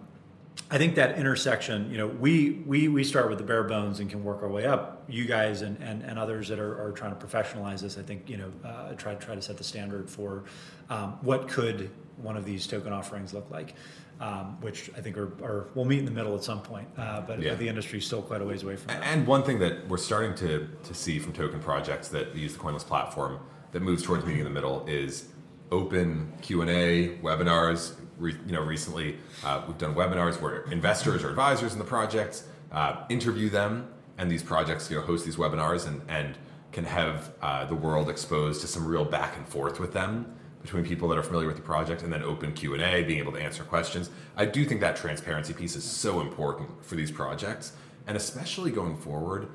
I 0.69 0.77
think 0.77 0.95
that 0.95 1.17
intersection, 1.17 1.89
you 1.91 1.97
know, 1.97 2.07
we 2.07 2.63
we 2.65 2.87
we 2.89 3.03
start 3.03 3.29
with 3.29 3.37
the 3.37 3.43
bare 3.43 3.63
bones 3.63 3.99
and 4.01 4.09
can 4.09 4.23
work 4.23 4.41
our 4.41 4.49
way 4.49 4.65
up. 4.65 5.03
You 5.07 5.25
guys 5.25 5.61
and 5.61 5.81
and, 5.81 6.03
and 6.03 6.19
others 6.19 6.49
that 6.49 6.59
are, 6.59 6.81
are 6.87 6.91
trying 6.91 7.15
to 7.15 7.25
professionalize 7.25 7.81
this, 7.81 7.97
I 7.97 8.01
think, 8.01 8.29
you 8.29 8.37
know, 8.37 8.51
uh, 8.65 8.93
try 8.93 9.15
try 9.15 9.35
to 9.35 9.41
set 9.41 9.57
the 9.57 9.63
standard 9.63 10.09
for 10.09 10.43
um, 10.89 11.19
what 11.21 11.47
could 11.47 11.89
one 12.17 12.35
of 12.35 12.43
these 12.43 12.67
token 12.67 12.91
offerings 12.91 13.33
look 13.33 13.49
like, 13.51 13.75
um, 14.19 14.59
which 14.61 14.89
I 14.97 15.01
think 15.01 15.17
are, 15.17 15.27
are 15.43 15.67
we'll 15.75 15.85
meet 15.85 15.99
in 15.99 16.05
the 16.05 16.11
middle 16.11 16.35
at 16.35 16.43
some 16.43 16.61
point. 16.61 16.87
Uh, 16.97 17.21
but, 17.21 17.39
Yeah. 17.41 17.51
but 17.51 17.59
the 17.59 17.67
industry's 17.67 18.05
still 18.05 18.21
quite 18.21 18.41
a 18.41 18.45
ways 18.45 18.63
away 18.63 18.75
from 18.75 18.87
that. 18.87 19.03
And 19.03 19.27
one 19.27 19.43
thing 19.43 19.59
that 19.59 19.87
we're 19.87 19.97
starting 19.97 20.33
to, 20.35 20.67
to 20.83 20.93
see 20.93 21.19
from 21.19 21.33
token 21.33 21.59
projects 21.59 22.07
that 22.09 22.35
use 22.35 22.53
the 22.53 22.59
CoinList 22.59 22.87
platform 22.87 23.39
that 23.71 23.81
moves 23.81 24.03
towards 24.03 24.25
meeting 24.25 24.39
in 24.39 24.45
the 24.45 24.51
middle 24.51 24.85
is 24.87 25.29
open 25.71 26.31
Q 26.41 26.61
and 26.61 26.69
A 26.69 27.17
webinars. 27.17 27.93
Re, 28.17 28.33
you 28.47 28.53
know, 28.53 28.61
recently 28.63 29.17
uh, 29.43 29.61
we've 29.67 29.77
done 29.77 29.93
webinars 29.93 30.41
where 30.41 30.63
investors 30.71 31.23
or 31.23 31.29
advisors 31.29 31.73
in 31.73 31.79
the 31.79 31.85
projects 31.85 32.45
uh, 32.71 33.03
interview 33.09 33.47
them, 33.49 33.87
and 34.17 34.31
these 34.31 34.41
projects 34.41 34.89
you 34.89 34.95
know 34.97 35.03
host 35.03 35.23
these 35.23 35.35
webinars 35.35 35.87
and 35.87 36.01
and 36.09 36.35
can 36.71 36.83
have 36.83 37.31
uh, 37.43 37.65
the 37.65 37.75
world 37.75 38.09
exposed 38.09 38.61
to 38.61 38.67
some 38.67 38.85
real 38.87 39.05
back 39.05 39.37
and 39.37 39.47
forth 39.47 39.79
with 39.79 39.93
them 39.93 40.33
between 40.61 40.83
people 40.83 41.07
that 41.07 41.17
are 41.17 41.23
familiar 41.23 41.47
with 41.47 41.55
the 41.55 41.61
project 41.61 42.01
and 42.03 42.11
then 42.11 42.23
open 42.23 42.51
q&a 42.53 43.03
being 43.03 43.19
able 43.19 43.31
to 43.31 43.39
answer 43.39 43.63
questions 43.63 44.09
i 44.35 44.45
do 44.45 44.65
think 44.65 44.81
that 44.81 44.95
transparency 44.95 45.53
piece 45.53 45.75
is 45.75 45.83
so 45.83 46.21
important 46.21 46.69
for 46.83 46.95
these 46.95 47.11
projects 47.11 47.73
and 48.07 48.17
especially 48.17 48.71
going 48.71 48.95
forward 48.97 49.47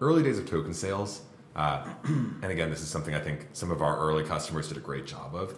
early 0.00 0.22
days 0.22 0.38
of 0.38 0.48
token 0.48 0.74
sales 0.74 1.22
uh, 1.56 1.86
and 2.04 2.44
again 2.44 2.70
this 2.70 2.80
is 2.80 2.88
something 2.88 3.14
i 3.14 3.20
think 3.20 3.46
some 3.52 3.70
of 3.70 3.82
our 3.82 3.98
early 3.98 4.24
customers 4.24 4.68
did 4.68 4.76
a 4.76 4.80
great 4.80 5.06
job 5.06 5.34
of 5.34 5.54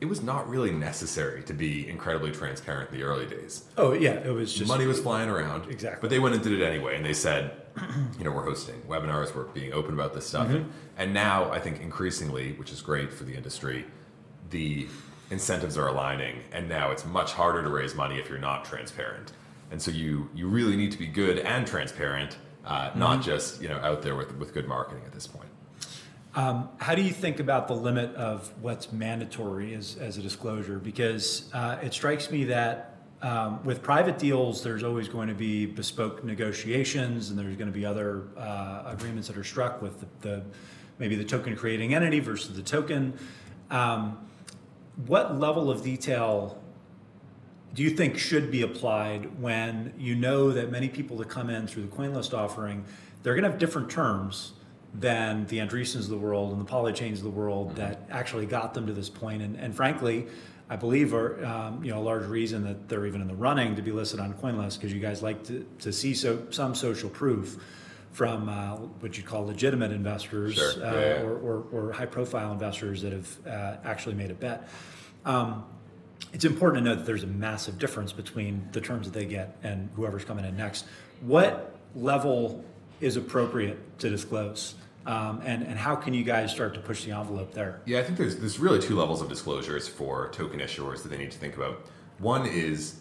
it 0.00 0.06
was 0.06 0.22
not 0.22 0.48
really 0.48 0.70
necessary 0.70 1.42
to 1.42 1.52
be 1.52 1.88
incredibly 1.88 2.30
transparent 2.30 2.90
in 2.90 2.98
the 2.98 3.02
early 3.02 3.26
days 3.26 3.64
Oh 3.76 3.92
yeah, 3.92 4.12
it 4.12 4.30
was 4.30 4.54
just 4.54 4.68
money 4.68 4.86
was 4.86 5.00
flying 5.00 5.28
around. 5.28 5.70
Exactly. 5.70 6.00
But 6.00 6.10
they 6.10 6.18
went 6.18 6.34
and 6.34 6.42
did 6.42 6.52
it 6.52 6.64
anyway, 6.64 6.96
and 6.96 7.04
they 7.04 7.12
said, 7.12 7.52
you 8.18 8.24
know, 8.24 8.30
we're 8.30 8.44
hosting 8.44 8.80
webinars, 8.88 9.34
we're 9.34 9.44
being 9.44 9.72
open 9.72 9.94
about 9.94 10.14
this 10.14 10.26
stuff. 10.26 10.48
Mm-hmm. 10.48 10.70
And 10.96 11.14
now 11.14 11.50
I 11.50 11.60
think 11.60 11.80
increasingly, 11.80 12.52
which 12.52 12.72
is 12.72 12.80
great 12.80 13.12
for 13.12 13.24
the 13.24 13.34
industry, 13.34 13.86
the 14.50 14.88
incentives 15.30 15.76
are 15.76 15.88
aligning, 15.88 16.40
and 16.52 16.68
now 16.68 16.90
it's 16.90 17.04
much 17.04 17.32
harder 17.32 17.62
to 17.62 17.68
raise 17.68 17.94
money 17.94 18.18
if 18.18 18.28
you're 18.28 18.38
not 18.38 18.64
transparent. 18.64 19.32
And 19.70 19.80
so 19.80 19.90
you 19.90 20.30
you 20.34 20.48
really 20.48 20.76
need 20.76 20.92
to 20.92 20.98
be 20.98 21.06
good 21.06 21.38
and 21.40 21.66
transparent, 21.66 22.36
uh, 22.64 22.88
Mm-hmm. 22.88 22.98
not 22.98 23.22
just 23.22 23.60
you 23.62 23.68
know 23.68 23.78
out 23.78 24.02
there 24.02 24.16
with 24.16 24.34
with 24.36 24.54
good 24.54 24.66
marketing 24.66 25.02
at 25.06 25.12
this 25.12 25.26
point. 25.26 25.48
How 26.78 26.94
do 26.94 27.02
you 27.02 27.10
think 27.10 27.40
about 27.40 27.66
the 27.66 27.74
limit 27.74 28.14
of 28.14 28.52
what's 28.60 28.92
mandatory 28.92 29.74
as, 29.74 29.96
as 29.96 30.18
a 30.18 30.22
disclosure? 30.22 30.78
Because 30.78 31.50
uh, 31.52 31.78
it 31.82 31.92
strikes 31.92 32.30
me 32.30 32.44
that 32.44 32.96
um, 33.22 33.64
with 33.64 33.82
private 33.82 34.18
deals, 34.18 34.62
there's 34.62 34.84
always 34.84 35.08
going 35.08 35.26
to 35.26 35.34
be 35.34 35.66
bespoke 35.66 36.22
negotiations, 36.22 37.30
and 37.30 37.38
there's 37.38 37.56
going 37.56 37.66
to 37.66 37.76
be 37.76 37.84
other 37.84 38.28
uh, 38.36 38.84
agreements 38.86 39.26
that 39.26 39.36
are 39.36 39.42
struck 39.42 39.82
with 39.82 39.98
the, 39.98 40.06
the 40.28 40.42
maybe 41.00 41.16
the 41.16 41.24
token 41.24 41.56
creating 41.56 41.94
entity 41.94 42.20
versus 42.20 42.54
the 42.54 42.62
token. 42.62 43.18
Um, 43.70 44.27
what 45.06 45.38
level 45.38 45.70
of 45.70 45.82
detail 45.82 46.60
do 47.74 47.82
you 47.82 47.90
think 47.90 48.18
should 48.18 48.50
be 48.50 48.62
applied 48.62 49.40
when 49.40 49.92
you 49.98 50.14
know 50.14 50.50
that 50.52 50.70
many 50.70 50.88
people 50.88 51.16
that 51.18 51.28
come 51.28 51.50
in 51.50 51.66
through 51.66 51.82
the 51.82 51.94
CoinList 51.94 52.34
offering, 52.34 52.84
they're 53.22 53.34
going 53.34 53.44
to 53.44 53.50
have 53.50 53.58
different 53.58 53.90
terms 53.90 54.52
than 54.94 55.46
the 55.46 55.58
Andreessens 55.58 56.04
of 56.04 56.08
the 56.08 56.18
world 56.18 56.52
and 56.52 56.60
the 56.60 56.70
Polychains 56.70 57.18
of 57.18 57.22
the 57.22 57.30
world 57.30 57.76
that 57.76 58.08
actually 58.10 58.46
got 58.46 58.74
them 58.74 58.86
to 58.86 58.92
this 58.92 59.10
point, 59.10 59.42
and, 59.42 59.54
and 59.56 59.76
frankly, 59.76 60.26
I 60.70 60.76
believe 60.76 61.14
are 61.14 61.44
um, 61.44 61.84
you 61.84 61.90
know 61.90 61.98
a 61.98 62.02
large 62.02 62.26
reason 62.26 62.62
that 62.64 62.88
they're 62.88 63.06
even 63.06 63.20
in 63.20 63.28
the 63.28 63.34
running 63.34 63.76
to 63.76 63.82
be 63.82 63.92
listed 63.92 64.20
on 64.20 64.34
CoinList 64.34 64.78
because 64.78 64.92
you 64.92 65.00
guys 65.00 65.22
like 65.22 65.44
to, 65.44 65.66
to 65.80 65.92
see 65.92 66.14
so 66.14 66.46
some 66.50 66.74
social 66.74 67.08
proof 67.08 67.58
from 68.18 68.48
uh, 68.48 68.74
what 68.98 69.16
you 69.16 69.22
call 69.22 69.46
legitimate 69.46 69.92
investors 69.92 70.54
Sure. 70.56 70.70
uh, 70.84 70.92
Yeah. 70.92 71.22
Or, 71.22 71.36
or, 71.38 71.64
or 71.88 71.92
high 71.92 72.06
profile 72.06 72.50
investors 72.50 73.00
that 73.02 73.12
have 73.12 73.46
uh, 73.46 73.76
actually 73.84 74.16
made 74.16 74.32
a 74.32 74.34
bet. 74.34 74.68
Um, 75.24 75.64
it's 76.32 76.44
important 76.44 76.82
to 76.84 76.90
note 76.90 76.96
that 76.96 77.06
there's 77.06 77.22
a 77.22 77.28
massive 77.28 77.78
difference 77.78 78.12
between 78.12 78.68
the 78.72 78.80
terms 78.80 79.06
that 79.06 79.14
they 79.14 79.24
get 79.24 79.56
and 79.62 79.88
whoever's 79.94 80.24
coming 80.24 80.44
in 80.44 80.56
next. 80.56 80.86
What 81.20 81.76
level 81.94 82.64
is 83.00 83.16
appropriate 83.16 83.78
to 84.00 84.10
disclose? 84.10 84.74
Um, 85.06 85.40
and, 85.44 85.62
and 85.62 85.78
how 85.78 85.94
can 85.94 86.12
you 86.12 86.24
guys 86.24 86.50
start 86.50 86.74
to 86.74 86.80
push 86.80 87.04
the 87.04 87.12
envelope 87.12 87.52
there? 87.54 87.82
Yeah, 87.86 88.00
I 88.00 88.02
think 88.02 88.18
there's 88.18 88.36
there's 88.36 88.58
really 88.58 88.80
two 88.80 88.96
levels 88.96 89.22
of 89.22 89.28
disclosures 89.28 89.86
for 89.86 90.28
token 90.32 90.58
issuers 90.58 91.04
that 91.04 91.08
they 91.10 91.18
need 91.18 91.30
to 91.30 91.38
think 91.38 91.56
about. 91.56 91.86
One 92.18 92.46
is 92.46 92.96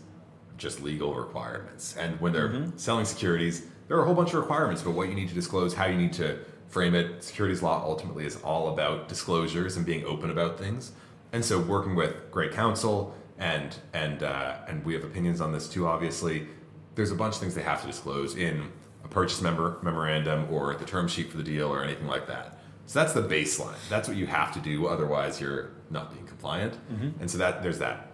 just 0.58 0.82
legal 0.84 1.16
requirements, 1.16 1.98
and 1.98 2.20
when 2.22 2.34
they're 2.34 2.68
selling 2.76 3.06
securities, 3.06 3.66
there 3.88 3.98
are 3.98 4.02
a 4.02 4.06
whole 4.06 4.16
bunch 4.16 4.30
of 4.34 4.40
requirements 4.42 4.82
about 4.82 4.96
what 4.96 5.10
you 5.10 5.16
need 5.16 5.30
to 5.30 5.36
disclose, 5.36 5.74
how 5.74 5.86
you 5.86 5.98
need 5.98 6.14
to 6.14 6.40
frame 6.68 6.96
it. 6.96 7.24
Securities 7.24 7.62
law 7.62 7.84
ultimately 7.86 8.26
is 8.26 8.36
all 8.38 8.74
about 8.74 9.08
disclosures 9.08 9.78
and 9.78 9.86
being 9.86 10.04
open 10.06 10.30
about 10.30 10.58
things, 10.60 10.92
and 11.32 11.44
so 11.44 11.60
working 11.60 11.96
with 11.96 12.30
great 12.32 12.52
counsel 12.52 13.16
and 13.38 13.78
and 13.94 14.24
uh, 14.24 14.58
and 14.68 14.84
we 14.84 14.94
have 14.94 15.04
opinions 15.04 15.42
on 15.42 15.52
this 15.52 15.70
too. 15.70 15.88
Obviously, 15.88 16.48
there's 16.96 17.12
a 17.12 17.16
bunch 17.16 17.36
of 17.36 17.42
things 17.42 17.56
they 17.56 17.62
have 17.62 17.82
to 17.82 17.88
disclose 17.88 18.36
in 18.36 18.72
a 19.04 19.08
purchase 19.08 19.42
member 19.42 19.78
memorandum 19.82 20.48
or 20.52 20.76
the 20.76 20.86
term 20.86 21.08
sheet 21.08 21.30
for 21.32 21.38
the 21.38 21.44
deal 21.44 21.68
or 21.74 21.84
anything 21.84 22.08
like 22.08 22.28
that. 22.28 22.60
So 22.88 23.00
that's 23.00 23.14
the 23.14 23.22
baseline. 23.22 23.76
That's 23.90 24.08
what 24.08 24.18
you 24.18 24.26
have 24.28 24.54
to 24.54 24.60
do. 24.60 24.88
Otherwise, 24.88 25.40
you're 25.42 25.72
not 25.90 26.14
being 26.14 26.26
compliant. 26.26 26.74
And 27.20 27.30
so 27.30 27.38
that 27.38 27.62
there's 27.62 27.80
that. 27.80 28.12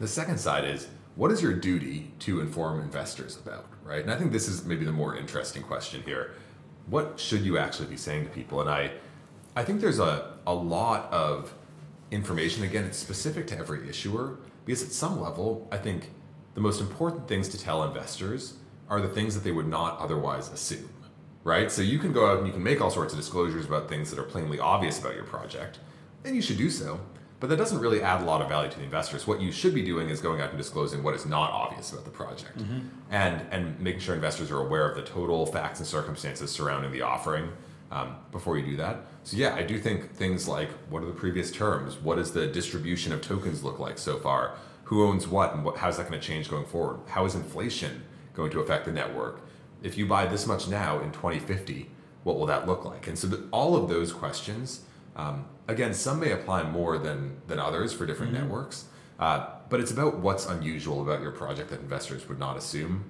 The 0.00 0.08
second 0.08 0.38
side 0.38 0.64
is 0.64 0.88
what 1.14 1.30
is 1.30 1.42
your 1.42 1.52
duty 1.54 2.10
to 2.20 2.40
inform 2.40 2.80
investors 2.80 3.36
about, 3.36 3.66
right? 3.86 4.02
And 4.02 4.10
I 4.10 4.16
think 4.16 4.32
this 4.32 4.48
is 4.48 4.64
maybe 4.64 4.84
the 4.84 4.92
more 4.92 5.16
interesting 5.16 5.62
question 5.62 6.02
here. 6.02 6.34
What 6.86 7.18
should 7.18 7.42
you 7.42 7.58
actually 7.58 7.88
be 7.88 7.96
saying 7.96 8.24
to 8.24 8.30
people? 8.30 8.60
And 8.60 8.68
I, 8.68 8.92
I 9.54 9.64
think 9.64 9.80
there's 9.80 10.00
a, 10.00 10.34
a 10.46 10.54
lot 10.54 11.12
of 11.12 11.54
information. 12.10 12.64
Again, 12.64 12.84
it's 12.84 12.98
specific 12.98 13.46
to 13.48 13.58
every 13.58 13.88
issuer 13.88 14.38
because 14.64 14.82
at 14.82 14.90
some 14.90 15.20
level, 15.20 15.68
I 15.70 15.78
think 15.78 16.10
the 16.54 16.60
most 16.60 16.80
important 16.80 17.28
things 17.28 17.48
to 17.50 17.58
tell 17.58 17.84
investors 17.84 18.54
are 18.88 19.00
the 19.00 19.08
things 19.08 19.34
that 19.34 19.44
they 19.44 19.52
would 19.52 19.68
not 19.68 19.98
otherwise 19.98 20.50
assume, 20.50 20.88
right? 21.44 21.70
So 21.70 21.82
you 21.82 21.98
can 21.98 22.12
go 22.12 22.30
out 22.30 22.38
and 22.38 22.46
you 22.46 22.52
can 22.52 22.62
make 22.62 22.80
all 22.80 22.90
sorts 22.90 23.12
of 23.12 23.18
disclosures 23.18 23.66
about 23.66 23.88
things 23.88 24.10
that 24.10 24.18
are 24.18 24.24
plainly 24.24 24.58
obvious 24.58 24.98
about 24.98 25.14
your 25.14 25.24
project, 25.24 25.78
and 26.24 26.34
you 26.34 26.42
should 26.42 26.58
do 26.58 26.70
so. 26.70 27.00
But 27.38 27.50
that 27.50 27.56
doesn't 27.56 27.80
really 27.80 28.02
add 28.02 28.22
a 28.22 28.24
lot 28.24 28.40
of 28.40 28.48
value 28.48 28.70
to 28.70 28.78
the 28.78 28.84
investors. 28.84 29.26
What 29.26 29.40
you 29.42 29.52
should 29.52 29.74
be 29.74 29.82
doing 29.82 30.08
is 30.08 30.20
going 30.20 30.40
out 30.40 30.48
and 30.48 30.58
disclosing 30.58 31.02
what 31.02 31.14
is 31.14 31.26
not 31.26 31.50
obvious 31.50 31.92
about 31.92 32.04
the 32.04 32.10
project, 32.10 32.56
and 33.10 33.46
and 33.50 33.78
making 33.78 34.00
sure 34.00 34.14
investors 34.14 34.50
are 34.50 34.60
aware 34.60 34.88
of 34.88 34.96
the 34.96 35.02
total 35.02 35.44
facts 35.44 35.78
and 35.78 35.86
circumstances 35.86 36.50
surrounding 36.50 36.92
the 36.92 37.02
offering 37.02 37.50
um, 37.90 38.16
before 38.32 38.58
you 38.58 38.64
do 38.64 38.76
that. 38.76 39.06
So 39.24 39.36
yeah, 39.36 39.54
I 39.54 39.62
do 39.62 39.78
think 39.78 40.12
things 40.12 40.48
like 40.48 40.70
what 40.90 41.02
are 41.02 41.06
the 41.06 41.12
previous 41.12 41.50
terms, 41.50 41.96
what 41.96 42.16
does 42.16 42.32
the 42.32 42.46
distribution 42.46 43.12
of 43.12 43.20
tokens 43.22 43.62
look 43.62 43.78
like 43.78 43.98
so 43.98 44.18
far, 44.18 44.56
who 44.84 45.04
owns 45.06 45.26
what, 45.28 45.54
and 45.54 45.64
what, 45.64 45.76
how's 45.76 45.96
that 45.98 46.08
going 46.08 46.20
to 46.20 46.26
change 46.26 46.48
going 46.48 46.64
forward? 46.64 47.00
How 47.08 47.24
is 47.24 47.34
inflation 47.34 48.04
going 48.34 48.50
to 48.52 48.60
affect 48.60 48.84
the 48.86 48.92
network? 48.92 49.40
If 49.82 49.98
you 49.98 50.06
buy 50.06 50.26
this 50.26 50.46
much 50.46 50.68
now 50.68 51.00
in 51.00 51.12
2050, 51.12 51.90
what 52.24 52.38
will 52.38 52.46
that 52.46 52.66
look 52.66 52.84
like? 52.84 53.06
And 53.06 53.18
so 53.18 53.26
the, 53.26 53.44
all 53.50 53.76
of 53.76 53.88
those 53.88 54.12
questions, 54.12 54.80
um, 55.16 55.46
again, 55.68 55.94
some 55.94 56.20
may 56.20 56.32
apply 56.32 56.62
more 56.64 56.98
than 56.98 57.40
than 57.46 57.58
others 57.58 57.92
for 57.92 58.06
different 58.06 58.32
networks, 58.32 58.84
uh, 59.18 59.46
but 59.68 59.80
it's 59.80 59.90
about 59.90 60.18
what's 60.18 60.46
unusual 60.46 61.02
about 61.02 61.20
your 61.22 61.32
project 61.32 61.70
that 61.70 61.80
investors 61.80 62.28
would 62.28 62.38
not 62.38 62.56
assume 62.56 63.04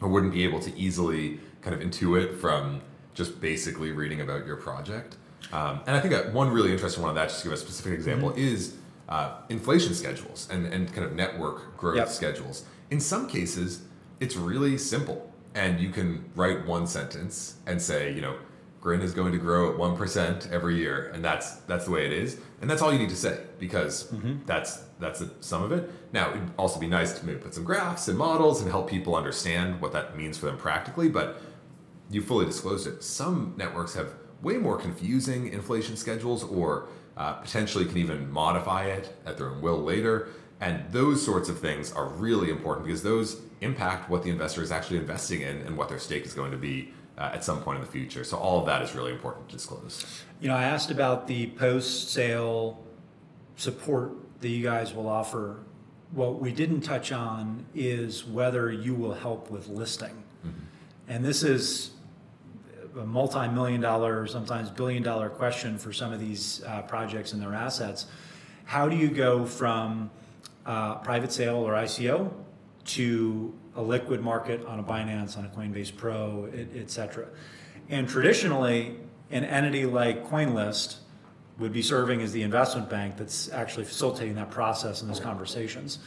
or 0.00 0.08
wouldn't 0.08 0.32
be 0.32 0.44
able 0.44 0.60
to 0.60 0.74
easily 0.78 1.40
kind 1.60 1.74
of 1.74 1.80
intuit 1.86 2.38
from 2.38 2.80
just 3.14 3.40
basically 3.40 3.90
reading 3.92 4.20
about 4.20 4.46
your 4.46 4.56
project. 4.56 5.16
Um, 5.52 5.80
and 5.86 5.96
I 5.96 6.00
think 6.00 6.32
one 6.32 6.48
really 6.50 6.72
interesting 6.72 7.02
one 7.02 7.10
of 7.10 7.16
that, 7.16 7.28
just 7.28 7.40
to 7.42 7.44
give 7.48 7.52
a 7.52 7.56
specific 7.56 7.92
example, 7.92 8.32
is 8.36 8.76
uh, 9.08 9.32
inflation 9.48 9.94
schedules 9.94 10.48
and, 10.50 10.66
and 10.66 10.92
kind 10.92 11.04
of 11.04 11.14
network 11.14 11.76
growth 11.76 11.96
Yep. 11.96 12.08
schedules. 12.08 12.64
In 12.90 13.00
some 13.00 13.26
cases, 13.28 13.82
it's 14.20 14.36
really 14.36 14.78
simple. 14.78 15.32
And 15.54 15.80
you 15.80 15.90
can 15.90 16.30
write 16.36 16.64
one 16.64 16.86
sentence 16.86 17.56
and 17.66 17.82
say, 17.82 18.12
you 18.14 18.20
know, 18.20 18.36
Grin 18.80 19.02
is 19.02 19.12
going 19.12 19.32
to 19.32 19.38
grow 19.38 19.70
at 19.70 19.78
1% 19.78 20.50
every 20.50 20.76
year. 20.76 21.10
And 21.12 21.22
that's 21.22 21.56
that's 21.60 21.84
the 21.84 21.90
way 21.90 22.06
it 22.06 22.12
is. 22.12 22.38
And 22.60 22.70
that's 22.70 22.80
all 22.80 22.92
you 22.92 22.98
need 22.98 23.10
to 23.10 23.16
say 23.16 23.38
because 23.58 24.08
that's 24.46 24.84
that's 24.98 25.20
the 25.20 25.30
sum 25.40 25.62
of 25.62 25.72
it. 25.72 25.90
Now, 26.12 26.30
it'd 26.30 26.50
also 26.58 26.80
be 26.80 26.86
nice 26.86 27.18
to 27.18 27.26
maybe 27.26 27.38
put 27.38 27.54
some 27.54 27.64
graphs 27.64 28.08
and 28.08 28.16
models 28.16 28.62
and 28.62 28.70
help 28.70 28.88
people 28.88 29.14
understand 29.14 29.80
what 29.80 29.92
that 29.92 30.16
means 30.16 30.38
for 30.38 30.46
them 30.46 30.56
practically. 30.56 31.08
But 31.08 31.42
you 32.10 32.22
fully 32.22 32.46
disclosed 32.46 32.86
it. 32.86 33.02
Some 33.02 33.54
networks 33.56 33.94
have 33.94 34.14
way 34.42 34.56
more 34.56 34.78
confusing 34.78 35.52
inflation 35.52 35.96
schedules 35.96 36.42
or 36.44 36.88
uh, 37.16 37.34
potentially 37.34 37.84
can 37.84 37.98
even 37.98 38.30
modify 38.30 38.84
it 38.86 39.14
at 39.26 39.36
their 39.36 39.50
own 39.50 39.60
will 39.60 39.78
later. 39.78 40.28
And 40.60 40.90
those 40.90 41.24
sorts 41.24 41.48
of 41.48 41.58
things 41.58 41.92
are 41.92 42.06
really 42.06 42.50
important 42.50 42.86
because 42.86 43.02
those 43.02 43.40
impact 43.60 44.08
what 44.08 44.22
the 44.22 44.30
investor 44.30 44.62
is 44.62 44.72
actually 44.72 44.98
investing 44.98 45.42
in 45.42 45.58
and 45.62 45.76
what 45.76 45.88
their 45.88 45.98
stake 45.98 46.24
is 46.24 46.32
going 46.32 46.50
to 46.50 46.56
be 46.56 46.92
uh, 47.20 47.30
at 47.34 47.44
some 47.44 47.62
point 47.62 47.78
in 47.78 47.84
the 47.84 47.90
future. 47.90 48.24
So 48.24 48.38
all 48.38 48.58
of 48.58 48.66
that 48.66 48.80
is 48.82 48.94
really 48.94 49.12
important 49.12 49.48
to 49.50 49.54
disclose. 49.54 50.22
You 50.40 50.48
know, 50.48 50.56
I 50.56 50.64
asked 50.64 50.90
about 50.90 51.26
the 51.26 51.48
post 51.48 52.10
sale 52.10 52.82
support 53.56 54.12
that 54.40 54.48
you 54.48 54.62
guys 54.62 54.94
will 54.94 55.08
offer 55.08 55.58
what 56.12 56.40
we 56.40 56.50
didn't 56.50 56.80
touch 56.80 57.12
on 57.12 57.64
is 57.74 58.24
whether 58.24 58.72
you 58.72 58.94
will 58.94 59.14
help 59.14 59.50
with 59.50 59.68
listing. 59.68 60.24
And 61.08 61.24
this 61.24 61.42
is 61.42 61.90
a 62.98 63.04
multi-million 63.04 63.80
dollar, 63.80 64.26
sometimes 64.26 64.70
billion 64.70 65.02
dollar 65.02 65.28
question 65.28 65.78
for 65.78 65.92
some 65.92 66.12
of 66.12 66.18
these 66.18 66.64
uh, 66.64 66.82
projects 66.82 67.32
and 67.32 67.40
their 67.40 67.54
assets. 67.54 68.06
How 68.64 68.88
do 68.88 68.96
you 68.96 69.08
go 69.08 69.44
from 69.44 70.10
uh, 70.66 70.96
private 70.96 71.32
sale 71.32 71.56
or 71.56 71.74
ICO 71.74 72.32
to 72.84 73.54
a 73.76 73.82
liquid 73.82 74.20
market 74.20 74.64
on 74.66 74.78
a 74.78 74.82
Binance, 74.82 75.36
on 75.36 75.44
a 75.44 75.48
Coinbase 75.48 75.96
Pro, 75.96 76.48
et, 76.54 76.68
et? 76.74 77.28
And 77.88 78.08
traditionally, 78.08 78.96
an 79.30 79.44
entity 79.44 79.86
like 79.86 80.28
CoinList 80.28 80.98
would 81.58 81.72
be 81.72 81.82
serving 81.82 82.22
as 82.22 82.32
the 82.32 82.42
investment 82.42 82.88
bank 82.88 83.16
that's 83.16 83.50
actually 83.52 83.84
facilitating 83.84 84.34
that 84.34 84.50
process 84.50 85.02
and 85.02 85.10
those 85.10 85.20
conversations. 85.20 85.98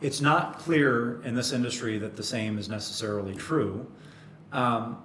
It's 0.00 0.20
not 0.20 0.58
clear 0.58 1.22
in 1.22 1.34
this 1.34 1.52
industry 1.52 1.98
that 1.98 2.16
the 2.16 2.22
same 2.22 2.58
is 2.58 2.68
necessarily 2.68 3.34
true. 3.34 3.86
Um, 4.52 5.02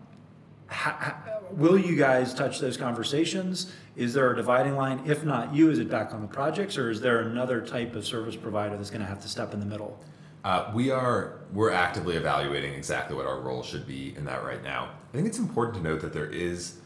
will 1.52 1.78
you 1.78 1.96
guys 1.96 2.34
touch 2.34 2.60
those 2.60 2.78
conversations? 2.78 3.74
Is 3.96 4.14
there 4.14 4.32
a 4.32 4.36
dividing 4.36 4.76
line? 4.76 5.02
If 5.06 5.24
not 5.26 5.54
you, 5.54 5.70
is 5.70 5.80
it 5.80 5.90
back 5.90 6.14
on 6.14 6.22
the 6.22 6.28
projects, 6.28 6.78
or 6.78 6.90
is 6.90 7.02
there 7.02 7.20
another 7.20 7.62
type 7.62 7.96
of 7.96 8.06
service 8.06 8.36
provider 8.36 8.78
that's 8.78 8.90
going 8.90 9.02
to 9.02 9.08
have 9.08 9.22
to 9.22 9.28
step 9.28 9.54
in 9.54 9.60
the 9.60 9.66
middle? 9.66 10.00
Uh, 10.44 10.72
we 10.74 10.90
are 10.90 11.40
we're 11.54 11.72
actively 11.72 12.16
evaluating 12.16 12.74
exactly 12.74 13.16
what 13.16 13.26
our 13.26 13.40
role 13.40 13.62
should 13.62 13.86
be 13.86 14.16
in 14.18 14.26
that 14.26 14.44
right 14.44 14.64
now. 14.64 14.90
I 15.14 15.16
think 15.16 15.28
it's 15.28 15.38
important 15.40 15.78
to 15.78 15.84
note 15.84 16.02
that 16.02 16.14
there 16.14 16.30
is 16.30 16.78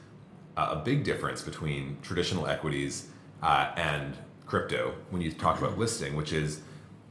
a 0.57 0.75
big 0.77 1.03
difference 1.03 1.41
between 1.41 1.97
traditional 2.01 2.47
equities 2.47 3.09
uh, 3.43 3.71
and 3.75 4.15
crypto 4.45 4.95
when 5.09 5.21
you 5.21 5.31
talk 5.31 5.59
about 5.59 5.77
listing, 5.77 6.15
which 6.15 6.33
is 6.33 6.61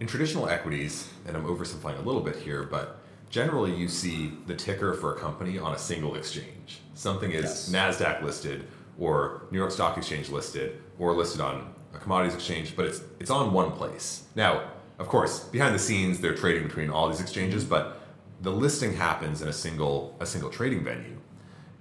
in 0.00 0.06
traditional 0.06 0.48
equities, 0.48 1.10
and 1.26 1.36
I'm 1.36 1.44
oversimplifying 1.44 1.98
a 1.98 2.02
little 2.02 2.20
bit 2.20 2.36
here, 2.36 2.64
but 2.64 2.98
generally 3.30 3.74
you 3.74 3.86
see 3.88 4.32
the 4.46 4.54
ticker 4.54 4.94
for 4.94 5.14
a 5.14 5.18
company 5.18 5.58
on 5.58 5.72
a 5.74 5.78
single 5.78 6.14
exchange. 6.16 6.80
Something 6.94 7.30
is 7.32 7.70
Yes. 7.70 7.70
NASDAQ 7.70 8.22
listed 8.22 8.66
or 8.98 9.42
New 9.50 9.58
York 9.58 9.70
Stock 9.70 9.96
Exchange 9.96 10.30
listed 10.30 10.80
or 10.98 11.12
listed 11.14 11.40
on 11.40 11.72
a 11.94 11.98
commodities 11.98 12.34
exchange, 12.34 12.74
but 12.76 12.86
it's 12.86 13.02
it's 13.20 13.30
on 13.30 13.52
one 13.52 13.70
place. 13.72 14.24
Now, 14.34 14.70
of 14.98 15.08
course, 15.08 15.40
behind 15.40 15.74
the 15.74 15.78
scenes 15.78 16.20
they're 16.20 16.34
trading 16.34 16.66
between 16.68 16.90
all 16.90 17.08
these 17.08 17.20
exchanges, 17.20 17.64
but 17.64 18.00
the 18.40 18.50
listing 18.50 18.94
happens 18.94 19.42
in 19.42 19.48
a 19.48 19.52
single 19.52 20.16
a 20.20 20.26
single 20.26 20.50
trading 20.50 20.84
venue. 20.84 21.18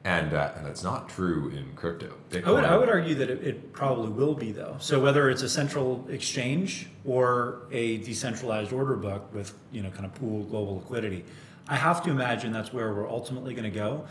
And 0.06 0.34
uh, 0.34 0.52
and 0.58 0.66
that's 0.66 0.84
not 0.84 1.08
true 1.08 1.50
in 1.50 1.74
crypto. 1.76 2.14
I 2.46 2.52
would, 2.52 2.66
I 2.66 2.76
would 2.76 2.90
argue 2.90 3.16
that 3.16 3.30
it, 3.30 3.42
it 3.42 3.72
probably 3.72 4.10
will 4.10 4.34
be 4.34 4.52
though. 4.52 4.76
So 4.80 5.00
whether 5.00 5.30
it's 5.30 5.44
a 5.44 5.50
central 5.50 6.06
exchange 6.10 6.90
or 7.06 7.62
a 7.72 8.00
decentralized 8.00 8.74
order 8.74 8.98
book 8.98 9.34
with, 9.34 9.54
you 9.72 9.82
know, 9.82 9.90
kind 9.92 10.06
of 10.06 10.14
pool 10.16 10.44
global 10.44 10.76
liquidity, 10.76 11.24
I 11.70 11.78
have 11.78 12.04
to 12.04 12.10
imagine 12.10 12.52
that's 12.52 12.74
where 12.74 12.94
we're 12.94 13.10
ultimately 13.10 13.54
going 13.54 13.72
to 13.72 13.80
go. 13.80 14.06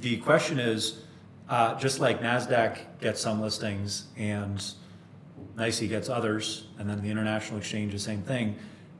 The 0.00 0.16
question 0.16 0.58
is, 0.58 1.04
uh, 1.48 1.76
just 1.76 2.00
like 2.00 2.20
NASDAQ 2.20 2.78
gets 3.00 3.20
some 3.20 3.40
listings 3.40 4.06
and 4.16 4.64
NYSE 5.56 5.88
gets 5.88 6.08
others, 6.08 6.66
and 6.78 6.88
then 6.88 7.02
the 7.02 7.10
international 7.10 7.58
exchange, 7.58 7.92
the 7.92 7.98
same 7.98 8.22
thing. 8.22 8.56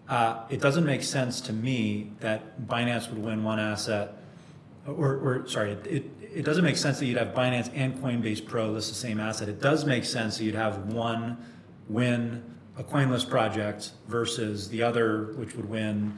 Uh, 0.09 0.45
it 0.51 0.61
doesn't 0.61 0.85
make 0.85 1.03
sense 1.03 1.41
to 1.41 1.53
me 1.53 2.13
that 2.21 2.67
Binance 2.67 3.09
would 3.09 3.23
win 3.23 3.43
one 3.43 3.59
asset, 3.59 4.17
or, 4.87 5.17
or 5.17 5.47
sorry, 5.49 5.73
it, 5.73 5.87
it, 5.87 6.11
it 6.21 6.45
doesn't 6.45 6.65
make 6.65 6.77
sense 6.77 6.99
that 6.99 7.07
you'd 7.07 7.19
have 7.19 7.29
Binance 7.29 7.71
and 7.75 7.97
Coinbase 7.97 8.45
Pro 8.45 8.71
list 8.71 8.89
the 8.89 8.95
same 8.95 9.21
asset. 9.21 9.49
It 9.49 9.61
does 9.61 9.85
make 9.85 10.05
sense 10.05 10.39
that 10.39 10.45
you'd 10.45 10.55
have 10.55 10.93
one 10.93 11.39
win 11.89 12.43
a 12.77 12.83
CoinList 12.83 13.29
project 13.29 13.93
versus 14.09 14.69
the 14.69 14.83
other, 14.83 15.35
which 15.37 15.55
would 15.55 15.69
win 15.69 16.17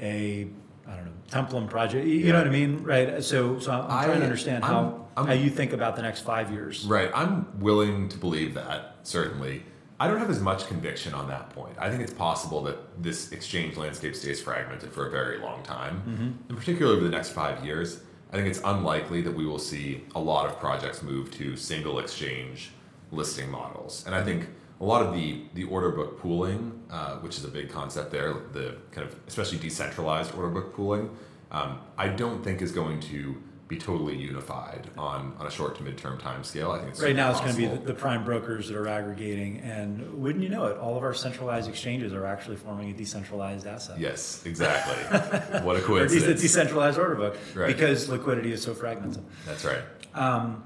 a 0.00 0.48
I 0.88 0.96
don't 0.96 1.04
know 1.06 1.12
Templum 1.30 1.68
project. 1.68 2.06
You, 2.06 2.14
you 2.14 2.32
know 2.32 2.38
what 2.38 2.46
I 2.46 2.50
mean, 2.50 2.82
right? 2.82 3.22
So, 3.22 3.58
so 3.58 3.70
I'm, 3.70 3.82
I'm 3.82 3.88
trying 4.04 4.10
I- 4.10 4.18
to 4.18 4.24
understand 4.24 4.64
how 4.64 4.78
I'm- 4.78 4.94
I'm- 5.16 5.26
how 5.26 5.32
you 5.34 5.50
think 5.50 5.72
about 5.72 5.96
the 5.96 6.02
next 6.02 6.20
five 6.20 6.50
years. 6.52 6.84
Right. 6.84 7.10
I'm 7.14 7.58
willing 7.60 8.08
to 8.10 8.16
believe 8.18 8.54
that, 8.54 8.96
certainly. 9.02 9.64
I 10.00 10.06
don't 10.06 10.18
have 10.20 10.30
as 10.30 10.40
much 10.40 10.68
conviction 10.68 11.12
on 11.12 11.26
that 11.28 11.50
point. 11.50 11.74
I 11.76 11.90
think 11.90 12.02
it's 12.02 12.14
possible 12.14 12.62
that 12.62 13.02
this 13.02 13.32
exchange 13.32 13.76
landscape 13.76 14.14
stays 14.14 14.40
fragmented 14.40 14.92
for 14.92 15.08
a 15.08 15.10
very 15.10 15.38
long 15.38 15.62
time. 15.64 15.96
Mm-hmm. 16.06 16.48
And 16.50 16.56
particularly 16.58 16.96
over 16.98 17.04
the 17.04 17.14
next 17.14 17.30
five 17.30 17.64
years, 17.64 18.00
I 18.32 18.36
think 18.36 18.46
it's 18.46 18.60
unlikely 18.64 19.22
that 19.22 19.34
we 19.34 19.44
will 19.44 19.58
see 19.58 20.04
a 20.14 20.20
lot 20.20 20.46
of 20.46 20.60
projects 20.60 21.02
move 21.02 21.32
to 21.32 21.56
single 21.56 21.98
exchange 21.98 22.70
listing 23.10 23.50
models. 23.50 24.04
And 24.06 24.14
I 24.14 24.22
think 24.22 24.48
a 24.80 24.84
lot 24.84 25.04
of 25.04 25.12
the, 25.12 25.42
the 25.54 25.64
order 25.64 25.90
book 25.90 26.20
pooling, 26.20 26.80
uh, 26.90 27.16
which 27.16 27.36
is 27.36 27.44
a 27.44 27.48
big 27.48 27.68
concept 27.70 28.10
there, 28.12 28.34
the 28.52 28.76
kind 28.92 29.06
of 29.06 29.16
especially 29.26 29.58
decentralized 29.58 30.34
order 30.34 30.48
book 30.50 30.74
pooling, 30.74 31.10
um, 31.50 31.80
I 31.96 32.08
don't 32.08 32.44
think 32.44 32.62
is 32.62 32.72
going 32.72 33.00
to 33.00 33.42
be 33.66 33.76
totally 33.76 34.16
unified 34.16 34.88
on, 34.96 35.34
on 35.38 35.46
a 35.46 35.50
short 35.50 35.76
to 35.76 35.82
midterm 35.82 36.18
time 36.18 36.42
scale. 36.42 36.70
I 36.70 36.78
think 36.78 36.90
it's 36.92 37.02
Right 37.02 37.14
now, 37.14 37.30
it's 37.32 37.40
going 37.40 37.52
to 37.52 37.58
be 37.58 37.66
the, 37.66 37.76
the 37.76 37.92
prime 37.92 38.24
brokers 38.24 38.68
that 38.68 38.76
are 38.78 38.88
aggregating, 38.88 39.58
and 39.60 40.22
wouldn't 40.22 40.42
you 40.42 40.48
know 40.48 40.66
it, 40.66 40.78
all 40.78 40.96
of 40.96 41.02
our 41.02 41.12
centralized 41.12 41.68
exchanges 41.68 42.14
are 42.14 42.24
actually 42.24 42.56
forming 42.56 42.90
a 42.90 42.94
decentralized 42.94 43.66
asset. 43.66 43.98
Yes, 43.98 44.42
exactly. 44.46 44.94
what 45.60 45.76
a 45.76 45.80
Or 45.80 45.80
de- 45.80 45.86
coincidence. 45.86 46.40
decentralized 46.40 46.98
order 46.98 47.14
book, 47.16 47.36
Right. 47.54 47.66
because 47.66 48.08
liquidity 48.08 48.52
is 48.52 48.62
so 48.62 48.74
fragmented. 48.74 49.22
That's 49.44 49.64
right. 49.66 49.82
Um, 50.14 50.62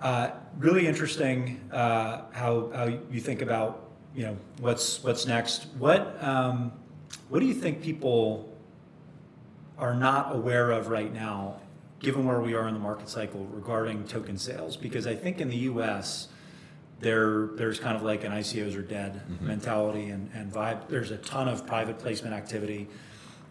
uh, 0.00 0.30
really 0.58 0.86
interesting 0.86 1.60
uh, 1.72 2.22
how, 2.32 2.70
how 2.74 2.84
you 2.84 3.20
think 3.20 3.42
about 3.42 3.88
you 4.14 4.24
know 4.24 4.36
what's 4.60 5.02
what's 5.02 5.26
next. 5.26 5.66
What 5.78 6.22
um, 6.22 6.72
what 7.28 7.40
do 7.40 7.46
you 7.46 7.54
think 7.54 7.82
people 7.82 8.52
are 9.78 9.94
not 9.94 10.34
aware 10.34 10.70
of 10.70 10.88
right 10.88 11.12
now, 11.12 11.60
given 12.00 12.26
where 12.26 12.40
we 12.40 12.54
are 12.54 12.66
in 12.68 12.74
the 12.74 12.80
market 12.80 13.08
cycle 13.08 13.44
regarding 13.46 14.04
token 14.08 14.38
sales? 14.38 14.76
Because 14.76 15.06
I 15.06 15.14
think 15.14 15.40
in 15.40 15.48
the 15.48 15.56
U.S. 15.56 16.28
There, 17.00 17.50
there's 17.54 17.78
kind 17.78 17.96
of 17.96 18.02
like 18.02 18.24
an 18.24 18.32
ICOs 18.32 18.76
are 18.76 18.82
dead 18.82 19.22
mentality 19.40 20.08
and, 20.08 20.28
and 20.34 20.52
vibe. 20.52 20.88
There's 20.88 21.12
a 21.12 21.16
ton 21.18 21.46
of 21.46 21.64
private 21.64 22.00
placement 22.00 22.34
activity. 22.34 22.88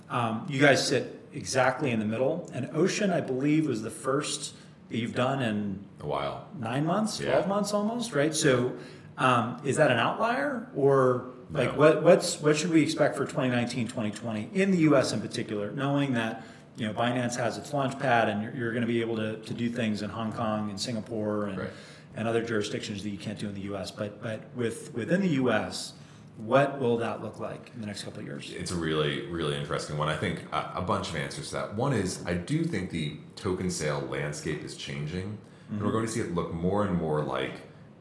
Um, 0.09 0.45
you 0.49 0.59
guys 0.59 0.85
sit 0.85 1.25
exactly 1.31 1.91
in 1.91 1.99
the 1.99 2.05
middle, 2.05 2.49
and 2.53 2.69
Ocean, 2.73 3.09
I 3.09 3.21
believe, 3.21 3.65
was 3.65 3.83
the 3.83 3.89
first 3.89 4.53
you've 4.89 5.15
done 5.15 5.41
in 5.41 5.83
A 6.01 6.05
while. 6.05 6.47
nine 6.59 6.85
months, 6.85 7.19
Yeah. 7.19 7.31
12 7.31 7.47
months 7.47 7.73
almost, 7.73 8.13
right? 8.13 8.33
So 8.33 8.73
um, 9.17 9.59
is 9.65 9.77
that 9.77 9.91
an 9.91 9.97
outlier 9.97 10.67
or 10.75 11.31
like 11.51 11.73
No. 11.73 11.79
what, 11.79 12.03
what's, 12.03 12.39
what 12.41 12.55
should 12.57 12.71
we 12.71 12.81
expect 12.83 13.15
for 13.15 13.25
2019, 13.25 13.87
2020 13.87 14.49
in 14.53 14.71
the 14.71 14.77
US 14.89 15.13
in 15.13 15.21
particular, 15.21 15.71
knowing 15.71 16.13
that, 16.13 16.43
you 16.77 16.85
know, 16.87 16.93
Binance 16.93 17.35
has 17.37 17.57
its 17.57 17.73
launch 17.73 17.97
pad 17.99 18.29
and 18.29 18.43
you're, 18.43 18.53
you're 18.55 18.71
going 18.71 18.81
to 18.81 18.87
be 18.87 19.01
able 19.01 19.15
to, 19.15 19.37
to 19.37 19.53
do 19.53 19.69
things 19.69 20.01
in 20.01 20.09
Hong 20.09 20.31
Kong 20.33 20.69
and 20.69 20.79
Singapore 20.79 21.45
and, 21.47 21.57
Right. 21.57 21.69
and 22.15 22.27
other 22.27 22.43
jurisdictions 22.43 23.01
that 23.03 23.09
you 23.09 23.17
can't 23.17 23.39
do 23.39 23.47
in 23.47 23.55
the 23.55 23.73
US. 23.73 23.91
But, 23.91 24.21
but 24.21 24.41
with, 24.55 24.93
within 24.93 25.21
the 25.21 25.29
US, 25.43 25.93
what 26.37 26.79
will 26.79 26.97
that 26.97 27.23
look 27.23 27.39
like 27.39 27.71
in 27.73 27.81
the 27.81 27.87
next 27.87 28.03
couple 28.03 28.19
of 28.19 28.25
years? 28.25 28.53
It's 28.55 28.71
a 28.71 28.75
really, 28.75 29.25
really 29.27 29.57
interesting 29.57 29.97
one. 29.97 30.07
I 30.07 30.15
think 30.15 30.43
a, 30.51 30.71
a 30.75 30.81
bunch 30.81 31.09
of 31.09 31.15
answers 31.15 31.49
to 31.49 31.55
that. 31.55 31.75
One 31.75 31.93
is 31.93 32.23
I 32.25 32.35
do 32.35 32.63
think 32.63 32.91
the 32.91 33.17
token 33.35 33.71
sale 33.71 34.01
landscape 34.01 34.63
is 34.63 34.77
changing, 34.77 35.37
and 35.69 35.81
we're 35.81 35.91
going 35.91 36.05
to 36.05 36.11
see 36.11 36.19
it 36.19 36.35
look 36.35 36.53
more 36.53 36.85
and 36.85 36.95
more 36.95 37.23
like 37.23 37.53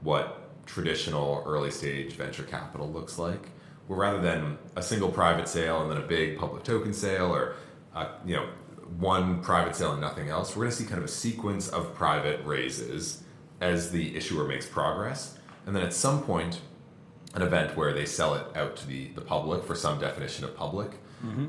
what 0.02 0.66
traditional 0.66 1.42
early 1.46 1.70
stage 1.70 2.12
venture 2.12 2.42
capital 2.42 2.90
looks 2.90 3.18
like. 3.18 3.48
Where 3.86 3.98
rather 3.98 4.20
than 4.20 4.58
a 4.74 4.82
single 4.82 5.08
private 5.08 5.48
sale 5.48 5.82
and 5.82 5.90
then 5.90 5.98
a 5.98 6.06
big 6.06 6.38
public 6.38 6.62
token 6.62 6.92
sale, 6.92 7.34
or 7.34 7.54
uh, 7.94 8.08
you 8.26 8.36
know 8.36 8.48
one 8.98 9.42
private 9.42 9.74
sale 9.74 9.92
and 9.92 10.00
nothing 10.00 10.28
else, 10.28 10.54
we're 10.54 10.64
going 10.64 10.70
to 10.70 10.76
see 10.76 10.84
kind 10.84 10.98
of 10.98 11.04
a 11.04 11.08
sequence 11.08 11.68
of 11.68 11.94
private 11.94 12.44
raises 12.44 13.22
as 13.60 13.90
the 13.90 14.14
issuer 14.14 14.46
makes 14.46 14.66
progress, 14.66 15.38
and 15.64 15.74
then 15.74 15.82
at 15.82 15.94
some 15.94 16.22
point 16.22 16.60
an 17.36 17.42
event 17.42 17.76
where 17.76 17.92
they 17.92 18.06
sell 18.06 18.34
it 18.34 18.44
out 18.56 18.76
to 18.76 18.86
the, 18.86 19.08
the 19.08 19.20
public 19.20 19.62
for 19.62 19.74
some 19.74 20.00
definition 20.00 20.44
of 20.44 20.56
public. 20.56 20.90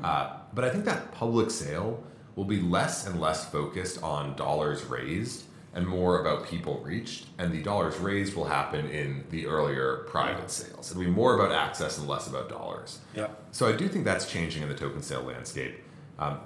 Uh, 0.04 0.36
but 0.54 0.64
I 0.64 0.70
think 0.70 0.84
that 0.84 1.12
public 1.12 1.50
sale 1.50 2.02
will 2.36 2.44
be 2.44 2.60
less 2.60 3.06
and 3.06 3.20
less 3.20 3.48
focused 3.50 4.02
on 4.02 4.36
dollars 4.36 4.84
raised 4.84 5.44
and 5.74 5.86
more 5.86 6.20
about 6.20 6.46
people 6.46 6.80
reached. 6.80 7.26
And 7.38 7.52
the 7.52 7.62
dollars 7.62 7.96
raised 7.98 8.34
will 8.34 8.46
happen 8.46 8.88
in 8.90 9.24
the 9.30 9.46
earlier 9.46 10.04
private 10.08 10.50
sales. 10.50 10.90
It'll 10.90 11.02
be 11.02 11.10
more 11.10 11.34
about 11.34 11.52
access 11.52 11.98
and 11.98 12.08
less 12.08 12.26
about 12.26 12.48
dollars. 12.48 12.98
Yep. 13.14 13.44
So 13.52 13.68
I 13.68 13.72
do 13.72 13.88
think 13.88 14.04
that's 14.04 14.30
changing 14.30 14.62
in 14.62 14.68
the 14.68 14.74
token 14.74 15.02
sale 15.02 15.22
landscape. 15.22 15.80
Um, 16.18 16.40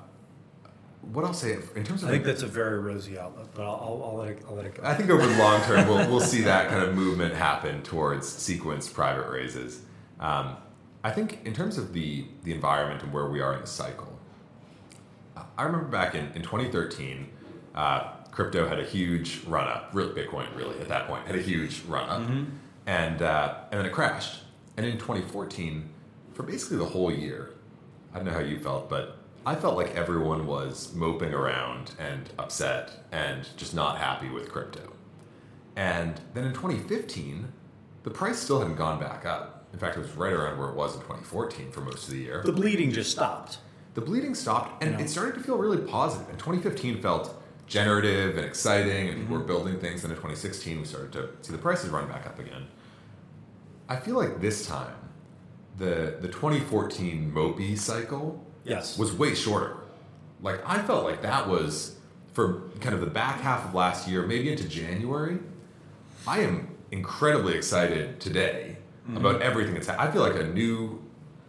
what 1.03 1.25
I'll 1.25 1.35
say 1.35 1.59
in 1.75 1.85
terms 1.85 2.03
of 2.03 2.09
I 2.09 2.13
think 2.13 2.25
that's 2.25 2.43
a 2.43 2.47
very 2.47 2.79
rosy 2.79 3.19
outlook, 3.19 3.49
but 3.55 3.63
I'll, 3.65 3.81
I'll, 3.83 4.03
I'll 4.05 4.17
let 4.17 4.29
it, 4.31 4.43
I'll 4.49 4.55
let 4.55 4.67
it 4.67 4.75
go. 4.75 4.83
I 4.85 4.95
think 4.95 5.11
over 5.11 5.27
the 5.27 5.37
long 5.39 5.61
term, 5.63 5.89
we'll, 5.89 6.09
we'll 6.09 6.21
see 6.21 6.43
that 6.43 6.69
kind 6.69 6.83
of 6.83 6.95
movement 6.95 7.35
happen 7.35 7.83
towards 7.83 8.27
sequenced 8.27 8.95
private 8.95 9.29
raises. 9.29 9.83
Um, 10.21 10.57
I 11.03 11.11
think 11.11 11.41
in 11.45 11.53
terms 11.53 11.79
of 11.79 11.93
the, 11.93 12.27
the 12.45 12.53
environment 12.53 13.03
and 13.03 13.13
where 13.13 13.27
we 13.27 13.41
are 13.41 13.55
in 13.55 13.63
the 13.63 13.67
cycle, 13.67 14.17
I 15.59 15.65
remember 15.65 15.89
back 15.89 16.15
in, 16.15 16.27
in 16.35 16.43
2013, 16.43 17.29
uh, 17.75 18.13
crypto 18.31 18.69
had 18.69 18.79
a 18.79 18.85
huge 18.85 19.43
run 19.45 19.67
up. 19.67 19.91
Really, 19.93 20.13
Bitcoin 20.13 20.55
really 20.57 20.79
at 20.81 20.89
that 20.89 21.09
point 21.09 21.27
had 21.27 21.35
a 21.35 21.43
huge 21.43 21.83
run 21.83 22.09
up, 22.09 22.23
and 22.87 23.23
uh, 23.23 23.55
and 23.71 23.81
then 23.81 23.87
it 23.87 23.93
crashed. 23.93 24.41
And 24.77 24.87
in 24.87 24.99
2014, 24.99 25.89
for 26.33 26.43
for 26.43 26.51
basically 26.51 26.79
the 26.79 26.87
whole 26.87 27.13
year, 27.13 27.55
I 28.13 28.17
don't 28.17 28.27
know 28.27 28.33
how 28.33 28.41
you 28.41 28.59
felt, 28.59 28.89
but 28.89 29.19
I 29.45 29.57
felt 29.57 29.77
like 29.77 29.95
everyone 29.97 30.47
was 30.47 30.95
moping 30.95 31.35
around 31.35 31.93
and 31.99 32.31
upset 32.39 33.07
and 33.11 33.49
just 33.57 33.75
not 33.75 33.99
happy 33.99 34.29
with 34.29 34.51
crypto. 34.51 34.93
And 35.75 36.21
then 36.35 36.45
in 36.45 36.53
2015, 36.53 37.53
the 38.05 38.11
price 38.11 38.39
still 38.39 38.61
hadn't 38.61 38.77
gone 38.77 39.01
back 39.01 39.27
up. 39.27 39.67
In 39.73 39.79
fact, 39.79 39.97
it 39.97 40.01
was 40.01 40.13
right 40.13 40.33
around 40.33 40.59
where 40.59 40.69
it 40.69 40.77
was 40.77 40.95
in 40.95 41.01
2014 41.01 41.73
for 41.73 41.81
most 41.81 42.07
of 42.07 42.15
the 42.15 42.21
year. 42.21 42.43
The 42.45 42.53
bleeding 42.53 42.93
just 42.93 43.11
stopped. 43.11 43.59
The 43.95 44.01
bleeding 44.01 44.35
stopped, 44.35 44.83
and 44.83 45.01
it 45.01 45.09
started 45.09 45.35
to 45.35 45.41
feel 45.41 45.57
really 45.57 45.79
positive. 45.79 46.29
And 46.29 46.39
2015 46.39 47.01
felt 47.03 47.43
generative 47.67 48.37
and 48.37 48.47
exciting, 48.47 49.09
and 49.09 49.19
people 49.19 49.35
were 49.35 49.39
mm-hmm. 49.41 49.49
building 49.49 49.81
things. 49.81 50.03
Then 50.03 50.11
in 50.11 50.17
2016, 50.17 50.79
we 50.79 50.85
started 50.85 51.13
to 51.13 51.29
see 51.41 51.53
the 51.53 51.59
prices 51.59 51.91
run 51.91 52.07
back 52.07 52.27
up 52.27 52.39
again. 52.39 52.69
I 53.89 53.97
feel 53.97 54.15
like 54.15 54.41
this 54.41 54.67
time, 54.67 54.95
the 55.79 56.17
the 56.21 56.29
2014 56.29 57.33
Mopi 57.35 57.77
cycle 57.77 58.45
Yes. 58.65 58.99
was 58.99 59.13
way 59.13 59.35
shorter. 59.35 59.77
Like 60.41 60.61
I 60.67 60.81
felt 60.83 61.05
like 61.05 61.23
that 61.23 61.49
was 61.49 61.97
for 62.33 62.63
kind 62.81 62.95
of 62.95 63.01
the 63.01 63.07
back 63.07 63.41
half 63.41 63.65
of 63.67 63.75
last 63.75 64.09
year, 64.09 64.27
maybe 64.27 64.51
into 64.51 64.69
January. 64.69 65.39
I 66.27 66.41
am 66.41 66.69
incredibly 66.91 67.55
excited 67.55 68.21
today 68.21 68.77
Mm-hmm. 69.03 69.17
about 69.17 69.43
everything 69.43 69.75
that's 69.75 69.89
happening. 69.89 70.09
I 70.09 70.13
feel 70.13 70.23
like 70.23 70.37
a 70.41 70.47
new 70.47 71.03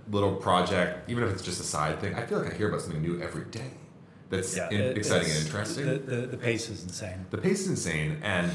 little 0.10 0.36
project, 0.38 1.08
even 1.08 1.24
if 1.24 1.32
it's 1.32 1.44
just 1.44 1.60
a 1.62 1.64
side 1.64 2.00
thing. 2.02 2.16
I 2.16 2.26
feel 2.26 2.40
like 2.40 2.52
I 2.52 2.58
hear 2.58 2.68
about 2.68 2.82
something 2.82 3.00
new 3.00 3.22
every 3.22 3.46
day. 3.46 3.70
That's 4.32 4.58
Yeah, 4.58 4.70
in- 4.72 4.82
it- 4.82 4.98
exciting 4.98 5.30
and 5.30 5.46
interesting. 5.46 5.86
The, 5.86 5.98
the, 6.00 6.16
the 6.34 6.38
pace 6.38 6.68
is 6.72 6.82
insane. 6.82 7.28
The 7.30 7.38
pace 7.38 7.60
is 7.62 7.68
insane, 7.68 8.18
and 8.24 8.52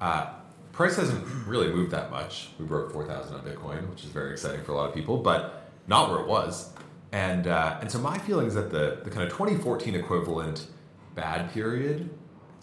uh, 0.00 0.30
price 0.72 0.96
hasn't 0.96 1.22
really 1.46 1.68
moved 1.70 1.90
that 1.90 2.10
much. 2.10 2.48
We 2.58 2.64
broke 2.64 2.90
four 2.90 3.04
thousand 3.06 3.34
on 3.36 3.42
Bitcoin, 3.42 3.86
which 3.90 4.02
is 4.02 4.08
very 4.08 4.32
exciting 4.32 4.62
for 4.64 4.72
a 4.72 4.76
lot 4.76 4.88
of 4.88 4.94
people, 4.94 5.18
but 5.18 5.68
not 5.86 6.10
where 6.10 6.20
it 6.20 6.26
was. 6.26 6.70
And 7.12 7.46
uh, 7.46 7.78
and 7.80 7.90
so 7.90 7.98
my 7.98 8.18
feeling 8.18 8.46
is 8.46 8.54
that 8.54 8.70
the 8.70 9.00
the 9.02 9.10
kind 9.10 9.22
of 9.22 9.30
2014 9.30 9.94
equivalent 9.94 10.66
bad 11.14 11.52
period, 11.52 12.10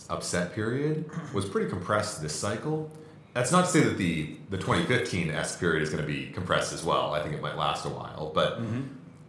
upset 0.09 0.53
period, 0.53 1.09
was 1.33 1.45
pretty 1.45 1.69
compressed 1.69 2.21
this 2.21 2.35
cycle. 2.35 2.91
That's 3.33 3.51
not 3.51 3.65
to 3.65 3.71
say 3.71 3.81
that 3.81 3.97
the 3.97 4.37
the 4.49 4.57
2015 4.57 5.31
S 5.31 5.57
period 5.57 5.81
is 5.81 5.89
going 5.89 6.01
to 6.01 6.07
be 6.07 6.27
compressed 6.27 6.73
as 6.73 6.83
well. 6.83 7.13
I 7.13 7.21
think 7.21 7.33
it 7.33 7.41
might 7.41 7.57
last 7.57 7.85
a 7.85 7.89
while, 7.89 8.31
but 8.33 8.61
mm-hmm. 8.61 8.81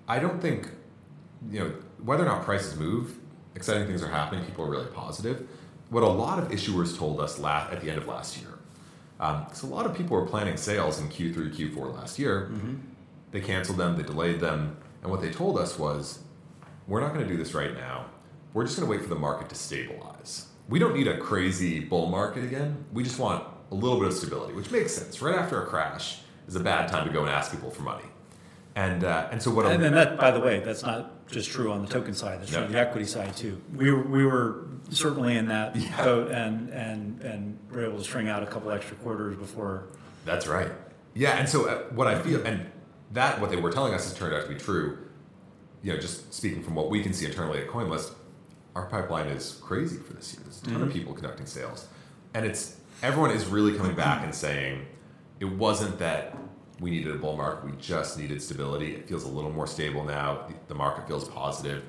I 0.06 0.18
don't 0.18 0.40
think 0.40 0.68
you 1.50 1.60
know 1.60 1.72
whether 2.02 2.22
or 2.22 2.26
not 2.26 2.44
prices 2.44 2.78
move. 2.78 3.16
Exciting 3.54 3.86
things 3.86 4.02
are 4.02 4.08
happening. 4.08 4.44
People 4.44 4.66
are 4.66 4.70
really 4.70 4.86
positive. 4.88 5.48
What 5.88 6.02
a 6.02 6.08
lot 6.08 6.38
of 6.38 6.50
issuers 6.50 6.96
told 6.96 7.20
us 7.20 7.38
la- 7.38 7.68
at 7.70 7.80
the 7.80 7.88
end 7.88 7.96
of 7.96 8.06
last 8.06 8.38
year, 8.38 8.50
um, 9.18 9.44
because 9.44 9.62
a 9.62 9.66
lot 9.66 9.86
of 9.86 9.96
people 9.96 10.14
were 10.14 10.26
planning 10.26 10.58
sales 10.58 11.00
in 11.00 11.08
Q3, 11.08 11.54
Q4 11.54 11.94
last 11.94 12.18
year. 12.18 12.50
Mm-hmm. 12.52 12.74
They 13.30 13.40
canceled 13.40 13.78
them. 13.78 13.96
They 13.96 14.02
delayed 14.02 14.40
them. 14.40 14.76
And 15.06 15.12
what 15.12 15.20
they 15.20 15.30
told 15.30 15.56
us 15.56 15.78
was, 15.78 16.18
we're 16.88 17.00
not 17.00 17.14
going 17.14 17.24
to 17.24 17.30
do 17.32 17.36
this 17.36 17.54
right 17.54 17.72
now. 17.72 18.06
We're 18.52 18.64
just 18.64 18.76
going 18.76 18.88
to 18.88 18.90
wait 18.90 19.02
for 19.02 19.08
the 19.08 19.20
market 19.20 19.48
to 19.50 19.54
stabilize. 19.54 20.48
We 20.68 20.80
don't 20.80 20.94
need 20.96 21.06
a 21.06 21.16
crazy 21.16 21.78
bull 21.78 22.06
market 22.06 22.42
again. 22.42 22.84
We 22.92 23.04
just 23.04 23.20
want 23.20 23.44
a 23.70 23.74
little 23.76 24.00
bit 24.00 24.08
of 24.08 24.14
stability, 24.14 24.54
which 24.54 24.72
makes 24.72 24.92
sense. 24.96 25.22
Right 25.22 25.36
after 25.36 25.62
a 25.62 25.66
crash 25.66 26.22
is 26.48 26.56
a 26.56 26.60
bad 26.60 26.88
time 26.88 27.06
to 27.06 27.12
go 27.12 27.20
and 27.20 27.30
ask 27.30 27.52
people 27.52 27.70
for 27.70 27.82
money. 27.82 28.02
And 28.74 29.04
uh, 29.04 29.28
and 29.30 29.40
so 29.40 29.52
what? 29.52 29.66
And 29.66 29.80
then 29.80 29.94
that, 29.94 30.18
by 30.18 30.32
the 30.32 30.40
way, 30.40 30.58
that's 30.58 30.82
not 30.82 31.28
just 31.28 31.50
true 31.50 31.70
on 31.70 31.82
the 31.82 31.88
token 31.88 32.12
side, 32.12 32.40
that's 32.40 32.50
true 32.50 32.64
on 32.64 32.72
the 32.72 32.78
equity 32.80 33.06
side 33.06 33.36
too. 33.36 33.62
We 33.76 33.92
were, 33.92 34.02
we 34.02 34.26
were 34.26 34.66
certainly 34.90 35.36
in 35.36 35.46
that 35.48 35.76
Yeah. 35.76 36.04
boat 36.04 36.32
and, 36.32 36.68
and, 36.70 37.20
and 37.22 37.58
were 37.70 37.84
able 37.86 37.98
to 37.98 38.04
string 38.04 38.28
out 38.28 38.42
a 38.42 38.46
couple 38.46 38.72
extra 38.72 38.96
quarters 38.96 39.36
before. 39.36 39.84
That's 40.24 40.48
right. 40.48 40.72
Yeah, 41.14 41.38
and 41.38 41.48
so 41.48 41.68
uh, 41.68 41.78
what 41.94 42.08
I 42.08 42.20
feel, 42.20 42.44
and 42.44 42.70
that 43.12 43.40
what 43.40 43.50
they 43.50 43.56
were 43.56 43.70
telling 43.70 43.94
us 43.94 44.04
has 44.04 44.18
turned 44.18 44.34
out 44.34 44.42
to 44.42 44.48
be 44.48 44.58
true. 44.58 44.98
You 45.82 45.92
know, 45.92 45.98
just 45.98 46.32
speaking 46.34 46.62
from 46.62 46.74
what 46.74 46.90
we 46.90 47.02
can 47.02 47.12
see 47.12 47.26
internally 47.26 47.60
at 47.60 47.68
CoinList, 47.68 48.12
our 48.74 48.86
pipeline 48.86 49.28
is 49.28 49.58
crazy 49.62 49.96
for 49.96 50.12
this 50.14 50.34
year. 50.34 50.42
There's 50.44 50.62
a 50.62 50.64
ton 50.64 50.74
of 50.76 50.80
mm-hmm. 50.82 50.90
people 50.90 51.14
conducting 51.14 51.46
sales, 51.46 51.86
and 52.34 52.44
it's 52.44 52.80
everyone 53.02 53.30
is 53.30 53.46
really 53.46 53.76
coming 53.76 53.94
back 53.94 54.24
and 54.24 54.34
saying 54.34 54.86
it 55.40 55.44
wasn't 55.44 55.98
that 55.98 56.36
we 56.80 56.90
needed 56.90 57.14
a 57.14 57.18
bull 57.18 57.36
market; 57.36 57.64
we 57.64 57.72
just 57.78 58.18
needed 58.18 58.42
stability. 58.42 58.94
It 58.94 59.08
feels 59.08 59.24
a 59.24 59.28
little 59.28 59.52
more 59.52 59.66
stable 59.66 60.04
now. 60.04 60.46
The, 60.48 60.54
the 60.68 60.74
market 60.74 61.06
feels 61.06 61.28
positive. 61.28 61.84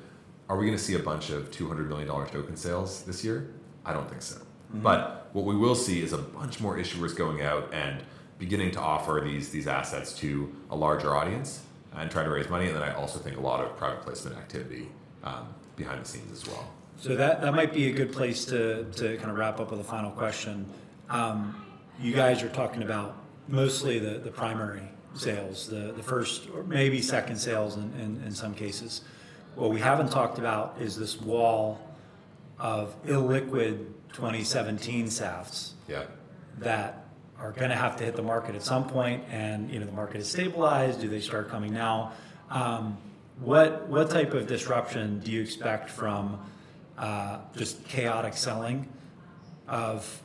Are 0.49 0.57
we 0.57 0.65
going 0.65 0.77
to 0.77 0.83
see 0.83 0.95
a 0.95 0.99
bunch 0.99 1.29
of 1.29 1.51
two 1.51 1.67
hundred 1.67 1.89
million 1.89 2.07
dollar 2.07 2.27
token 2.27 2.55
sales 2.55 3.03
this 3.03 3.23
year? 3.23 3.53
I 3.85 3.93
don't 3.93 4.09
think 4.09 4.21
so. 4.21 4.35
Mm-hmm. 4.37 4.81
But 4.81 5.29
what 5.33 5.45
we 5.45 5.55
will 5.55 5.75
see 5.75 6.01
is 6.01 6.13
a 6.13 6.17
bunch 6.17 6.59
more 6.59 6.77
issuers 6.77 7.15
going 7.15 7.41
out 7.41 7.73
and 7.73 8.03
beginning 8.39 8.71
to 8.71 8.79
offer 8.79 9.21
these 9.23 9.49
these 9.49 9.67
assets 9.67 10.13
to 10.19 10.53
a 10.69 10.75
larger 10.75 11.15
audience 11.15 11.61
and 11.95 12.11
try 12.11 12.23
to 12.23 12.29
raise 12.29 12.49
money. 12.49 12.67
And 12.67 12.75
then 12.75 12.83
I 12.83 12.93
also 12.93 13.17
think 13.19 13.37
a 13.37 13.41
lot 13.41 13.63
of 13.63 13.75
private 13.77 14.01
placement 14.03 14.37
activity 14.37 14.87
um, 15.23 15.47
behind 15.75 16.03
the 16.03 16.07
scenes 16.07 16.31
as 16.31 16.47
well. 16.47 16.69
So 16.99 17.15
that, 17.15 17.41
that 17.41 17.53
might 17.53 17.73
be 17.73 17.89
a 17.89 17.93
good 17.93 18.11
place 18.11 18.45
to, 18.45 18.85
to 18.93 19.17
kind 19.17 19.29
of 19.31 19.37
wrap 19.37 19.59
up 19.59 19.71
with 19.71 19.79
a 19.79 19.83
final 19.83 20.11
question. 20.11 20.65
Um, 21.09 21.63
you 21.99 22.13
guys 22.13 22.43
are 22.43 22.49
talking 22.49 22.83
about 22.83 23.15
mostly 23.47 23.97
the, 23.99 24.19
the 24.19 24.29
primary 24.31 24.83
sales, 25.15 25.67
the, 25.67 25.91
the 25.95 26.03
first 26.03 26.49
or 26.53 26.63
maybe 26.63 27.01
second 27.01 27.37
sales 27.37 27.77
in, 27.77 27.91
in, 27.99 28.21
in 28.25 28.31
some 28.31 28.53
cases. 28.53 29.01
What 29.55 29.71
we 29.71 29.79
haven't 29.79 30.09
talked 30.11 30.37
about 30.37 30.75
is 30.79 30.95
this 30.97 31.19
wall 31.19 31.79
of 32.59 32.95
illiquid 33.05 33.85
2017 34.13 35.05
SAFTs 35.07 35.71
Yeah. 35.87 36.03
that 36.59 37.06
are 37.39 37.51
going 37.51 37.69
to 37.69 37.75
have 37.75 37.95
to 37.97 38.03
hit 38.03 38.15
the 38.15 38.23
market 38.23 38.55
at 38.55 38.63
some 38.63 38.87
point, 38.87 39.23
and 39.29 39.69
you 39.71 39.79
know 39.79 39.85
the 39.85 39.91
market 39.91 40.17
is 40.21 40.27
stabilized. 40.29 41.01
Do 41.01 41.07
they 41.07 41.19
start 41.19 41.49
coming 41.49 41.73
now? 41.73 42.13
Um, 42.49 42.97
what 43.39 43.87
what 43.87 44.09
type 44.09 44.33
of 44.33 44.47
disruption 44.47 45.19
do 45.19 45.31
you 45.31 45.41
expect 45.41 45.89
from 45.89 46.39
uh, 46.97 47.39
just 47.55 47.83
chaotic 47.87 48.33
selling 48.33 48.87
of 49.67 50.21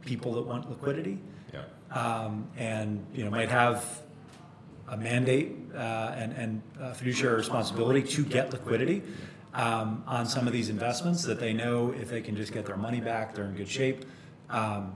people 0.00 0.34
that 0.34 0.42
want 0.42 0.68
liquidity, 0.70 1.18
Yeah. 1.52 1.64
um, 1.90 2.48
and 2.56 3.04
you 3.14 3.24
know 3.24 3.30
might 3.30 3.50
have 3.50 3.84
a 4.88 4.96
mandate 4.96 5.52
uh, 5.74 6.14
and 6.16 6.32
and 6.32 6.62
uh, 6.80 6.92
fiduciary 6.94 7.36
responsibility 7.36 8.02
to 8.02 8.24
get 8.24 8.52
liquidity 8.52 9.02
um, 9.54 10.02
on 10.06 10.26
some 10.26 10.46
of 10.46 10.52
these 10.52 10.70
investments 10.70 11.22
that 11.24 11.38
they 11.38 11.52
know 11.52 11.92
if 11.92 12.08
they 12.08 12.22
can 12.22 12.36
just 12.36 12.52
get 12.52 12.64
their 12.64 12.76
money 12.76 13.00
back, 13.00 13.34
they're 13.34 13.44
in 13.44 13.54
good 13.54 13.68
shape. 13.68 14.06
Um, 14.48 14.94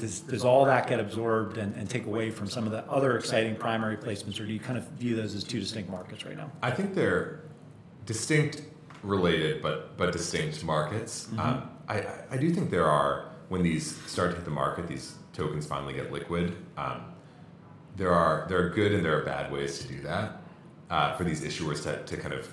does, 0.00 0.20
does 0.20 0.44
all 0.44 0.64
that 0.64 0.88
get 0.88 0.98
absorbed 0.98 1.58
and, 1.58 1.74
and 1.76 1.88
take 1.88 2.06
away 2.06 2.30
from 2.30 2.48
some 2.48 2.64
of 2.66 2.72
the 2.72 2.84
other 2.90 3.16
exciting 3.16 3.54
primary 3.56 3.96
placements, 3.96 4.40
or 4.40 4.46
do 4.46 4.52
you 4.52 4.60
kind 4.60 4.78
of 4.78 4.84
view 4.90 5.14
those 5.14 5.34
as 5.34 5.44
two 5.44 5.60
distinct 5.60 5.90
markets 5.90 6.24
right 6.24 6.36
now? 6.36 6.50
I 6.62 6.70
think 6.70 6.94
they're 6.94 7.42
distinct, 8.06 8.62
related, 9.02 9.62
but 9.62 9.96
but 9.96 10.12
distinct 10.12 10.64
markets. 10.64 11.28
Um, 11.38 11.70
I 11.88 12.04
I- 12.30 12.36
do 12.36 12.50
think 12.50 12.70
there 12.70 12.86
are 12.86 13.30
when 13.48 13.62
these 13.62 13.96
start 14.06 14.30
to 14.30 14.36
hit 14.36 14.44
the 14.44 14.50
market, 14.50 14.86
these 14.88 15.14
tokens 15.32 15.66
finally 15.66 15.94
get 15.94 16.12
liquid. 16.12 16.56
Um, 16.76 17.04
there 17.96 18.12
are 18.12 18.46
there 18.48 18.64
are 18.64 18.70
good 18.70 18.92
and 18.92 19.04
there 19.04 19.18
are 19.18 19.24
bad 19.24 19.50
ways 19.52 19.78
to 19.80 19.88
do 19.88 20.00
that 20.02 20.42
uh, 20.90 21.16
for 21.16 21.24
these 21.24 21.42
issuers 21.42 21.82
to, 21.84 22.02
to 22.04 22.16
kind 22.20 22.34
of 22.34 22.48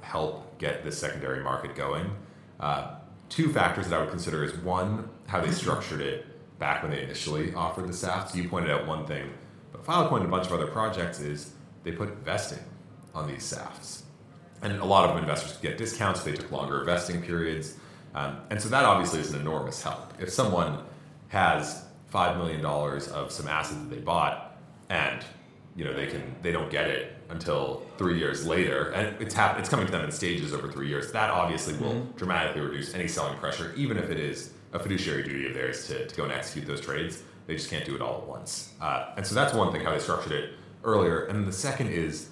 help 0.00 0.58
get 0.58 0.84
this 0.84 0.98
secondary 0.98 1.42
market 1.42 1.74
going. 1.74 2.14
Uh, 2.60 2.96
two 3.28 3.52
factors 3.52 3.88
that 3.88 3.96
I 3.96 4.00
would 4.00 4.10
consider 4.10 4.44
is 4.44 4.54
one 4.58 5.08
how 5.26 5.40
they 5.40 5.50
structured 5.50 6.00
it 6.00 6.26
back 6.64 6.82
when 6.82 6.90
they 6.90 7.02
initially 7.02 7.52
offered 7.52 7.86
the 7.86 7.92
SAFT. 7.92 8.30
So 8.30 8.38
you 8.38 8.48
pointed 8.48 8.70
out 8.70 8.86
one 8.86 9.04
thing, 9.04 9.30
but 9.70 9.84
Filecoin 9.84 10.20
and 10.20 10.24
a 10.24 10.28
bunch 10.28 10.46
of 10.46 10.52
other 10.54 10.66
projects 10.66 11.20
is 11.20 11.52
they 11.82 11.92
put 11.92 12.08
vesting 12.24 12.64
on 13.14 13.28
these 13.28 13.42
SAFTs. 13.42 14.04
And 14.62 14.72
a 14.80 14.84
lot 14.86 15.10
of 15.10 15.18
investors 15.18 15.52
could 15.52 15.60
get 15.60 15.76
discounts 15.76 16.20
if 16.20 16.24
they 16.24 16.32
took 16.32 16.50
longer 16.50 16.82
vesting 16.82 17.20
periods. 17.20 17.76
Um, 18.14 18.38
and 18.48 18.58
so 18.62 18.70
that 18.70 18.86
obviously 18.86 19.20
is 19.20 19.34
an 19.34 19.42
enormous 19.42 19.82
help. 19.82 20.14
If 20.18 20.30
someone 20.30 20.78
has 21.28 21.84
$5 22.10 22.38
million 22.38 22.64
of 22.64 23.30
some 23.30 23.46
asset 23.46 23.76
that 23.80 23.94
they 23.94 24.00
bought 24.00 24.56
and 24.88 25.22
you 25.76 25.84
know 25.84 25.92
they 25.92 26.06
can 26.06 26.34
they 26.40 26.52
don't 26.52 26.70
get 26.70 26.88
it 26.88 27.16
until 27.28 27.82
three 27.98 28.18
years 28.18 28.46
later 28.46 28.90
and 28.92 29.20
it's 29.20 29.34
hap- 29.34 29.58
it's 29.58 29.68
coming 29.68 29.84
to 29.84 29.92
them 29.92 30.04
in 30.04 30.10
stages 30.10 30.54
over 30.54 30.70
three 30.70 30.88
years 30.88 31.10
that 31.10 31.30
obviously 31.30 31.74
will 31.78 32.04
dramatically 32.16 32.60
reduce 32.60 32.94
any 32.94 33.08
selling 33.08 33.36
pressure 33.38 33.74
even 33.76 33.96
if 33.96 34.08
it 34.08 34.20
is 34.20 34.53
a 34.74 34.78
fiduciary 34.78 35.22
duty 35.22 35.46
of 35.46 35.54
theirs 35.54 35.86
to, 35.86 36.06
to 36.06 36.14
go 36.14 36.24
and 36.24 36.32
execute 36.32 36.66
those 36.66 36.80
trades. 36.80 37.22
They 37.46 37.54
just 37.54 37.70
can't 37.70 37.84
do 37.84 37.94
it 37.94 38.02
all 38.02 38.18
at 38.18 38.26
once. 38.26 38.74
Uh, 38.80 39.12
and 39.16 39.26
so 39.26 39.34
that's 39.34 39.54
one 39.54 39.72
thing 39.72 39.82
how 39.82 39.92
they 39.92 39.98
structured 39.98 40.32
it 40.32 40.54
earlier. 40.82 41.24
And 41.24 41.38
then 41.38 41.46
the 41.46 41.52
second 41.52 41.88
is 41.88 42.28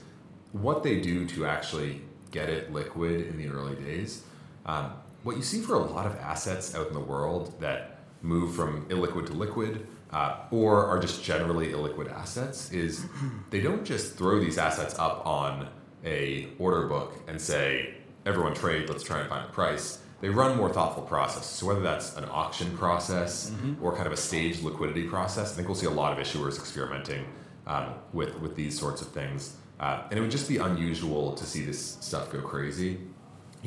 what 0.53 0.83
they 0.83 1.01
do 1.01 1.27
to 1.29 1.47
actually 1.47 2.03
get 2.31 2.49
it 2.49 2.73
liquid 2.73 3.29
in 3.29 3.39
the 3.39 3.49
early 3.49 3.77
days. 3.77 4.25
Um, 4.67 4.93
what 5.23 5.37
you 5.37 5.43
see 5.43 5.61
for 5.61 5.75
a 5.75 5.79
lot 5.79 6.05
of 6.07 6.17
assets 6.17 6.75
out 6.75 6.89
in 6.89 6.95
the 6.95 7.01
world 7.01 7.59
that 7.61 8.01
move 8.23 8.55
from 8.55 8.87
illiquid 8.89 9.27
to 9.27 9.33
liquid 9.33 9.87
uh, 10.13 10.37
or 10.51 10.87
are 10.87 10.99
just 10.99 11.25
generally 11.25 11.69
illiquid 11.69 12.13
assets 12.13 12.71
is 12.73 13.07
they 13.51 13.61
don't 13.61 13.85
just 13.85 14.17
throw 14.17 14.41
these 14.41 14.59
assets 14.59 14.99
up 14.99 15.27
on 15.27 15.69
a 16.05 16.49
order 16.59 16.87
book 16.87 17.15
and 17.29 17.41
say 17.41 17.95
everyone 18.27 18.55
trade 18.55 18.89
let's 18.89 19.03
try 19.03 19.21
and 19.21 19.29
find 19.29 19.45
a 19.45 19.53
price 19.53 19.99
they 20.23 20.31
run 20.31 20.57
more 20.57 20.71
thoughtful 20.73 21.03
processes 21.03 21.51
so 21.59 21.67
whether 21.67 21.83
that's 21.91 22.17
an 22.17 22.25
auction 22.31 22.69
process 22.79 23.53
or 23.83 23.95
kind 23.95 24.07
of 24.07 24.13
a 24.13 24.17
staged 24.29 24.63
liquidity 24.63 25.05
process 25.15 25.53
i 25.53 25.55
think 25.57 25.69
we'll 25.69 25.75
see 25.85 25.91
a 25.95 25.99
lot 26.03 26.11
of 26.15 26.19
issuers 26.27 26.55
experimenting 26.59 27.23
um, 27.67 27.87
with 28.15 28.33
with 28.41 28.55
these 28.57 28.75
sorts 28.85 29.01
of 29.03 29.09
things 29.21 29.43
Uh, 29.81 29.99
and 30.09 30.15
it 30.19 30.23
would 30.23 30.31
just 30.39 30.49
be 30.55 30.59
unusual 30.71 31.25
to 31.41 31.45
see 31.53 31.63
this 31.71 31.81
stuff 32.09 32.25
go 32.35 32.41
crazy. 32.53 32.91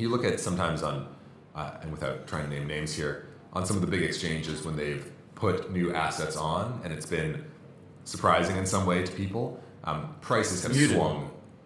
You 0.00 0.06
look 0.12 0.24
at 0.24 0.40
sometimes 0.40 0.80
on, 0.82 0.96
uh, 1.60 1.80
and 1.82 1.88
without 1.96 2.16
trying 2.30 2.44
to 2.48 2.50
name 2.56 2.66
names 2.76 2.90
here, 3.00 3.12
on 3.56 3.62
some 3.68 3.76
of 3.78 3.82
the 3.84 3.90
big 3.94 4.02
exchanges 4.10 4.56
when 4.66 4.76
they've 4.80 5.04
put 5.34 5.56
new 5.78 5.86
assets 6.06 6.36
on 6.54 6.64
and 6.82 6.88
it's 6.96 7.04
been 7.18 7.32
surprising 8.04 8.56
in 8.56 8.66
some 8.74 8.84
way 8.90 8.98
to 9.08 9.12
people, 9.22 9.44
um, 9.88 10.00
prices 10.30 10.62
have 10.64 10.72
Muted. 10.72 10.96
swung 10.96 11.16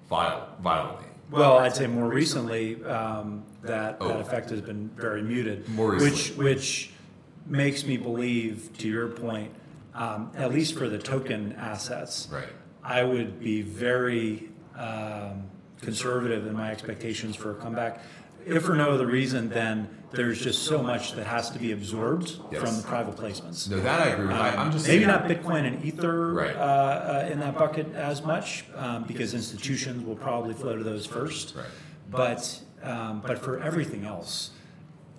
viol- 0.08 0.48
violently. 0.60 1.06
Well, 1.30 1.54
I'd 1.62 1.76
say 1.76 1.86
more 1.86 2.08
recently, 2.22 2.64
um, 2.98 3.44
that, 3.62 3.96
Oh. 4.00 4.08
that 4.08 4.20
effect 4.20 4.50
has 4.50 4.60
been 4.60 4.90
very 4.96 5.22
muted. 5.22 5.68
More 5.68 5.96
Which, 5.96 6.30
which 6.36 6.90
makes 7.46 7.84
me 7.84 7.96
believe, 7.96 8.70
to 8.78 8.88
your 8.88 9.08
point, 9.08 9.52
um, 9.94 10.30
at 10.36 10.52
least 10.52 10.76
for 10.78 10.88
the 10.88 10.98
token 10.98 11.52
assets. 11.58 12.28
Right. 12.32 12.48
I 12.82 13.02
would 13.04 13.40
be 13.40 13.62
very 13.62 14.48
um, 14.78 15.44
conservative 15.82 16.46
in 16.46 16.54
my 16.54 16.70
expectations 16.70 17.36
for 17.36 17.50
a 17.50 17.54
comeback. 17.54 18.02
If 18.46 18.62
for 18.64 18.74
no 18.74 18.90
other 18.92 19.06
reason, 19.06 19.50
then 19.50 19.88
there's 20.12 20.40
just 20.42 20.62
so 20.62 20.82
much 20.82 21.12
that 21.12 21.26
has 21.26 21.50
to 21.50 21.58
be 21.58 21.72
absorbed 21.72 22.38
Yes. 22.50 22.62
from 22.62 22.76
the 22.76 22.82
private 22.82 23.16
placements. 23.16 23.68
No, 23.70 23.78
that 23.80 24.00
I 24.00 24.10
agree 24.10 24.26
with. 24.28 24.36
I, 24.36 24.50
I'm 24.56 24.72
just 24.72 24.86
Maybe 24.88 25.04
saying- 25.04 25.08
not 25.08 25.28
Bitcoin 25.28 25.66
and 25.66 25.84
Ether 25.84 26.32
Right. 26.32 26.56
uh, 26.56 26.58
uh, 26.58 27.28
in 27.30 27.40
that 27.40 27.58
bucket 27.58 27.94
as 27.94 28.22
much, 28.24 28.64
um, 28.74 29.04
because 29.04 29.34
institutions 29.34 30.04
will 30.06 30.16
probably 30.16 30.54
flow 30.54 30.76
to 30.76 30.82
those 30.82 31.04
first. 31.04 31.54
Right. 31.54 31.66
But, 32.10 32.60
um, 32.82 33.22
but 33.26 33.38
for 33.38 33.60
everything 33.60 34.04
else, 34.04 34.50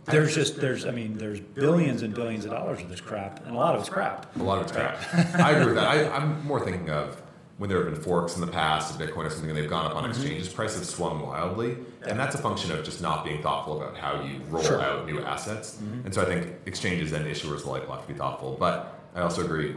there's 0.06 0.34
just, 0.34 0.60
there's, 0.60 0.86
I 0.86 0.92
mean, 0.92 1.18
there's 1.18 1.40
billions 1.40 2.02
and 2.02 2.14
billions 2.14 2.46
of 2.46 2.52
dollars 2.52 2.82
of 2.82 2.90
this 2.90 3.02
crap, 3.02 3.46
and 3.46 3.56
a 3.56 3.58
lot 3.60 3.76
of 3.76 3.82
it's 3.82 3.90
crap. 3.90 4.36
A 4.38 4.44
lot 4.44 4.58
of 4.58 4.64
it's 4.64 4.72
crap. 4.72 4.98
I 5.36 5.52
agree 5.52 5.66
with 5.68 5.76
that. 5.76 5.88
I, 5.88 6.10
I'm 6.16 6.44
more 6.46 6.60
thinking 6.60 6.90
of 6.90 7.22
when 7.60 7.70
there 7.70 7.84
have 7.84 7.94
been 7.94 8.02
forks 8.02 8.34
in 8.36 8.42
the 8.42 8.48
past 8.48 8.94
of 9.00 9.00
Bitcoin 9.08 9.26
or 9.26 9.30
something, 9.30 9.52
and 9.52 9.58
they've 9.60 9.70
gone 9.70 9.86
up 9.86 9.96
on 9.96 10.02
Mm-hmm. 10.04 10.12
exchanges, 10.14 10.50
prices 10.50 10.80
have 10.80 10.88
swung 10.90 11.22
wildly, 11.22 11.78
and 12.08 12.20
that's 12.20 12.34
a 12.34 12.40
function 12.40 12.72
of 12.72 12.84
just 12.84 13.02
not 13.02 13.24
being 13.24 13.44
thoughtful 13.44 13.80
about 13.80 13.96
how 13.96 14.24
you 14.24 14.40
roll 14.50 14.64
Sure. 14.64 14.82
out 14.82 15.06
new 15.06 15.20
assets. 15.22 15.76
Mm-hmm. 15.76 16.06
And 16.06 16.14
so 16.14 16.24
I 16.24 16.26
think 16.26 16.54
exchanges 16.66 17.12
and 17.14 17.24
issuers 17.28 17.64
alike 17.66 17.86
will 17.88 17.94
have 17.96 18.08
to 18.08 18.12
be 18.12 18.18
thoughtful. 18.18 18.58
But 18.60 19.00
I 19.14 19.22
also 19.22 19.46
agree, 19.46 19.76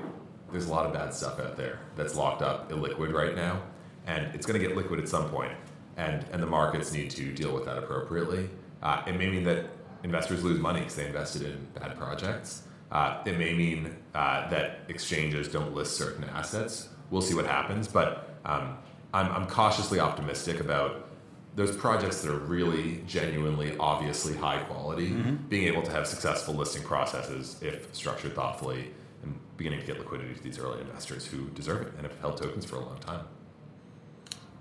there's 0.51 0.67
a 0.69 0.71
lot 0.71 0.87
of 0.87 0.95
bad 0.95 1.13
stuff 1.13 1.39
out 1.39 1.59
there 1.59 1.79
that's 1.97 2.15
locked 2.15 2.41
up, 2.41 2.71
illiquid 2.73 3.13
right 3.13 3.37
now, 3.37 3.61
and 4.07 4.35
it's 4.35 4.47
going 4.47 4.59
to 4.59 4.67
get 4.67 4.75
liquid 4.75 4.99
at 5.01 5.09
some 5.09 5.29
point, 5.29 5.53
and 5.97 6.25
and 6.33 6.43
the 6.43 6.47
markets 6.47 6.93
need 6.93 7.11
to 7.11 7.33
deal 7.33 7.53
with 7.55 7.65
that 7.67 7.79
appropriately. 7.79 8.51
Uh, 8.83 9.03
it 9.07 9.17
may 9.17 9.29
mean 9.29 9.45
that 9.45 9.67
investors 10.03 10.45
lose 10.45 10.61
money 10.61 10.81
because 10.81 10.95
they 10.97 11.07
invested 11.07 11.43
in 11.43 11.67
bad 11.75 11.97
projects. 11.97 12.65
Uh, 12.93 13.23
it 13.25 13.39
may 13.39 13.55
mean 13.55 13.97
uh, 14.15 14.49
that 14.51 14.81
exchanges 14.89 15.49
don't 15.49 15.75
list 15.75 15.97
certain 15.97 16.25
assets. 16.25 16.89
We'll 17.11 17.23
see 17.23 17.35
what 17.35 17.47
happens, 17.47 17.89
but 17.89 18.39
um, 18.45 18.77
I'm, 19.13 19.31
I'm 19.33 19.47
cautiously 19.47 20.01
optimistic 20.01 20.61
about 20.61 21.09
those 21.57 21.75
projects 21.77 22.21
that 22.23 22.33
are 22.33 22.39
really 22.39 23.03
genuinely, 23.07 23.77
obviously 23.79 24.37
high 24.37 24.59
quality, 24.59 25.09
being 25.49 25.67
able 25.69 25.83
to 25.83 25.91
have 25.91 26.07
successful 26.07 26.55
listing 26.55 26.83
processes 26.83 27.57
if 27.63 27.95
structured 27.95 28.35
thoughtfully 28.35 28.91
and 29.23 29.39
beginning 29.57 29.81
to 29.81 29.87
get 29.87 29.99
liquidity 29.99 30.35
to 30.35 30.43
these 30.43 30.59
early 30.59 30.81
investors 30.81 31.27
who 31.27 31.47
deserve 31.51 31.83
it 31.83 31.93
and 31.97 32.03
have 32.07 32.19
held 32.21 32.37
tokens 32.37 32.65
for 32.65 32.77
a 32.77 32.81
long 32.81 32.99
time. 32.99 33.25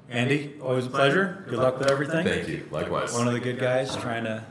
Andy, 0.09 0.53
always 0.61 0.85
a 0.85 0.89
pleasure. 0.89 1.45
Good 1.47 1.59
luck 1.59 1.79
with 1.79 1.89
everything. 1.89 2.25
Thank 2.25 2.47
you. 2.47 2.67
Likewise. 2.71 3.13
One 3.13 3.27
of 3.27 3.33
the 3.33 3.39
good 3.39 3.59
guys 3.59 3.95
trying 3.95 4.25
to 4.25 4.43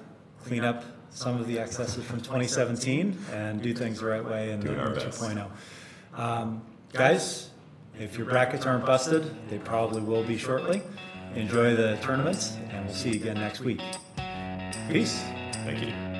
clean 0.45 0.65
up 0.65 0.85
some 1.11 1.39
of 1.39 1.47
the 1.47 1.59
excesses 1.59 2.05
from 2.05 2.21
2017 2.21 3.19
and 3.33 3.63
do 3.63 3.75
things 3.75 4.01
the 4.01 4.07
right 4.07 4.25
way 4.25 4.51
in 4.51 4.61
Doing 4.61 4.79
our 4.79 4.89
in 4.89 4.95
best. 4.95 5.21
2.0. 5.21 5.51
Um, 6.19 6.63
guys, 6.93 7.51
if 7.99 8.17
your 8.17 8.27
brackets 8.27 8.67
aren't 8.67 8.87
busted, 8.87 9.31
they 9.49 9.59
probably 9.59 10.01
will 10.01 10.25
be 10.25 10.39
shortly. 10.39 10.83
Enjoy 11.35 11.75
the 11.75 11.97
tournaments, 12.03 12.57
and 12.71 12.85
we'll 12.87 12.95
see 12.95 13.11
you 13.11 13.21
again 13.21 13.37
next 13.37 13.61
week. 13.61 13.81
Peace. 14.91 15.23
Thank 15.65 15.87
you. 15.87 16.12